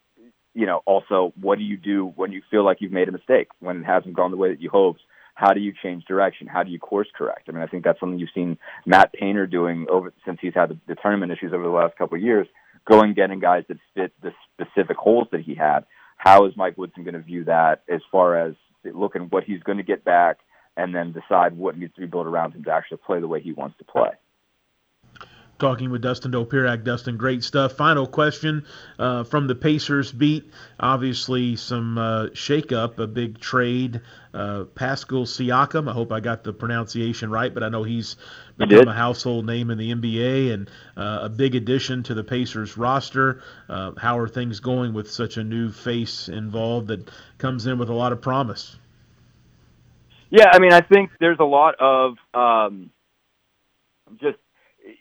you 0.55 0.66
know 0.66 0.83
also 0.85 1.33
what 1.40 1.59
do 1.59 1.64
you 1.64 1.77
do 1.77 2.12
when 2.14 2.31
you 2.31 2.43
feel 2.51 2.64
like 2.64 2.77
you've 2.81 2.93
made 2.93 3.09
a 3.09 3.12
mistake 3.12 3.49
when 3.59 3.79
it 3.79 3.85
hasn't 3.85 4.14
gone 4.14 4.31
the 4.31 4.37
way 4.37 4.51
that 4.51 4.61
you 4.61 4.71
hoped 4.71 5.01
how 5.40 5.55
do 5.55 5.61
you 5.61 5.72
change 5.83 6.05
direction? 6.05 6.46
How 6.46 6.62
do 6.62 6.70
you 6.70 6.79
course 6.79 7.09
correct? 7.16 7.48
I 7.48 7.53
mean 7.53 7.62
i 7.62 7.66
think 7.66 7.85
that's 7.85 7.98
something 7.98 8.18
you've 8.18 8.29
seen 8.35 8.59
matt 8.85 9.12
painter 9.12 9.46
doing 9.46 9.87
over 9.90 10.12
since 10.26 10.38
he's 10.40 10.55
had 10.55 10.70
the, 10.70 10.79
the 10.87 10.96
tournament 10.96 11.33
issues 11.33 11.53
over 11.53 11.62
the 11.62 11.70
last 11.70 11.96
couple 11.96 12.16
of 12.16 12.22
years 12.22 12.46
going 12.88 13.14
getting 13.14 13.40
guys 13.40 13.64
that 13.68 13.79
fit 13.94 14.12
the 14.22 14.33
specific 14.55 14.96
holes 14.96 15.29
that 15.33 15.42
he 15.42 15.55
had. 15.55 15.81
How 16.16 16.46
is 16.46 16.53
mike 16.57 16.76
woodson 16.76 17.05
going 17.05 17.14
to 17.14 17.20
view 17.20 17.44
that 17.44 17.83
as 17.88 18.00
far 18.12 18.38
as 18.38 18.55
looking 18.85 19.22
what 19.31 19.44
he's 19.44 19.62
going 19.62 19.79
to 19.79 19.85
get 19.85 20.05
back 20.05 20.38
and 20.76 20.94
then 20.94 21.12
decide 21.12 21.57
what 21.57 21.76
needs 21.76 21.94
to 21.94 22.00
be 22.00 22.07
built 22.07 22.26
around 22.26 22.53
him 22.53 22.64
to 22.64 22.70
actually 22.70 22.98
play 22.98 23.20
the 23.20 23.29
way 23.29 23.40
he 23.40 23.53
wants 23.53 23.76
to 23.79 23.85
play 23.85 24.11
talking 25.61 25.90
with 25.90 26.03
Dustin 26.03 26.33
Dopirak. 26.33 26.83
Dustin, 26.83 27.16
great 27.16 27.44
stuff. 27.44 27.73
Final 27.73 28.07
question 28.07 28.64
uh, 28.99 29.25
from 29.25 29.46
the 29.46 29.55
Pacers 29.55 30.11
beat. 30.11 30.51
Obviously, 30.81 31.55
some 31.57 31.99
uh, 31.99 32.27
shakeup, 32.29 32.99
a 32.99 33.07
big 33.07 33.38
trade. 33.38 34.01
Uh, 34.33 34.64
Pascal 34.64 35.25
Siakam. 35.25 35.88
I 35.88 35.92
hope 35.92 36.12
I 36.12 36.20
got 36.20 36.42
the 36.44 36.53
pronunciation 36.53 37.31
right, 37.31 37.53
but 37.53 37.62
I 37.62 37.68
know 37.68 37.83
he's 37.83 38.16
become 38.57 38.88
a 38.88 38.94
household 38.94 39.46
name 39.46 39.70
in 39.70 39.79
the 39.79 39.92
NBA 39.92 40.53
and 40.53 40.70
uh, 40.96 41.20
a 41.23 41.29
big 41.29 41.55
addition 41.55 42.03
to 42.05 42.14
the 42.14 42.25
Pacers 42.25 42.77
roster. 42.77 43.42
Uh, 43.68 43.92
how 43.96 44.18
are 44.18 44.29
things 44.29 44.61
going 44.61 44.94
with 44.94 45.11
such 45.11 45.37
a 45.37 45.44
new 45.44 45.70
face 45.70 46.29
involved 46.29 46.88
that 46.88 47.11
comes 47.38 47.66
in 47.66 47.79
with 47.79 47.88
a 47.88 47.94
lot 47.94 48.12
of 48.12 48.20
promise? 48.20 48.77
Yeah, 50.31 50.51
I 50.53 50.61
mean, 50.61 50.73
I 50.73 50.81
think 50.81 51.11
there's 51.18 51.40
a 51.40 51.44
lot 51.44 51.75
of 51.81 52.16
um, 52.35 52.90
just 54.20 54.38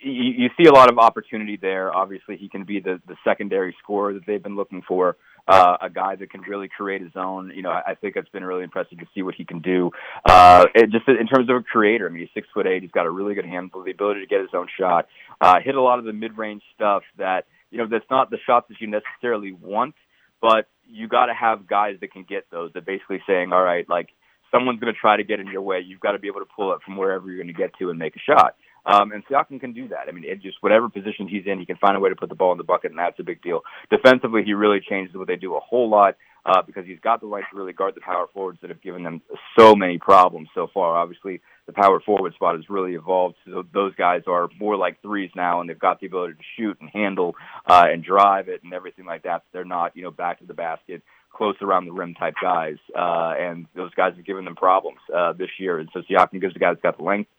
you, 0.02 0.34
you 0.38 0.50
see 0.58 0.68
a 0.68 0.74
lot 0.74 0.92
of 0.92 0.98
opportunity 0.98 1.58
there. 1.58 1.94
Obviously, 1.96 2.38
he 2.38 2.50
can 2.50 2.64
be 2.64 2.80
the, 2.80 3.02
the 3.08 3.16
secondary 3.24 3.76
scorer 3.82 4.14
that 4.14 4.26
they've 4.26 4.42
been 4.42 4.56
looking 4.56 4.82
for. 4.88 5.18
Uh, 5.48 5.78
a 5.82 5.90
guy 5.90 6.16
that 6.16 6.30
can 6.30 6.42
really 6.42 6.68
create 6.68 7.02
his 7.02 7.14
own. 7.16 7.52
You 7.56 7.64
know, 7.64 7.72
I, 7.72 7.96
think 7.96 8.16
it's 8.16 8.30
been 8.30 8.44
really 8.44 8.64
impressive 8.64 9.00
to 9.00 9.06
see 9.16 9.24
what 9.24 9.34
he 9.34 9.46
can 9.46 9.62
do. 9.62 9.90
Uh, 10.24 10.66
it, 10.76 10.92
just 10.92 11.08
in 11.08 11.26
terms 11.26 11.50
of 11.50 11.56
a 11.56 11.64
creator, 11.64 12.08
I 12.08 12.12
mean, 12.12 12.20
he's 12.22 12.30
six 12.36 12.48
foot 12.54 12.68
eight. 12.68 12.84
He's 12.84 12.92
got 12.92 13.08
a 13.08 13.10
really 13.10 13.34
good 13.34 13.46
handle, 13.46 13.84
the 13.84 13.90
ability 13.90 14.20
to 14.20 14.28
get 14.28 14.42
his 14.42 14.50
own 14.54 14.68
shot, 14.80 15.08
uh, 15.42 15.56
hit 15.64 15.74
a 15.74 15.82
lot 15.82 15.98
of 15.98 16.06
the 16.06 16.14
mid 16.14 16.38
range 16.38 16.62
stuff 16.76 17.02
that 17.18 17.46
you 17.72 17.80
know 17.80 17.88
that's 17.90 18.06
not 18.12 18.30
the 18.30 18.38
shots 18.46 18.68
that 18.70 18.80
you 18.80 18.88
necessarily 18.88 19.52
want, 19.52 19.96
but 20.40 20.68
you 20.88 21.08
got 21.08 21.28
to 21.28 21.34
have 21.34 21.68
guys 21.68 21.96
that 22.02 22.12
can 22.12 22.26
get 22.30 22.46
those. 22.52 22.72
That 22.74 22.86
basically 22.86 23.22
saying, 23.26 23.52
all 23.52 23.64
right, 23.64 23.90
like 23.90 24.10
someone's 24.52 24.80
going 24.80 24.94
to 24.94 25.00
try 25.00 25.18
to 25.18 25.24
get 25.24 25.40
in 25.40 25.48
your 25.48 25.62
way. 25.62 25.80
You've 25.84 26.00
got 26.00 26.12
to 26.12 26.20
be 26.20 26.28
able 26.28 26.42
to 26.42 26.48
pull 26.56 26.74
it 26.74 26.80
from 26.86 26.98
wherever 26.98 27.28
you're 27.28 27.44
going 27.44 27.54
to 27.54 27.60
get 27.60 27.72
to 27.80 27.90
and 27.90 27.98
make 27.98 28.16
a 28.16 28.20
shot. 28.20 28.56
Um, 28.90 29.12
and 29.12 29.24
Siakam 29.28 29.60
can 29.60 29.74
do 29.74 29.88
that. 29.90 30.08
I 30.08 30.12
mean, 30.12 30.24
it 30.24 30.42
just 30.42 30.58
whatever 30.62 30.90
position 30.90 31.28
he's 31.28 31.44
in, 31.46 31.60
he 31.60 31.66
can 31.66 31.78
find 31.78 31.96
a 31.96 32.00
way 32.00 32.10
to 32.10 32.16
put 32.16 32.30
the 32.30 32.36
ball 32.36 32.52
in 32.52 32.58
the 32.58 32.64
bucket, 32.64 32.92
and 32.92 33.00
that's 33.00 33.20
a 33.20 33.24
big 33.24 33.42
deal. 33.42 33.62
Defensively, 33.92 34.44
he 34.44 34.54
really 34.54 34.80
changes 34.80 35.16
what 35.16 35.28
they 35.28 35.36
do 35.36 35.56
a 35.56 35.60
whole 35.60 35.90
lot 35.90 36.16
uh, 36.46 36.62
because 36.66 36.86
he's 36.86 37.00
got 37.00 37.22
the 37.22 37.28
right 37.28 37.44
to 37.52 37.58
really 37.58 37.74
guard 37.74 37.94
the 37.96 38.02
power 38.02 38.26
forwards 38.34 38.60
that 38.62 38.70
have 38.70 38.82
given 38.82 39.04
them 39.04 39.22
so 39.58 39.76
many 39.76 39.98
problems 40.00 40.50
so 40.56 40.68
far. 40.74 40.98
Obviously, 40.98 41.42
the 41.68 41.74
power 41.74 42.00
forward 42.00 42.34
spot 42.34 42.56
has 42.56 42.70
really 42.70 42.94
evolved. 42.94 43.36
So 43.46 43.64
those 43.74 43.94
guys 43.96 44.24
are 44.28 44.50
more 44.60 44.76
like 44.76 45.02
threes 45.02 45.30
now, 45.36 45.62
and 45.62 45.70
they've 45.70 45.78
got 45.78 46.00
the 46.00 46.08
ability 46.08 46.34
to 46.34 46.44
shoot 46.58 46.78
and 46.82 46.90
handle 46.90 47.36
uh, 47.68 47.86
and 47.88 48.04
drive 48.04 48.50
it 48.50 48.64
and 48.64 48.74
everything 48.74 49.06
like 49.06 49.24
that. 49.24 49.44
They're 49.54 49.66
not, 49.66 49.96
you 49.96 50.04
know, 50.04 50.12
back 50.12 50.40
to 50.40 50.46
the 50.46 50.54
basket 50.54 51.04
close 51.32 51.56
around 51.62 51.86
the 51.86 51.92
rim 51.92 52.16
type 52.16 52.34
guys, 52.42 52.78
uh, 52.98 53.34
and 53.38 53.68
those 53.76 53.94
guys 53.94 54.14
have 54.16 54.26
given 54.26 54.46
them 54.46 54.56
problems 54.56 55.00
uh, 55.16 55.32
this 55.34 55.50
year. 55.60 55.80
And 55.80 55.88
so 55.94 56.02
Siakam 56.02 56.42
gives 56.42 56.54
the 56.54 56.60
guys 56.60 56.76
got 56.82 56.98
the 56.98 57.04
length 57.04 57.30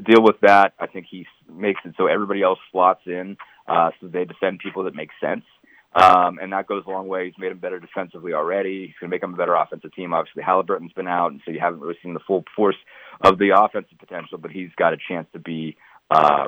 to 0.00 0.12
deal 0.12 0.22
with 0.22 0.40
that. 0.42 0.74
I 0.78 0.86
think 0.86 1.06
he 1.10 1.26
makes 1.48 1.80
it 1.84 1.94
so 1.96 2.06
everybody 2.06 2.42
else 2.42 2.58
slots 2.70 3.02
in, 3.06 3.36
uh, 3.66 3.90
so 4.00 4.08
they 4.08 4.24
defend 4.24 4.60
people 4.60 4.84
that 4.84 4.94
make 4.94 5.10
sense. 5.20 5.44
Um, 5.92 6.38
and 6.40 6.52
that 6.52 6.68
goes 6.68 6.84
a 6.86 6.90
long 6.90 7.08
way. 7.08 7.26
He's 7.26 7.38
made 7.38 7.50
them 7.50 7.58
better 7.58 7.80
defensively 7.80 8.32
already. 8.32 8.86
He's 8.86 8.94
going 9.00 9.10
to 9.10 9.14
make 9.14 9.22
them 9.22 9.34
a 9.34 9.36
better 9.36 9.56
offensive 9.56 9.92
team. 9.92 10.14
Obviously, 10.14 10.42
Halliburton's 10.42 10.92
been 10.92 11.08
out, 11.08 11.32
and 11.32 11.40
so 11.44 11.50
you 11.50 11.58
haven't 11.58 11.80
really 11.80 11.98
seen 12.00 12.14
the 12.14 12.20
full 12.20 12.44
force 12.54 12.76
of 13.22 13.38
the 13.38 13.50
offensive 13.56 13.98
potential. 13.98 14.38
But 14.38 14.52
he's 14.52 14.70
got 14.76 14.92
a 14.92 14.96
chance 15.08 15.26
to 15.32 15.40
be. 15.40 15.76
Uh, 16.08 16.46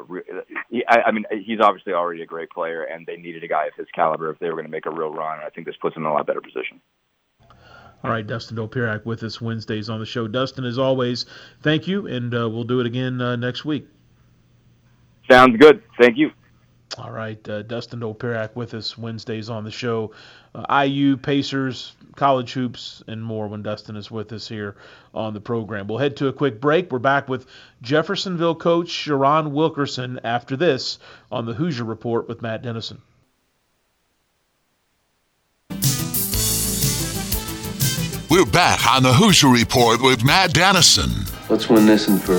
I, 0.89 0.99
I 1.07 1.11
mean, 1.13 1.25
he's 1.45 1.61
obviously 1.61 1.93
already 1.93 2.23
a 2.23 2.27
great 2.27 2.51
player, 2.51 2.83
and 2.83 3.05
they 3.05 3.17
needed 3.17 3.43
a 3.43 3.49
guy 3.49 3.67
of 3.67 3.75
his 3.77 3.87
caliber 3.95 4.31
if 4.31 4.39
they 4.39 4.47
were 4.47 4.55
going 4.55 4.67
to 4.67 4.71
make 4.71 4.87
a 4.87 4.91
real 4.91 5.13
run. 5.13 5.39
And 5.39 5.45
I 5.45 5.51
think 5.51 5.67
this 5.67 5.77
puts 5.81 5.97
him 5.97 6.05
in 6.05 6.11
a 6.11 6.13
lot 6.13 6.27
better 6.27 6.41
position. 6.41 6.81
All 8.05 8.11
right, 8.11 8.27
Dustin 8.27 8.57
Dopirak 8.57 9.05
with 9.05 9.23
us 9.23 9.41
Wednesdays 9.41 9.89
on 9.89 10.01
the 10.01 10.07
show. 10.07 10.27
Dustin, 10.27 10.65
as 10.65 10.77
always, 10.77 11.25
thank 11.63 11.87
you, 11.87 12.09
and 12.09 12.35
uh, 12.35 12.49
we'll 12.51 12.65
do 12.65 12.81
it 12.81 12.87
again 12.87 13.21
uh, 13.21 13.37
next 13.37 13.65
week. 13.65 13.87
Sounds 15.31 15.57
good. 15.57 15.83
Thank 16.01 16.17
you. 16.17 16.33
All 16.99 17.13
right, 17.13 17.49
uh, 17.49 17.63
Dustin 17.63 18.01
Dopirak 18.01 18.57
with 18.57 18.75
us 18.75 18.99
Wednesdays 18.99 19.49
on 19.49 19.65
the 19.65 19.71
show. 19.71 20.13
Uh, 20.55 20.85
IU, 20.85 21.17
Pacers, 21.17 21.95
college 22.17 22.53
hoops, 22.53 23.03
and 23.07 23.23
more 23.23 23.47
when 23.47 23.63
Dustin 23.63 23.97
is 23.97 24.11
with 24.11 24.33
us 24.33 24.49
here 24.49 24.77
on 25.15 25.33
the 25.33 25.41
program. 25.41 25.87
We'll 25.87 25.99
head 25.99 26.17
to 26.19 26.27
a 26.27 26.33
quick 26.33 26.61
break. 26.61 26.91
We're 26.91 26.99
back 26.99 27.29
with 27.29 27.47
Jeffersonville 27.81 28.57
coach 28.57 28.89
Sherron 28.89 29.53
Wilkerson 29.53 30.21
after 30.25 30.57
this 30.57 30.99
on 31.31 31.47
the 31.47 31.55
Hoosier 31.55 31.85
Report 31.85 32.29
with 32.29 32.43
Matt 32.43 32.63
Dennison. 32.63 33.01
We're 38.33 38.47
back 38.47 38.91
on 38.91 39.03
the 39.03 39.13
Hoosier 39.13 39.49
Report 39.49 40.01
with 40.01 40.25
Matt 40.25 40.55
Dennison. 40.55 41.11
Let's 41.51 41.69
win 41.69 41.85
this 41.85 42.09
and 42.09 42.19
for 42.19 42.37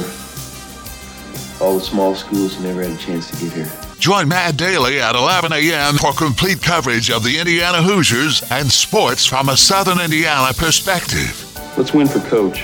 all 1.63 1.77
the 1.77 1.85
small 1.85 2.15
schools 2.15 2.55
who 2.55 2.63
never 2.63 2.81
had 2.81 2.93
a 2.93 2.97
chance 2.97 3.29
to 3.29 3.37
get 3.37 3.53
here. 3.53 3.71
Join 3.99 4.27
Matt 4.27 4.57
daily 4.57 4.99
at 4.99 5.15
11 5.15 5.53
a.m. 5.53 5.97
for 5.97 6.11
complete 6.13 6.63
coverage 6.63 7.11
of 7.11 7.23
the 7.23 7.37
Indiana 7.37 7.79
Hoosiers 7.83 8.41
and 8.49 8.71
sports 8.71 9.23
from 9.23 9.49
a 9.49 9.55
Southern 9.55 10.01
Indiana 10.01 10.51
perspective. 10.55 11.47
Let's 11.77 11.93
win 11.93 12.07
for 12.07 12.21
Coach, 12.21 12.61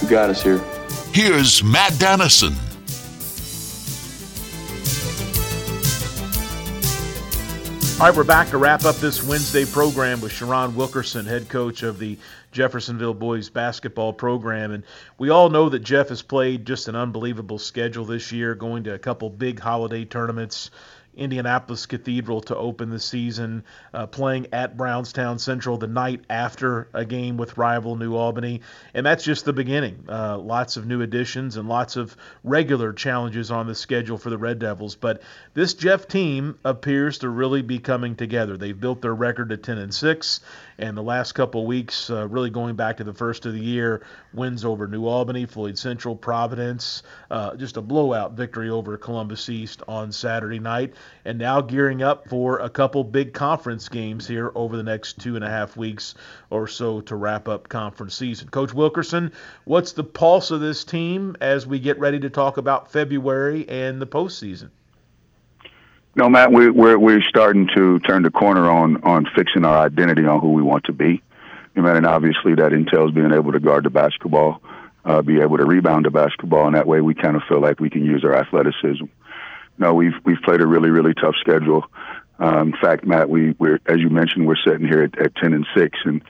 who 0.00 0.08
got 0.08 0.30
us 0.30 0.42
here. 0.42 0.64
Here's 1.12 1.62
Matt 1.62 1.98
Dennison. 1.98 2.54
All 8.00 8.06
right, 8.06 8.16
we're 8.16 8.24
back 8.24 8.48
to 8.48 8.56
wrap 8.56 8.86
up 8.86 8.96
this 8.96 9.22
Wednesday 9.22 9.66
program 9.66 10.22
with 10.22 10.32
Sherron 10.32 10.74
Wilkerson, 10.74 11.26
head 11.26 11.50
coach 11.50 11.82
of 11.82 11.98
the 11.98 12.16
Jeffersonville 12.52 13.14
boys 13.14 13.50
basketball 13.50 14.12
program. 14.12 14.72
And 14.72 14.84
we 15.18 15.30
all 15.30 15.50
know 15.50 15.68
that 15.68 15.80
Jeff 15.80 16.08
has 16.08 16.22
played 16.22 16.66
just 16.66 16.88
an 16.88 16.96
unbelievable 16.96 17.58
schedule 17.58 18.04
this 18.04 18.32
year, 18.32 18.54
going 18.54 18.84
to 18.84 18.94
a 18.94 18.98
couple 18.98 19.30
big 19.30 19.60
holiday 19.60 20.04
tournaments. 20.04 20.70
Indianapolis 21.14 21.86
Cathedral 21.86 22.40
to 22.42 22.56
open 22.56 22.90
the 22.90 22.98
season, 22.98 23.64
uh, 23.92 24.06
playing 24.06 24.46
at 24.52 24.76
Brownstown 24.76 25.38
Central 25.38 25.76
the 25.76 25.86
night 25.86 26.24
after 26.30 26.88
a 26.94 27.04
game 27.04 27.36
with 27.36 27.58
rival 27.58 27.96
New 27.96 28.14
Albany. 28.14 28.60
And 28.94 29.04
that's 29.04 29.24
just 29.24 29.44
the 29.44 29.52
beginning. 29.52 30.04
Uh, 30.08 30.38
lots 30.38 30.76
of 30.76 30.86
new 30.86 31.02
additions 31.02 31.56
and 31.56 31.68
lots 31.68 31.96
of 31.96 32.16
regular 32.44 32.92
challenges 32.92 33.50
on 33.50 33.66
the 33.66 33.74
schedule 33.74 34.18
for 34.18 34.30
the 34.30 34.38
Red 34.38 34.60
Devils. 34.60 34.94
But 34.94 35.22
this 35.52 35.74
Jeff 35.74 36.06
team 36.06 36.58
appears 36.64 37.18
to 37.18 37.28
really 37.28 37.62
be 37.62 37.80
coming 37.80 38.14
together. 38.14 38.56
They've 38.56 38.78
built 38.78 39.02
their 39.02 39.14
record 39.14 39.50
to 39.50 39.56
10 39.56 39.78
and 39.78 39.94
6, 39.94 40.40
and 40.80 40.96
the 40.96 41.02
last 41.02 41.32
couple 41.32 41.66
weeks, 41.66 42.08
uh, 42.08 42.26
really 42.26 42.48
going 42.48 42.74
back 42.74 42.96
to 42.96 43.04
the 43.04 43.12
first 43.12 43.44
of 43.44 43.52
the 43.52 43.60
year, 43.60 44.02
wins 44.32 44.64
over 44.64 44.88
New 44.88 45.06
Albany, 45.06 45.44
Floyd 45.44 45.76
Central, 45.76 46.16
Providence, 46.16 47.02
uh, 47.30 47.54
just 47.56 47.76
a 47.76 47.82
blowout 47.82 48.32
victory 48.32 48.70
over 48.70 48.96
Columbus 48.96 49.50
East 49.50 49.82
on 49.86 50.10
Saturday 50.10 50.58
night, 50.58 50.94
and 51.26 51.38
now 51.38 51.60
gearing 51.60 52.02
up 52.02 52.28
for 52.28 52.60
a 52.60 52.70
couple 52.70 53.04
big 53.04 53.34
conference 53.34 53.90
games 53.90 54.26
here 54.26 54.50
over 54.54 54.74
the 54.78 54.82
next 54.82 55.20
two 55.20 55.36
and 55.36 55.44
a 55.44 55.50
half 55.50 55.76
weeks 55.76 56.14
or 56.48 56.66
so 56.66 57.02
to 57.02 57.14
wrap 57.14 57.46
up 57.46 57.68
conference 57.68 58.14
season. 58.14 58.48
Coach 58.48 58.72
Wilkerson, 58.72 59.32
what's 59.64 59.92
the 59.92 60.04
pulse 60.04 60.50
of 60.50 60.62
this 60.62 60.84
team 60.84 61.36
as 61.42 61.66
we 61.66 61.78
get 61.78 61.98
ready 61.98 62.20
to 62.20 62.30
talk 62.30 62.56
about 62.56 62.90
February 62.90 63.68
and 63.68 64.00
the 64.00 64.06
postseason? 64.06 64.70
No, 66.16 66.28
Matt, 66.28 66.50
we're, 66.50 66.72
we're 66.72 66.98
we're 66.98 67.22
starting 67.28 67.68
to 67.76 68.00
turn 68.00 68.24
the 68.24 68.30
corner 68.30 68.68
on 68.68 69.02
on 69.04 69.26
fixing 69.36 69.64
our 69.64 69.78
identity 69.78 70.26
on 70.26 70.40
who 70.40 70.52
we 70.52 70.62
want 70.62 70.84
to 70.84 70.92
be. 70.92 71.22
You 71.76 71.82
know, 71.82 71.94
and 71.94 72.04
obviously 72.04 72.54
that 72.56 72.72
entails 72.72 73.12
being 73.12 73.32
able 73.32 73.52
to 73.52 73.60
guard 73.60 73.84
the 73.84 73.90
basketball, 73.90 74.60
uh, 75.04 75.22
be 75.22 75.40
able 75.40 75.58
to 75.58 75.64
rebound 75.64 76.06
the 76.06 76.10
basketball, 76.10 76.66
and 76.66 76.74
that 76.74 76.88
way 76.88 77.00
we 77.00 77.14
kind 77.14 77.36
of 77.36 77.42
feel 77.48 77.60
like 77.60 77.78
we 77.78 77.90
can 77.90 78.04
use 78.04 78.24
our 78.24 78.34
athleticism. 78.34 79.04
No, 79.78 79.94
we've 79.94 80.14
we've 80.24 80.42
played 80.44 80.60
a 80.60 80.66
really 80.66 80.90
really 80.90 81.14
tough 81.14 81.36
schedule. 81.40 81.86
Um, 82.40 82.72
in 82.72 82.76
fact, 82.80 83.06
Matt, 83.06 83.30
we 83.30 83.54
we're 83.60 83.78
as 83.86 83.98
you 83.98 84.10
mentioned, 84.10 84.48
we're 84.48 84.56
sitting 84.66 84.86
here 84.86 85.04
at, 85.04 85.16
at 85.16 85.36
ten 85.36 85.52
and 85.52 85.66
six, 85.76 85.96
and 86.04 86.22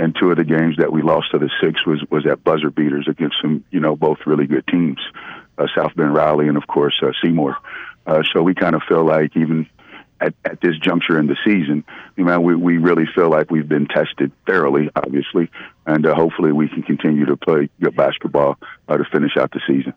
and 0.00 0.16
two 0.18 0.32
of 0.32 0.36
the 0.36 0.44
games 0.44 0.76
that 0.78 0.92
we 0.92 1.00
lost 1.00 1.30
to 1.30 1.38
the 1.38 1.50
six 1.62 1.86
was 1.86 2.04
was 2.10 2.26
at 2.26 2.42
buzzer 2.42 2.70
beaters 2.70 3.06
against 3.08 3.36
some 3.40 3.64
you 3.70 3.78
know 3.78 3.94
both 3.94 4.18
really 4.26 4.48
good 4.48 4.66
teams, 4.66 4.98
uh, 5.58 5.66
South 5.76 5.94
Bend 5.94 6.12
Riley 6.12 6.48
and 6.48 6.56
of 6.56 6.66
course 6.66 7.00
uh, 7.02 7.12
Seymour. 7.22 7.56
Uh, 8.08 8.22
so 8.32 8.42
we 8.42 8.54
kind 8.54 8.74
of 8.74 8.82
feel 8.88 9.04
like 9.04 9.36
even 9.36 9.68
at, 10.18 10.34
at 10.44 10.60
this 10.62 10.76
juncture 10.78 11.18
in 11.18 11.26
the 11.26 11.36
season, 11.44 11.84
you 12.16 12.24
know, 12.24 12.40
we, 12.40 12.56
we 12.56 12.78
really 12.78 13.04
feel 13.14 13.28
like 13.28 13.50
we've 13.50 13.68
been 13.68 13.86
tested 13.86 14.32
thoroughly, 14.46 14.88
obviously, 14.96 15.50
and 15.86 16.06
uh, 16.06 16.14
hopefully 16.14 16.50
we 16.50 16.68
can 16.68 16.82
continue 16.82 17.26
to 17.26 17.36
play 17.36 17.68
good 17.82 17.94
basketball 17.94 18.56
uh, 18.88 18.96
to 18.96 19.04
finish 19.12 19.36
out 19.36 19.52
the 19.52 19.60
season. 19.66 19.92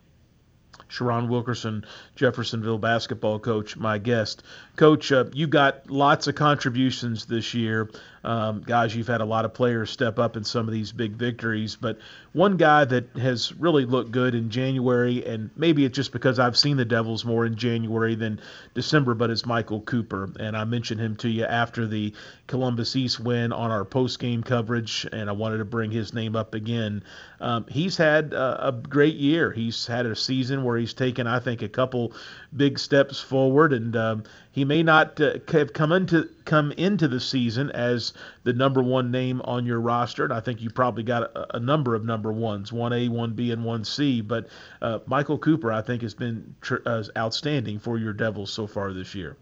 Sherron 0.90 1.28
Wilkerson, 1.28 1.86
Jeffersonville 2.16 2.76
basketball 2.76 3.38
coach, 3.38 3.78
my 3.78 3.96
guest. 3.96 4.42
Coach, 4.76 5.10
uh, 5.10 5.24
you 5.32 5.46
got 5.46 5.88
lots 5.88 6.26
of 6.26 6.34
contributions 6.34 7.24
this 7.24 7.54
year. 7.54 7.88
Um, 8.24 8.62
guys, 8.64 8.94
you've 8.94 9.08
had 9.08 9.20
a 9.20 9.24
lot 9.24 9.44
of 9.44 9.52
players 9.52 9.90
step 9.90 10.18
up 10.18 10.36
in 10.36 10.44
some 10.44 10.68
of 10.68 10.72
these 10.72 10.92
big 10.92 11.12
victories, 11.12 11.76
but 11.76 11.98
one 12.32 12.56
guy 12.56 12.84
that 12.84 13.16
has 13.16 13.52
really 13.56 13.84
looked 13.84 14.10
good 14.10 14.34
in 14.34 14.48
January, 14.48 15.24
and 15.26 15.50
maybe 15.56 15.84
it's 15.84 15.96
just 15.96 16.12
because 16.12 16.38
I've 16.38 16.56
seen 16.56 16.76
the 16.76 16.84
Devils 16.84 17.24
more 17.24 17.44
in 17.44 17.56
January 17.56 18.14
than 18.14 18.40
December, 18.74 19.14
but 19.14 19.30
it's 19.30 19.44
Michael 19.44 19.80
Cooper. 19.82 20.30
And 20.38 20.56
I 20.56 20.64
mentioned 20.64 21.00
him 21.00 21.16
to 21.16 21.28
you 21.28 21.44
after 21.44 21.86
the 21.86 22.14
Columbus 22.46 22.96
East 22.96 23.20
win 23.20 23.52
on 23.52 23.70
our 23.70 23.84
post 23.84 24.18
game 24.18 24.42
coverage, 24.42 25.06
and 25.12 25.28
I 25.28 25.32
wanted 25.32 25.58
to 25.58 25.64
bring 25.64 25.90
his 25.90 26.14
name 26.14 26.36
up 26.36 26.54
again. 26.54 27.02
Um, 27.40 27.66
he's 27.68 27.96
had 27.96 28.32
a, 28.32 28.68
a 28.68 28.72
great 28.72 29.16
year. 29.16 29.50
He's 29.50 29.86
had 29.86 30.06
a 30.06 30.14
season 30.14 30.62
where 30.62 30.78
he's 30.78 30.94
taken, 30.94 31.26
I 31.26 31.40
think, 31.40 31.62
a 31.62 31.68
couple 31.68 32.12
big 32.56 32.78
steps 32.78 33.20
forward, 33.20 33.72
and 33.72 33.96
um, 33.96 34.24
he 34.52 34.64
may 34.64 34.82
not 34.82 35.20
uh, 35.20 35.34
have 35.48 35.72
come 35.72 35.92
into 35.92 36.28
come 36.44 36.72
into 36.72 37.08
the 37.08 37.20
season 37.20 37.70
as 37.70 38.11
the 38.44 38.52
number 38.52 38.82
one 38.82 39.10
name 39.10 39.40
on 39.42 39.66
your 39.66 39.80
roster, 39.80 40.24
and 40.24 40.32
I 40.32 40.40
think 40.40 40.60
you 40.60 40.70
probably 40.70 41.02
got 41.02 41.22
a, 41.22 41.56
a 41.56 41.60
number 41.60 41.94
of 41.94 42.04
number 42.04 42.32
ones, 42.32 42.72
one 42.72 42.92
A, 42.92 43.08
one 43.08 43.32
B, 43.32 43.50
and 43.50 43.64
one 43.64 43.84
C. 43.84 44.20
But 44.20 44.48
uh, 44.80 45.00
Michael 45.06 45.38
Cooper, 45.38 45.72
I 45.72 45.82
think, 45.82 46.02
has 46.02 46.14
been 46.14 46.54
tr- 46.60 46.76
uh, 46.86 47.04
outstanding 47.16 47.78
for 47.78 47.98
your 47.98 48.12
Devils 48.12 48.52
so 48.52 48.66
far 48.66 48.92
this 48.92 49.14
year. 49.14 49.36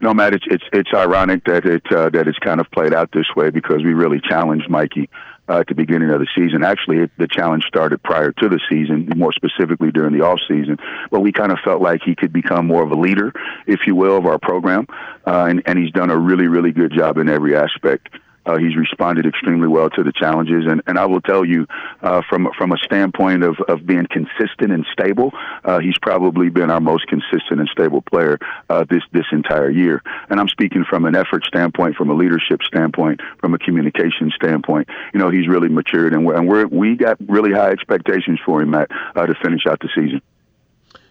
No, 0.00 0.12
Matt, 0.12 0.34
it's 0.34 0.44
it's 0.48 0.64
it's 0.72 0.90
ironic 0.92 1.44
that 1.44 1.64
it 1.64 1.82
uh, 1.90 2.10
that 2.10 2.28
it's 2.28 2.38
kind 2.40 2.60
of 2.60 2.70
played 2.70 2.92
out 2.92 3.10
this 3.12 3.26
way 3.34 3.48
because 3.50 3.82
we 3.82 3.94
really 3.94 4.20
challenged 4.20 4.68
Mikey 4.68 5.08
uh, 5.48 5.58
at 5.58 5.66
the 5.68 5.74
beginning 5.74 6.10
of 6.10 6.20
the 6.20 6.26
season. 6.34 6.62
Actually, 6.64 6.98
it, 6.98 7.10
the 7.18 7.28
challenge 7.28 7.64
started 7.64 8.02
prior 8.02 8.32
to 8.32 8.48
the 8.48 8.60
season, 8.68 9.10
more 9.16 9.32
specifically 9.32 9.90
during 9.90 10.16
the 10.16 10.24
off 10.24 10.40
season. 10.48 10.78
But 11.10 11.20
we 11.20 11.32
kind 11.32 11.52
of 11.52 11.58
felt 11.64 11.82
like 11.82 12.02
he 12.04 12.14
could 12.14 12.32
become 12.32 12.66
more 12.66 12.82
of 12.82 12.90
a 12.90 12.96
leader, 12.96 13.32
if 13.66 13.86
you 13.86 13.94
will, 13.94 14.16
of 14.16 14.26
our 14.26 14.38
program, 14.38 14.86
uh, 15.26 15.46
and 15.48 15.62
and 15.66 15.78
he's 15.78 15.92
done 15.92 16.10
a 16.10 16.16
really 16.16 16.46
really 16.46 16.72
good 16.72 16.92
job 16.92 17.18
in 17.18 17.28
every 17.28 17.56
aspect. 17.56 18.08
Uh, 18.46 18.56
he's 18.58 18.76
responded 18.76 19.26
extremely 19.26 19.68
well 19.68 19.90
to 19.90 20.02
the 20.02 20.12
challenges, 20.12 20.64
and, 20.66 20.80
and 20.86 20.98
I 20.98 21.06
will 21.06 21.20
tell 21.20 21.44
you, 21.44 21.66
uh, 22.00 22.22
from 22.28 22.48
from 22.56 22.72
a 22.72 22.78
standpoint 22.78 23.42
of, 23.42 23.56
of 23.68 23.84
being 23.84 24.06
consistent 24.10 24.72
and 24.72 24.86
stable, 24.92 25.32
uh, 25.64 25.80
he's 25.80 25.98
probably 25.98 26.48
been 26.48 26.70
our 26.70 26.80
most 26.80 27.06
consistent 27.08 27.60
and 27.60 27.68
stable 27.68 28.02
player 28.02 28.38
uh, 28.70 28.84
this 28.88 29.02
this 29.12 29.26
entire 29.32 29.70
year. 29.70 30.02
And 30.30 30.38
I'm 30.38 30.48
speaking 30.48 30.84
from 30.88 31.04
an 31.04 31.16
effort 31.16 31.44
standpoint, 31.44 31.96
from 31.96 32.10
a 32.10 32.14
leadership 32.14 32.62
standpoint, 32.62 33.20
from 33.40 33.54
a 33.54 33.58
communication 33.58 34.30
standpoint. 34.34 34.88
You 35.12 35.20
know, 35.20 35.30
he's 35.30 35.48
really 35.48 35.68
matured, 35.68 36.14
and 36.14 36.28
and 36.30 36.48
we're 36.48 36.66
we 36.66 36.96
got 36.96 37.18
really 37.28 37.52
high 37.52 37.70
expectations 37.70 38.38
for 38.46 38.62
him, 38.62 38.70
Matt, 38.70 38.90
uh, 39.16 39.26
to 39.26 39.34
finish 39.42 39.66
out 39.66 39.80
the 39.80 39.88
season. 39.94 40.22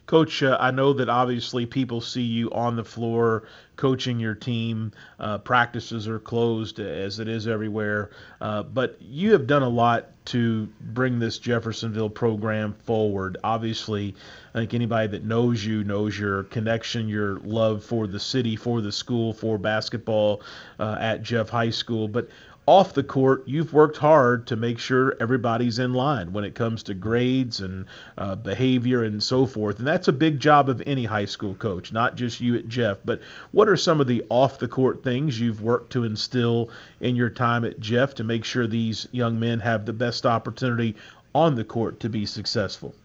Coach, 0.06 0.44
uh, 0.44 0.58
I 0.60 0.72
know 0.72 0.94
that 0.94 1.10
obviously 1.10 1.66
people 1.66 2.00
see 2.00 2.22
you 2.22 2.52
on 2.52 2.76
the 2.76 2.84
floor 2.84 3.44
coaching 3.76 4.20
your 4.20 4.36
team. 4.36 4.92
Uh, 5.20 5.40
practices 5.40 6.08
are 6.08 6.20
closed 6.20 6.80
as 6.80 7.20
it 7.20 7.28
is 7.28 7.48
everywhere. 7.48 8.12
Uh, 8.40 8.64
but 8.64 8.98
you 9.02 9.32
have 9.32 9.48
done 9.48 9.64
a 9.64 9.70
lot 9.70 10.10
to 10.26 10.68
bring 10.82 11.20
this 11.20 11.38
Jeffersonville 11.40 12.10
program 12.10 12.74
forward. 12.74 13.38
Obviously, 13.44 14.16
I 14.54 14.60
think 14.60 14.74
anybody 14.74 15.08
that 15.08 15.24
knows 15.24 15.66
you 15.66 15.84
knows 15.84 16.18
your 16.18 16.44
connection, 16.44 17.08
your 17.08 17.40
love 17.40 17.84
for 17.84 18.08
the 18.08 18.20
city, 18.20 18.56
for 18.56 18.82
the 18.82 18.92
school, 18.92 19.34
for 19.34 19.58
basketball 19.58 20.42
uh, 20.80 20.98
at 21.00 21.24
Jeff 21.24 21.50
High 21.50 21.70
School. 21.72 22.08
But 22.08 22.30
off 22.68 22.94
the 22.94 23.04
court, 23.04 23.44
you've 23.46 23.74
worked 23.74 23.98
hard 23.98 24.48
to 24.48 24.56
make 24.56 24.80
sure 24.80 25.16
everybody's 25.20 25.78
in 25.78 25.94
line 25.94 26.34
when 26.34 26.44
it 26.44 26.56
comes 26.56 26.82
to 26.84 26.96
grades 26.96 27.60
and 27.60 27.86
uh, 28.18 28.36
behavior 28.36 29.04
and 29.04 29.22
so 29.22 29.46
forth. 29.46 29.78
And 29.78 29.88
that's 29.88 30.08
a 30.08 30.14
big 30.14 30.40
job 30.40 30.68
of 30.68 30.82
any 30.86 31.06
high 31.06 31.26
school 31.26 31.54
coach, 31.54 31.94
not 31.94 32.16
just 32.16 32.42
you 32.42 32.56
at 32.56 32.68
Jeff. 32.68 32.98
But 33.06 33.22
what 33.52 33.70
are 33.70 33.78
some 33.78 34.02
of 34.02 34.08
the 34.08 34.26
off 34.30 34.58
the 34.58 34.68
court 34.68 35.04
things 35.04 35.40
you've 35.40 35.62
worked 35.62 35.92
to 35.94 36.06
instill 36.06 36.72
in 37.00 37.16
your 37.16 37.30
time 37.30 37.66
at 37.66 37.80
Jeff 37.80 38.16
to 38.16 38.24
make 38.24 38.44
sure 38.44 38.66
these 38.66 39.08
young 39.12 39.40
men 39.40 39.60
have 39.60 39.86
the 39.86 39.94
best 39.94 40.26
opportunity 40.26 40.96
on 41.36 41.54
the 41.54 41.64
court 41.64 42.00
to 42.00 42.10
be 42.10 42.26
successful? 42.26 42.96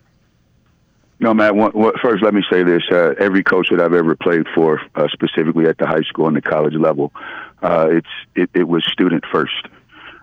No, 1.20 1.34
Matt. 1.34 1.54
One, 1.54 1.72
one, 1.72 1.92
first, 2.02 2.22
let 2.22 2.32
me 2.32 2.42
say 2.50 2.62
this: 2.62 2.82
uh, 2.90 3.14
every 3.18 3.44
coach 3.44 3.68
that 3.70 3.78
I've 3.78 3.92
ever 3.92 4.16
played 4.16 4.46
for, 4.54 4.80
uh, 4.94 5.06
specifically 5.12 5.66
at 5.66 5.76
the 5.76 5.86
high 5.86 6.00
school 6.02 6.26
and 6.26 6.34
the 6.34 6.40
college 6.40 6.74
level, 6.74 7.12
uh, 7.62 7.88
it's 7.90 8.08
it, 8.34 8.50
it 8.54 8.64
was 8.64 8.84
student 8.90 9.24
first, 9.30 9.68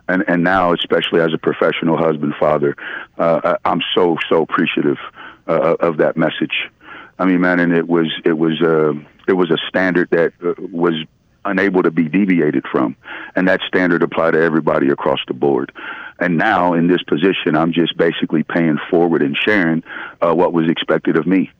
and 0.09 0.23
and 0.27 0.43
now 0.43 0.73
especially 0.73 1.21
as 1.21 1.33
a 1.33 1.37
professional 1.37 1.97
husband 1.97 2.33
father, 2.39 2.75
uh, 3.19 3.57
I'm 3.63 3.81
so 3.93 4.17
so 4.27 4.41
appreciative 4.41 4.97
uh, 5.47 5.75
of 5.79 5.97
that 5.97 6.17
message. 6.17 6.67
I 7.19 7.25
mean, 7.25 7.41
man, 7.41 7.59
and 7.59 7.73
it 7.73 7.87
was 7.87 8.11
it 8.25 8.33
was 8.33 8.59
uh, 8.61 8.93
it 9.27 9.33
was 9.33 9.51
a 9.51 9.57
standard 9.69 10.09
that 10.09 10.33
uh, 10.43 10.53
was 10.71 10.95
unable 11.47 11.83
to 11.83 11.91
be 11.91 12.07
deviated 12.07 12.65
from, 12.71 12.95
and 13.35 13.47
that 13.47 13.61
standard 13.67 14.03
applied 14.03 14.31
to 14.31 14.41
everybody 14.41 14.89
across 14.89 15.19
the 15.27 15.33
board. 15.33 15.71
And 16.19 16.37
now 16.37 16.73
in 16.73 16.87
this 16.87 17.03
position, 17.03 17.55
I'm 17.55 17.73
just 17.73 17.95
basically 17.97 18.43
paying 18.43 18.77
forward 18.89 19.21
and 19.21 19.37
sharing 19.37 19.83
uh, 20.21 20.33
what 20.33 20.53
was 20.53 20.69
expected 20.69 21.15
of 21.15 21.27
me 21.27 21.51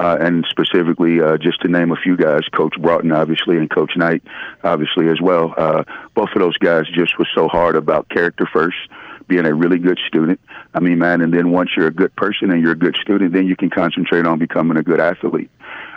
uh, 0.00 0.16
and 0.18 0.46
specifically 0.48 1.20
uh, 1.20 1.36
just 1.36 1.60
to 1.60 1.68
name 1.68 1.92
a 1.92 1.96
few 1.96 2.16
guys, 2.16 2.40
Coach 2.54 2.74
Broughton, 2.80 3.12
obviously, 3.12 3.58
and 3.58 3.70
Coach 3.70 3.92
Knight, 3.96 4.22
obviously 4.64 5.08
as 5.08 5.20
well. 5.20 5.52
Uh, 5.56 5.84
both 6.14 6.30
of 6.34 6.40
those 6.40 6.56
guys 6.56 6.86
just 6.94 7.18
was 7.18 7.28
so 7.34 7.48
hard 7.48 7.76
about 7.76 8.08
character 8.08 8.48
first, 8.50 8.78
being 9.28 9.44
a 9.44 9.52
really 9.52 9.78
good 9.78 9.98
student. 10.06 10.40
I 10.72 10.80
mean, 10.80 10.98
man, 10.98 11.20
and 11.20 11.34
then 11.34 11.50
once 11.50 11.70
you're 11.76 11.86
a 11.86 11.92
good 11.92 12.16
person 12.16 12.50
and 12.50 12.62
you're 12.62 12.72
a 12.72 12.78
good 12.78 12.96
student, 12.96 13.34
then 13.34 13.46
you 13.46 13.56
can 13.56 13.68
concentrate 13.68 14.26
on 14.26 14.38
becoming 14.38 14.78
a 14.78 14.82
good 14.82 15.00
athlete. 15.00 15.50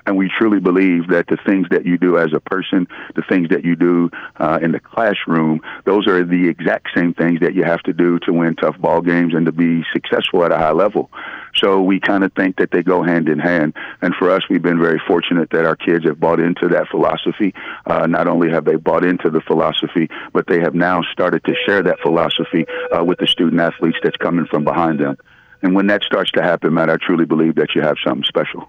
And 0.06 0.18
we 0.18 0.30
truly 0.38 0.60
believe 0.60 1.08
that 1.10 1.28
the 1.28 1.38
things 1.46 1.68
that 1.70 1.86
you 1.86 1.98
do 1.98 2.18
as 2.18 2.34
a 2.34 2.40
person, 2.40 2.88
the 3.16 3.22
things 3.22 3.50
that 3.50 3.64
you 3.64 3.76
do 3.76 4.10
uh, 4.38 4.60
in 4.62 4.72
the 4.74 4.80
classroom, 4.80 5.62
those 5.86 6.08
are 6.08 6.24
the 6.24 6.50
exact 6.50 6.90
same 6.94 7.14
things 7.14 7.40
that 7.40 7.54
you 7.54 7.64
have 7.64 7.82
to 7.84 7.94
do 7.94 8.20
to 8.20 8.34
win 8.34 8.56
tough 8.56 8.78
ball 8.80 9.02
games 9.02 9.34
and 9.34 9.46
to 9.46 9.52
be 9.52 9.84
successful 9.94 10.44
at 10.44 10.52
a 10.52 10.58
high 10.58 10.72
level. 10.72 11.10
So 11.56 11.82
we 11.82 12.00
kind 12.00 12.24
of 12.24 12.34
think 12.34 12.58
that 12.58 12.72
they 12.72 12.84
go 12.84 13.04
hand 13.04 13.30
in 13.30 13.40
hand. 13.40 13.76
And 14.02 14.14
for 14.16 14.30
us, 14.30 14.44
we've 14.50 14.62
been 14.62 14.80
very 14.80 15.02
fortunate 15.08 15.50
that 15.52 15.66
our 15.66 15.76
kids 15.76 16.06
have 16.06 16.20
bought 16.20 16.40
into 16.40 16.68
that 16.70 16.90
philosophy. 16.90 17.54
Uh, 17.86 18.06
not 18.08 18.28
only 18.28 18.50
have 18.52 18.66
they 18.66 18.76
bought 18.76 19.06
into 19.06 19.30
the 19.30 19.42
philosophy, 19.42 20.10
but 20.34 20.48
they 20.48 20.60
have 20.60 20.76
now 20.76 21.02
started 21.12 21.44
to 21.46 21.56
share 21.66 21.82
that 21.84 22.00
philosophy 22.02 22.66
uh, 22.96 23.04
with 23.04 23.20
the 23.20 23.28
student 23.28 23.62
athletes 23.62 23.98
that's 24.04 24.18
coming 24.18 24.46
from 24.48 24.64
behind 24.64 25.00
them. 25.00 25.18
And 25.62 25.76
when 25.76 25.88
that 25.88 26.04
starts 26.04 26.32
to 26.32 26.42
happen, 26.42 26.74
Matt, 26.74 26.90
I 26.90 26.98
truly 26.98 27.26
believe 27.26 27.56
that 27.56 27.74
you 27.74 27.82
have 27.82 27.96
something 28.04 28.26
special. 28.26 28.68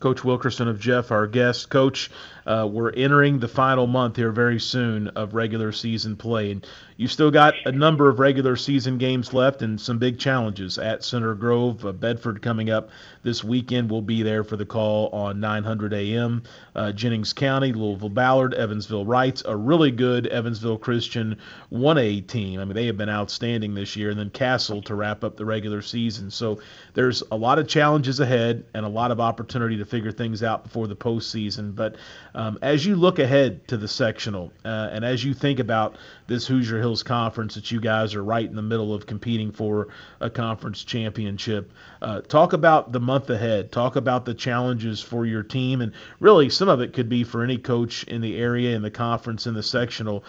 Coach 0.00 0.24
Wilkerson 0.24 0.66
of 0.66 0.80
Jeff, 0.80 1.10
our 1.10 1.26
guest. 1.26 1.68
Coach, 1.68 2.10
uh, 2.46 2.66
we're 2.70 2.90
entering 2.90 3.38
the 3.38 3.48
final 3.48 3.86
month 3.86 4.16
here 4.16 4.32
very 4.32 4.58
soon 4.58 5.08
of 5.08 5.34
regular 5.34 5.72
season 5.72 6.16
play, 6.16 6.50
and 6.50 6.66
you've 6.96 7.12
still 7.12 7.30
got 7.30 7.54
a 7.66 7.72
number 7.72 8.08
of 8.08 8.18
regular 8.18 8.56
season 8.56 8.96
games 8.96 9.34
left 9.34 9.60
and 9.60 9.78
some 9.78 9.98
big 9.98 10.18
challenges 10.18 10.78
at 10.78 11.04
Center 11.04 11.34
Grove. 11.34 11.84
Uh, 11.84 11.92
Bedford 11.92 12.40
coming 12.40 12.70
up 12.70 12.88
this 13.22 13.44
weekend. 13.44 13.90
We'll 13.90 14.00
be 14.00 14.22
there 14.22 14.42
for 14.42 14.56
the 14.56 14.64
call 14.64 15.10
on 15.10 15.38
900 15.38 15.92
a.m. 15.92 16.42
Uh, 16.74 16.92
Jennings 16.92 17.34
County, 17.34 17.74
Louisville 17.74 18.08
Ballard, 18.08 18.54
Evansville 18.54 19.04
Reitz, 19.04 19.42
a 19.46 19.54
really 19.54 19.90
good 19.90 20.26
Evansville 20.28 20.78
Christian 20.78 21.36
1A 21.70 22.26
team. 22.26 22.58
I 22.58 22.64
mean, 22.64 22.74
they 22.74 22.86
have 22.86 22.96
been 22.96 23.10
outstanding 23.10 23.74
this 23.74 23.96
year, 23.96 24.08
and 24.08 24.18
then 24.18 24.30
Castle 24.30 24.80
to 24.82 24.94
wrap 24.94 25.24
up 25.24 25.36
the 25.36 25.44
regular 25.44 25.82
season. 25.82 26.30
So 26.30 26.60
there's 26.94 27.22
a 27.30 27.36
lot 27.36 27.58
of 27.58 27.68
challenges 27.68 28.18
ahead 28.18 28.64
and 28.72 28.86
a 28.86 28.88
lot 28.88 29.10
of 29.10 29.20
opportunity 29.20 29.76
to 29.76 29.84
figure 29.90 30.12
things 30.12 30.42
out 30.42 30.62
before 30.62 30.86
the 30.86 30.96
postseason. 30.96 31.74
But 31.74 31.96
um, 32.34 32.58
as 32.62 32.86
you 32.86 32.96
look 32.96 33.18
ahead 33.18 33.66
to 33.68 33.76
the 33.76 33.88
sectional 33.88 34.52
uh, 34.64 34.88
and 34.92 35.04
as 35.04 35.24
you 35.24 35.34
think 35.34 35.58
about 35.58 35.96
this 36.28 36.46
Hoosier 36.46 36.78
Hills 36.78 37.02
Conference 37.02 37.56
that 37.56 37.70
you 37.70 37.80
guys 37.80 38.14
are 38.14 38.22
right 38.22 38.48
in 38.48 38.54
the 38.54 38.62
middle 38.62 38.94
of 38.94 39.06
competing 39.06 39.50
for 39.50 39.88
a 40.20 40.30
conference 40.30 40.84
championship, 40.84 41.72
uh, 42.02 42.20
talk 42.20 42.52
about 42.52 42.92
the 42.92 43.00
month 43.00 43.28
ahead. 43.30 43.72
Talk 43.72 43.96
about 43.96 44.24
the 44.24 44.34
challenges 44.34 45.00
for 45.00 45.26
your 45.26 45.42
team. 45.42 45.80
And 45.80 45.92
really, 46.20 46.48
some 46.48 46.68
of 46.68 46.80
it 46.80 46.92
could 46.92 47.08
be 47.08 47.24
for 47.24 47.42
any 47.42 47.58
coach 47.58 48.04
in 48.04 48.20
the 48.20 48.36
area, 48.36 48.76
in 48.76 48.82
the 48.82 48.90
conference, 48.90 49.46
in 49.46 49.54
the 49.54 49.62
sectional, 49.62 50.24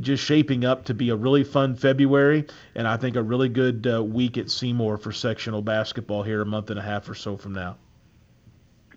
just 0.00 0.22
shaping 0.22 0.64
up 0.64 0.84
to 0.84 0.94
be 0.94 1.08
a 1.08 1.16
really 1.16 1.44
fun 1.44 1.74
February. 1.74 2.46
And 2.74 2.86
I 2.86 2.96
think 2.96 3.16
a 3.16 3.22
really 3.22 3.48
good 3.48 3.86
uh, 3.86 4.04
week 4.04 4.36
at 4.36 4.50
Seymour 4.50 4.98
for 4.98 5.12
sectional 5.12 5.62
basketball 5.62 6.22
here 6.22 6.42
a 6.42 6.46
month 6.46 6.70
and 6.70 6.78
a 6.78 6.82
half 6.82 7.08
or 7.08 7.14
so 7.14 7.36
from 7.36 7.54
now 7.54 7.76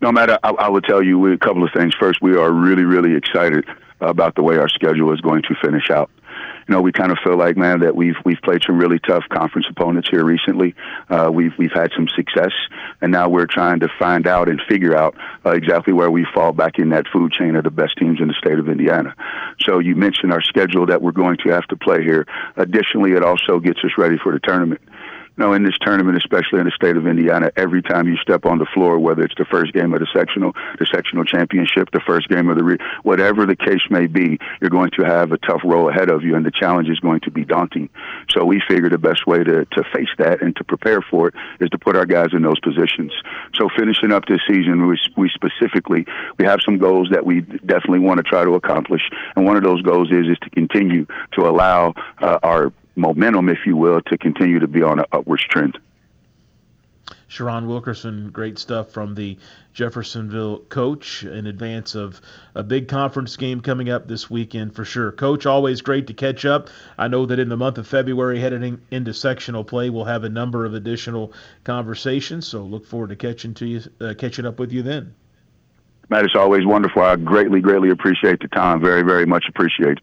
no 0.00 0.12
matter, 0.12 0.38
I, 0.42 0.50
I 0.50 0.68
would 0.68 0.84
tell 0.84 1.02
you 1.02 1.32
a 1.32 1.38
couple 1.38 1.64
of 1.64 1.70
things. 1.72 1.94
First, 1.98 2.20
we 2.22 2.36
are 2.36 2.50
really, 2.50 2.84
really 2.84 3.14
excited 3.16 3.66
about 4.00 4.34
the 4.34 4.42
way 4.42 4.56
our 4.56 4.68
schedule 4.68 5.12
is 5.12 5.20
going 5.20 5.42
to 5.42 5.54
finish 5.62 5.90
out. 5.90 6.10
You 6.68 6.76
know, 6.76 6.82
we 6.82 6.92
kind 6.92 7.10
of 7.10 7.18
feel 7.24 7.36
like, 7.36 7.56
man, 7.56 7.80
that 7.80 7.96
we've 7.96 8.14
we've 8.24 8.40
played 8.42 8.62
some 8.64 8.78
really 8.78 9.00
tough 9.00 9.24
conference 9.28 9.66
opponents 9.68 10.08
here 10.08 10.24
recently. 10.24 10.74
Uh, 11.08 11.28
we've 11.32 11.52
we've 11.58 11.72
had 11.72 11.90
some 11.96 12.06
success, 12.08 12.52
and 13.00 13.10
now 13.10 13.28
we're 13.28 13.46
trying 13.46 13.80
to 13.80 13.88
find 13.98 14.26
out 14.26 14.48
and 14.48 14.60
figure 14.68 14.96
out 14.96 15.16
uh, 15.44 15.50
exactly 15.50 15.92
where 15.92 16.10
we 16.10 16.24
fall 16.32 16.52
back 16.52 16.78
in 16.78 16.90
that 16.90 17.06
food 17.12 17.32
chain 17.32 17.56
of 17.56 17.64
the 17.64 17.70
best 17.70 17.98
teams 17.98 18.20
in 18.20 18.28
the 18.28 18.34
state 18.34 18.58
of 18.58 18.68
Indiana. 18.68 19.14
So 19.66 19.80
you 19.80 19.96
mentioned 19.96 20.32
our 20.32 20.42
schedule 20.42 20.86
that 20.86 21.02
we're 21.02 21.10
going 21.10 21.38
to 21.38 21.50
have 21.50 21.66
to 21.68 21.76
play 21.76 22.02
here. 22.04 22.26
Additionally, 22.56 23.12
it 23.12 23.24
also 23.24 23.58
gets 23.58 23.80
us 23.80 23.92
ready 23.98 24.16
for 24.16 24.32
the 24.32 24.40
tournament 24.40 24.80
know, 25.40 25.52
in 25.52 25.64
this 25.64 25.76
tournament, 25.80 26.16
especially 26.16 26.60
in 26.60 26.66
the 26.66 26.72
state 26.72 26.96
of 26.96 27.06
Indiana, 27.06 27.50
every 27.56 27.82
time 27.82 28.06
you 28.06 28.16
step 28.18 28.44
on 28.46 28.58
the 28.58 28.66
floor, 28.72 28.98
whether 28.98 29.22
it's 29.22 29.34
the 29.36 29.44
first 29.44 29.72
game 29.72 29.92
of 29.92 30.00
the 30.00 30.06
sectional, 30.14 30.52
the 30.78 30.86
sectional 30.86 31.24
championship, 31.24 31.90
the 31.92 32.00
first 32.06 32.28
game 32.28 32.48
of 32.48 32.56
the, 32.56 32.64
re- 32.64 32.78
whatever 33.02 33.46
the 33.46 33.56
case 33.56 33.82
may 33.90 34.06
be, 34.06 34.38
you're 34.60 34.70
going 34.70 34.90
to 34.98 35.04
have 35.04 35.32
a 35.32 35.38
tough 35.38 35.62
row 35.64 35.88
ahead 35.88 36.10
of 36.10 36.22
you, 36.22 36.36
and 36.36 36.46
the 36.46 36.50
challenge 36.52 36.88
is 36.88 37.00
going 37.00 37.20
to 37.20 37.30
be 37.30 37.44
daunting. 37.44 37.88
So 38.30 38.44
we 38.44 38.62
figure 38.68 38.88
the 38.88 38.98
best 38.98 39.26
way 39.26 39.42
to, 39.42 39.64
to 39.64 39.84
face 39.92 40.08
that 40.18 40.42
and 40.42 40.54
to 40.56 40.64
prepare 40.64 41.00
for 41.02 41.28
it 41.28 41.34
is 41.58 41.70
to 41.70 41.78
put 41.78 41.96
our 41.96 42.06
guys 42.06 42.28
in 42.32 42.42
those 42.42 42.60
positions. 42.60 43.12
So 43.54 43.68
finishing 43.76 44.12
up 44.12 44.26
this 44.26 44.40
season, 44.46 44.86
we, 44.86 44.98
we 45.16 45.30
specifically, 45.34 46.06
we 46.38 46.44
have 46.44 46.60
some 46.64 46.78
goals 46.78 47.08
that 47.10 47.26
we 47.26 47.40
definitely 47.40 48.00
want 48.00 48.18
to 48.18 48.24
try 48.24 48.44
to 48.44 48.54
accomplish, 48.54 49.02
and 49.34 49.44
one 49.44 49.56
of 49.56 49.64
those 49.64 49.82
goals 49.82 50.10
is 50.10 50.28
is 50.28 50.38
to 50.42 50.50
continue 50.50 51.06
to 51.32 51.48
allow 51.48 51.94
uh, 52.20 52.38
our 52.42 52.72
momentum, 52.96 53.48
if 53.48 53.66
you 53.66 53.76
will, 53.76 54.00
to 54.02 54.18
continue 54.18 54.58
to 54.58 54.68
be 54.68 54.82
on 54.82 54.98
an 54.98 55.06
upwards 55.12 55.44
trend. 55.44 55.78
Sherron 57.30 57.68
Wilkerson, 57.68 58.30
great 58.30 58.58
stuff 58.58 58.90
from 58.90 59.14
the 59.14 59.38
Jeffersonville 59.72 60.58
coach 60.68 61.22
in 61.22 61.46
advance 61.46 61.94
of 61.94 62.20
a 62.56 62.62
big 62.64 62.88
conference 62.88 63.36
game 63.36 63.60
coming 63.60 63.88
up 63.88 64.08
this 64.08 64.28
weekend 64.28 64.74
for 64.74 64.84
sure. 64.84 65.12
Coach, 65.12 65.46
always 65.46 65.80
great 65.80 66.08
to 66.08 66.14
catch 66.14 66.44
up. 66.44 66.68
I 66.98 67.06
know 67.06 67.26
that 67.26 67.38
in 67.38 67.48
the 67.48 67.56
month 67.56 67.78
of 67.78 67.86
February, 67.86 68.40
heading 68.40 68.80
into 68.90 69.14
sectional 69.14 69.62
play, 69.62 69.90
we'll 69.90 70.04
have 70.04 70.24
a 70.24 70.28
number 70.28 70.66
of 70.66 70.74
additional 70.74 71.32
conversations. 71.62 72.48
So 72.48 72.62
look 72.62 72.84
forward 72.84 73.10
to 73.10 73.16
catching 73.16 73.54
to 73.54 73.66
you, 73.66 73.82
uh, 74.00 74.14
catching 74.18 74.44
up 74.44 74.58
with 74.58 74.72
you 74.72 74.82
then. 74.82 75.14
Matt, 76.08 76.24
it's 76.24 76.34
always 76.34 76.66
wonderful. 76.66 77.02
I 77.02 77.14
greatly, 77.14 77.60
greatly 77.60 77.90
appreciate 77.90 78.40
the 78.40 78.48
time. 78.48 78.80
Very, 78.80 79.02
very 79.02 79.26
much 79.26 79.44
appreciate 79.48 79.98
it. 79.98 80.00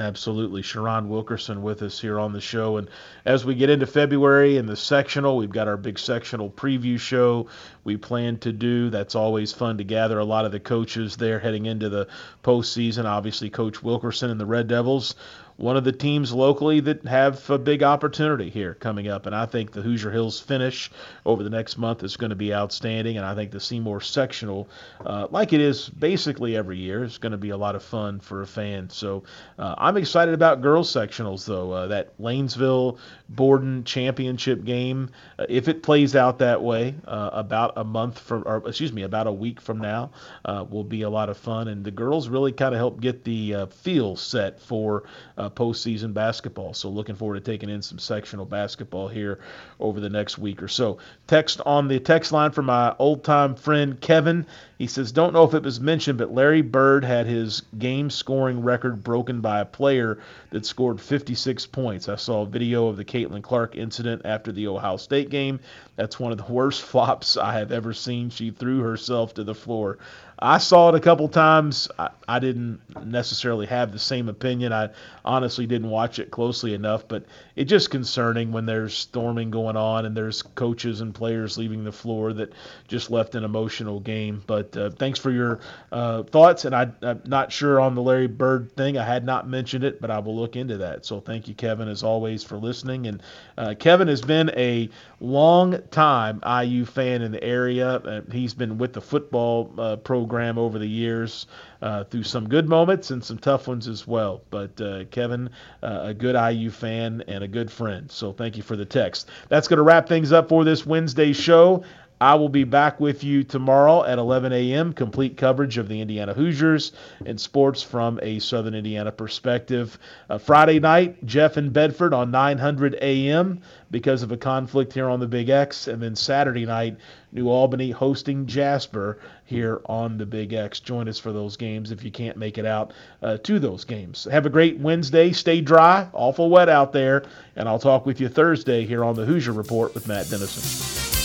Absolutely. 0.00 0.62
Sherron 0.62 1.08
Wilkerson 1.08 1.60
with 1.60 1.82
us 1.82 1.98
here 1.98 2.20
on 2.20 2.32
the 2.32 2.40
show. 2.40 2.76
And 2.76 2.88
as 3.24 3.44
we 3.44 3.56
get 3.56 3.68
into 3.68 3.86
February 3.86 4.56
and 4.56 4.68
the 4.68 4.76
sectional, 4.76 5.36
we've 5.36 5.50
got 5.50 5.66
our 5.66 5.76
big 5.76 5.98
sectional 5.98 6.50
preview 6.50 7.00
show 7.00 7.48
we 7.82 7.96
plan 7.96 8.38
to 8.38 8.52
do. 8.52 8.90
That's 8.90 9.16
always 9.16 9.52
fun 9.52 9.78
to 9.78 9.84
gather 9.84 10.20
a 10.20 10.24
lot 10.24 10.44
of 10.44 10.52
the 10.52 10.60
coaches 10.60 11.16
there 11.16 11.40
heading 11.40 11.66
into 11.66 11.88
the 11.88 12.06
postseason. 12.44 13.06
Obviously, 13.06 13.50
Coach 13.50 13.82
Wilkerson 13.82 14.30
and 14.30 14.40
the 14.40 14.46
Red 14.46 14.68
Devils 14.68 15.16
one 15.58 15.76
of 15.76 15.82
the 15.82 15.90
teams 15.90 16.32
locally 16.32 16.78
that 16.78 17.04
have 17.04 17.50
a 17.50 17.58
big 17.58 17.82
opportunity 17.82 18.48
here 18.48 18.74
coming 18.74 19.08
up. 19.08 19.26
And 19.26 19.34
I 19.34 19.44
think 19.44 19.72
the 19.72 19.82
Hoosier 19.82 20.12
Hills 20.12 20.38
finish 20.38 20.88
over 21.26 21.42
the 21.42 21.50
next 21.50 21.76
month 21.76 22.04
is 22.04 22.16
going 22.16 22.30
to 22.30 22.36
be 22.36 22.54
outstanding. 22.54 23.16
And 23.16 23.26
I 23.26 23.34
think 23.34 23.50
the 23.50 23.58
Seymour 23.58 24.00
sectional, 24.00 24.68
uh, 25.04 25.26
like 25.30 25.52
it 25.52 25.60
is 25.60 25.88
basically 25.88 26.56
every 26.56 26.78
year, 26.78 27.02
is 27.02 27.18
going 27.18 27.32
to 27.32 27.38
be 27.38 27.50
a 27.50 27.56
lot 27.56 27.74
of 27.74 27.82
fun 27.82 28.20
for 28.20 28.42
a 28.42 28.46
fan. 28.46 28.88
So 28.88 29.24
uh, 29.58 29.74
I'm 29.76 29.96
excited 29.96 30.32
about 30.32 30.62
girls 30.62 30.94
sectionals, 30.94 31.44
though. 31.44 31.72
Uh, 31.72 31.86
that 31.88 32.16
Lanesville 32.20 32.98
Borden 33.28 33.82
championship 33.82 34.64
game, 34.64 35.10
uh, 35.40 35.46
if 35.48 35.66
it 35.66 35.82
plays 35.82 36.14
out 36.14 36.38
that 36.38 36.62
way, 36.62 36.94
uh, 37.04 37.30
about 37.32 37.72
a 37.76 37.84
month 37.84 38.20
from, 38.20 38.44
or 38.46 38.62
excuse 38.68 38.92
me, 38.92 39.02
about 39.02 39.26
a 39.26 39.32
week 39.32 39.60
from 39.60 39.78
now, 39.78 40.12
uh, 40.44 40.64
will 40.70 40.84
be 40.84 41.02
a 41.02 41.10
lot 41.10 41.28
of 41.28 41.36
fun. 41.36 41.66
And 41.66 41.84
the 41.84 41.90
girls 41.90 42.28
really 42.28 42.52
kind 42.52 42.74
of 42.74 42.78
help 42.78 43.00
get 43.00 43.24
the 43.24 43.66
feel 43.82 44.14
set 44.14 44.60
for 44.60 45.02
uh, 45.36 45.47
postseason 45.50 46.14
basketball. 46.14 46.74
So 46.74 46.88
looking 46.88 47.14
forward 47.14 47.34
to 47.36 47.40
taking 47.40 47.70
in 47.70 47.82
some 47.82 47.98
sectional 47.98 48.44
basketball 48.44 49.08
here 49.08 49.40
over 49.80 50.00
the 50.00 50.08
next 50.08 50.38
week 50.38 50.62
or 50.62 50.68
so. 50.68 50.98
Text 51.26 51.60
on 51.64 51.88
the 51.88 52.00
text 52.00 52.32
line 52.32 52.50
from 52.50 52.66
my 52.66 52.94
old 52.98 53.24
time 53.24 53.54
friend 53.54 54.00
Kevin. 54.00 54.46
He 54.78 54.86
says, 54.86 55.10
Don't 55.10 55.32
know 55.32 55.44
if 55.44 55.54
it 55.54 55.64
was 55.64 55.80
mentioned, 55.80 56.18
but 56.18 56.32
Larry 56.32 56.62
Bird 56.62 57.04
had 57.04 57.26
his 57.26 57.62
game 57.76 58.10
scoring 58.10 58.62
record 58.62 59.02
broken 59.02 59.40
by 59.40 59.60
a 59.60 59.64
player 59.64 60.18
that 60.50 60.64
scored 60.64 61.00
56 61.00 61.66
points. 61.66 62.08
I 62.08 62.16
saw 62.16 62.42
a 62.42 62.46
video 62.46 62.86
of 62.86 62.96
the 62.96 63.04
Caitlin 63.04 63.42
Clark 63.42 63.74
incident 63.74 64.22
after 64.24 64.52
the 64.52 64.68
Ohio 64.68 64.96
State 64.96 65.30
game. 65.30 65.60
That's 65.96 66.20
one 66.20 66.30
of 66.30 66.38
the 66.38 66.52
worst 66.52 66.82
flops 66.90 67.36
I 67.36 67.54
have 67.54 67.72
ever 67.72 67.92
seen. 67.92 68.30
She 68.30 68.50
threw 68.50 68.80
herself 68.80 69.34
to 69.34 69.44
the 69.44 69.54
floor. 69.54 69.98
I 70.40 70.58
saw 70.58 70.90
it 70.90 70.94
a 70.94 71.00
couple 71.00 71.28
times. 71.28 71.88
I, 71.98 72.10
I, 72.28 72.38
didn't 72.38 72.80
necessarily 73.04 73.66
have 73.66 73.90
the 73.90 73.98
same 73.98 74.28
opinion. 74.28 74.72
I 74.72 74.90
honestly 75.24 75.66
didn't 75.66 75.90
watch 75.90 76.20
it 76.20 76.30
closely 76.30 76.74
enough, 76.74 77.08
but 77.08 77.24
it's 77.56 77.68
just 77.68 77.90
concerning 77.90 78.52
when 78.52 78.64
there's 78.64 78.94
storming 78.94 79.50
going 79.50 79.76
on 79.76 80.06
and 80.06 80.16
there's 80.16 80.42
coaches 80.42 81.00
and 81.00 81.12
players 81.12 81.58
leaving 81.58 81.82
the 81.82 81.90
floor 81.90 82.32
that 82.34 82.52
just 82.86 83.10
left 83.10 83.34
an 83.34 83.42
emotional 83.42 83.98
game. 83.98 84.42
But 84.46 84.76
uh, 84.76 84.90
thanks 84.90 85.18
for 85.18 85.32
your 85.32 85.58
uh, 85.90 86.22
thoughts, 86.22 86.64
and 86.64 86.74
I, 86.74 86.92
am 87.02 87.22
not 87.26 87.50
sure 87.50 87.80
on 87.80 87.96
the 87.96 88.02
Larry 88.02 88.28
Bird 88.28 88.76
thing. 88.76 88.96
I 88.96 89.04
had 89.04 89.24
not 89.24 89.48
mentioned 89.48 89.82
it, 89.82 90.00
but 90.00 90.10
I 90.10 90.20
will 90.20 90.36
look 90.36 90.54
into 90.54 90.78
that. 90.78 91.04
So 91.04 91.20
thank 91.20 91.48
you, 91.48 91.54
Kevin, 91.54 91.88
as 91.88 92.04
always, 92.04 92.44
for 92.44 92.58
listening. 92.58 93.08
And 93.08 93.22
uh, 93.56 93.74
Kevin 93.76 94.06
has 94.06 94.22
been 94.22 94.50
a 94.56 94.88
long 95.20 95.78
time 95.90 96.40
IU 96.46 96.84
fan 96.84 97.22
in 97.22 97.32
the 97.32 97.42
area. 97.42 97.96
Uh, 97.96 98.20
he's 98.30 98.54
been 98.54 98.78
with 98.78 98.92
the 98.92 99.00
football 99.00 99.72
uh, 99.78 99.96
program 99.96 100.58
over 100.58 100.78
the 100.78 100.86
years 100.86 101.46
uh, 101.82 102.04
through 102.04 102.22
some 102.22 102.48
good 102.48 102.68
moments 102.68 103.10
and 103.10 103.22
some 103.22 103.38
tough 103.38 103.68
ones 103.68 103.88
as 103.88 104.06
well. 104.06 104.42
But 104.50 104.80
uh, 104.80 105.04
Kevin, 105.10 105.50
uh, 105.82 106.00
a 106.04 106.14
good 106.14 106.36
IU 106.36 106.70
fan 106.70 107.22
and 107.28 107.42
a 107.42 107.48
good 107.48 107.70
friend. 107.70 108.10
So 108.10 108.32
thank 108.32 108.56
you 108.56 108.62
for 108.62 108.76
the 108.76 108.84
text. 108.84 109.28
That's 109.48 109.68
going 109.68 109.78
to 109.78 109.82
wrap 109.82 110.08
things 110.08 110.32
up 110.32 110.48
for 110.48 110.64
this 110.64 110.86
Wednesday 110.86 111.32
show. 111.32 111.82
I 112.20 112.34
will 112.34 112.48
be 112.48 112.64
back 112.64 112.98
with 112.98 113.22
you 113.22 113.44
tomorrow 113.44 114.02
at 114.02 114.18
11 114.18 114.52
a.m. 114.52 114.92
Complete 114.92 115.36
coverage 115.36 115.78
of 115.78 115.88
the 115.88 116.00
Indiana 116.00 116.34
Hoosiers 116.34 116.92
and 117.24 117.40
sports 117.40 117.82
from 117.82 118.18
a 118.22 118.40
Southern 118.40 118.74
Indiana 118.74 119.12
perspective. 119.12 119.98
Uh, 120.28 120.38
Friday 120.38 120.80
night, 120.80 121.24
Jeff 121.24 121.56
in 121.56 121.70
Bedford 121.70 122.12
on 122.12 122.32
900 122.32 122.96
a.m. 123.00 123.60
because 123.92 124.24
of 124.24 124.32
a 124.32 124.36
conflict 124.36 124.92
here 124.92 125.08
on 125.08 125.20
the 125.20 125.28
Big 125.28 125.48
X. 125.48 125.86
And 125.86 126.02
then 126.02 126.16
Saturday 126.16 126.66
night, 126.66 126.96
New 127.30 127.48
Albany 127.48 127.92
hosting 127.92 128.46
Jasper 128.46 129.20
here 129.44 129.80
on 129.86 130.18
the 130.18 130.26
Big 130.26 130.52
X. 130.52 130.80
Join 130.80 131.08
us 131.08 131.20
for 131.20 131.32
those 131.32 131.56
games 131.56 131.92
if 131.92 132.02
you 132.02 132.10
can't 132.10 132.36
make 132.36 132.58
it 132.58 132.66
out 132.66 132.92
uh, 133.22 133.36
to 133.38 133.60
those 133.60 133.84
games. 133.84 134.26
Have 134.28 134.44
a 134.44 134.50
great 134.50 134.78
Wednesday. 134.80 135.30
Stay 135.30 135.60
dry, 135.60 136.08
awful 136.12 136.50
wet 136.50 136.68
out 136.68 136.92
there. 136.92 137.22
And 137.54 137.68
I'll 137.68 137.78
talk 137.78 138.06
with 138.06 138.20
you 138.20 138.28
Thursday 138.28 138.84
here 138.84 139.04
on 139.04 139.14
the 139.14 139.24
Hoosier 139.24 139.52
Report 139.52 139.94
with 139.94 140.08
Matt 140.08 140.28
Dennison. 140.28 141.17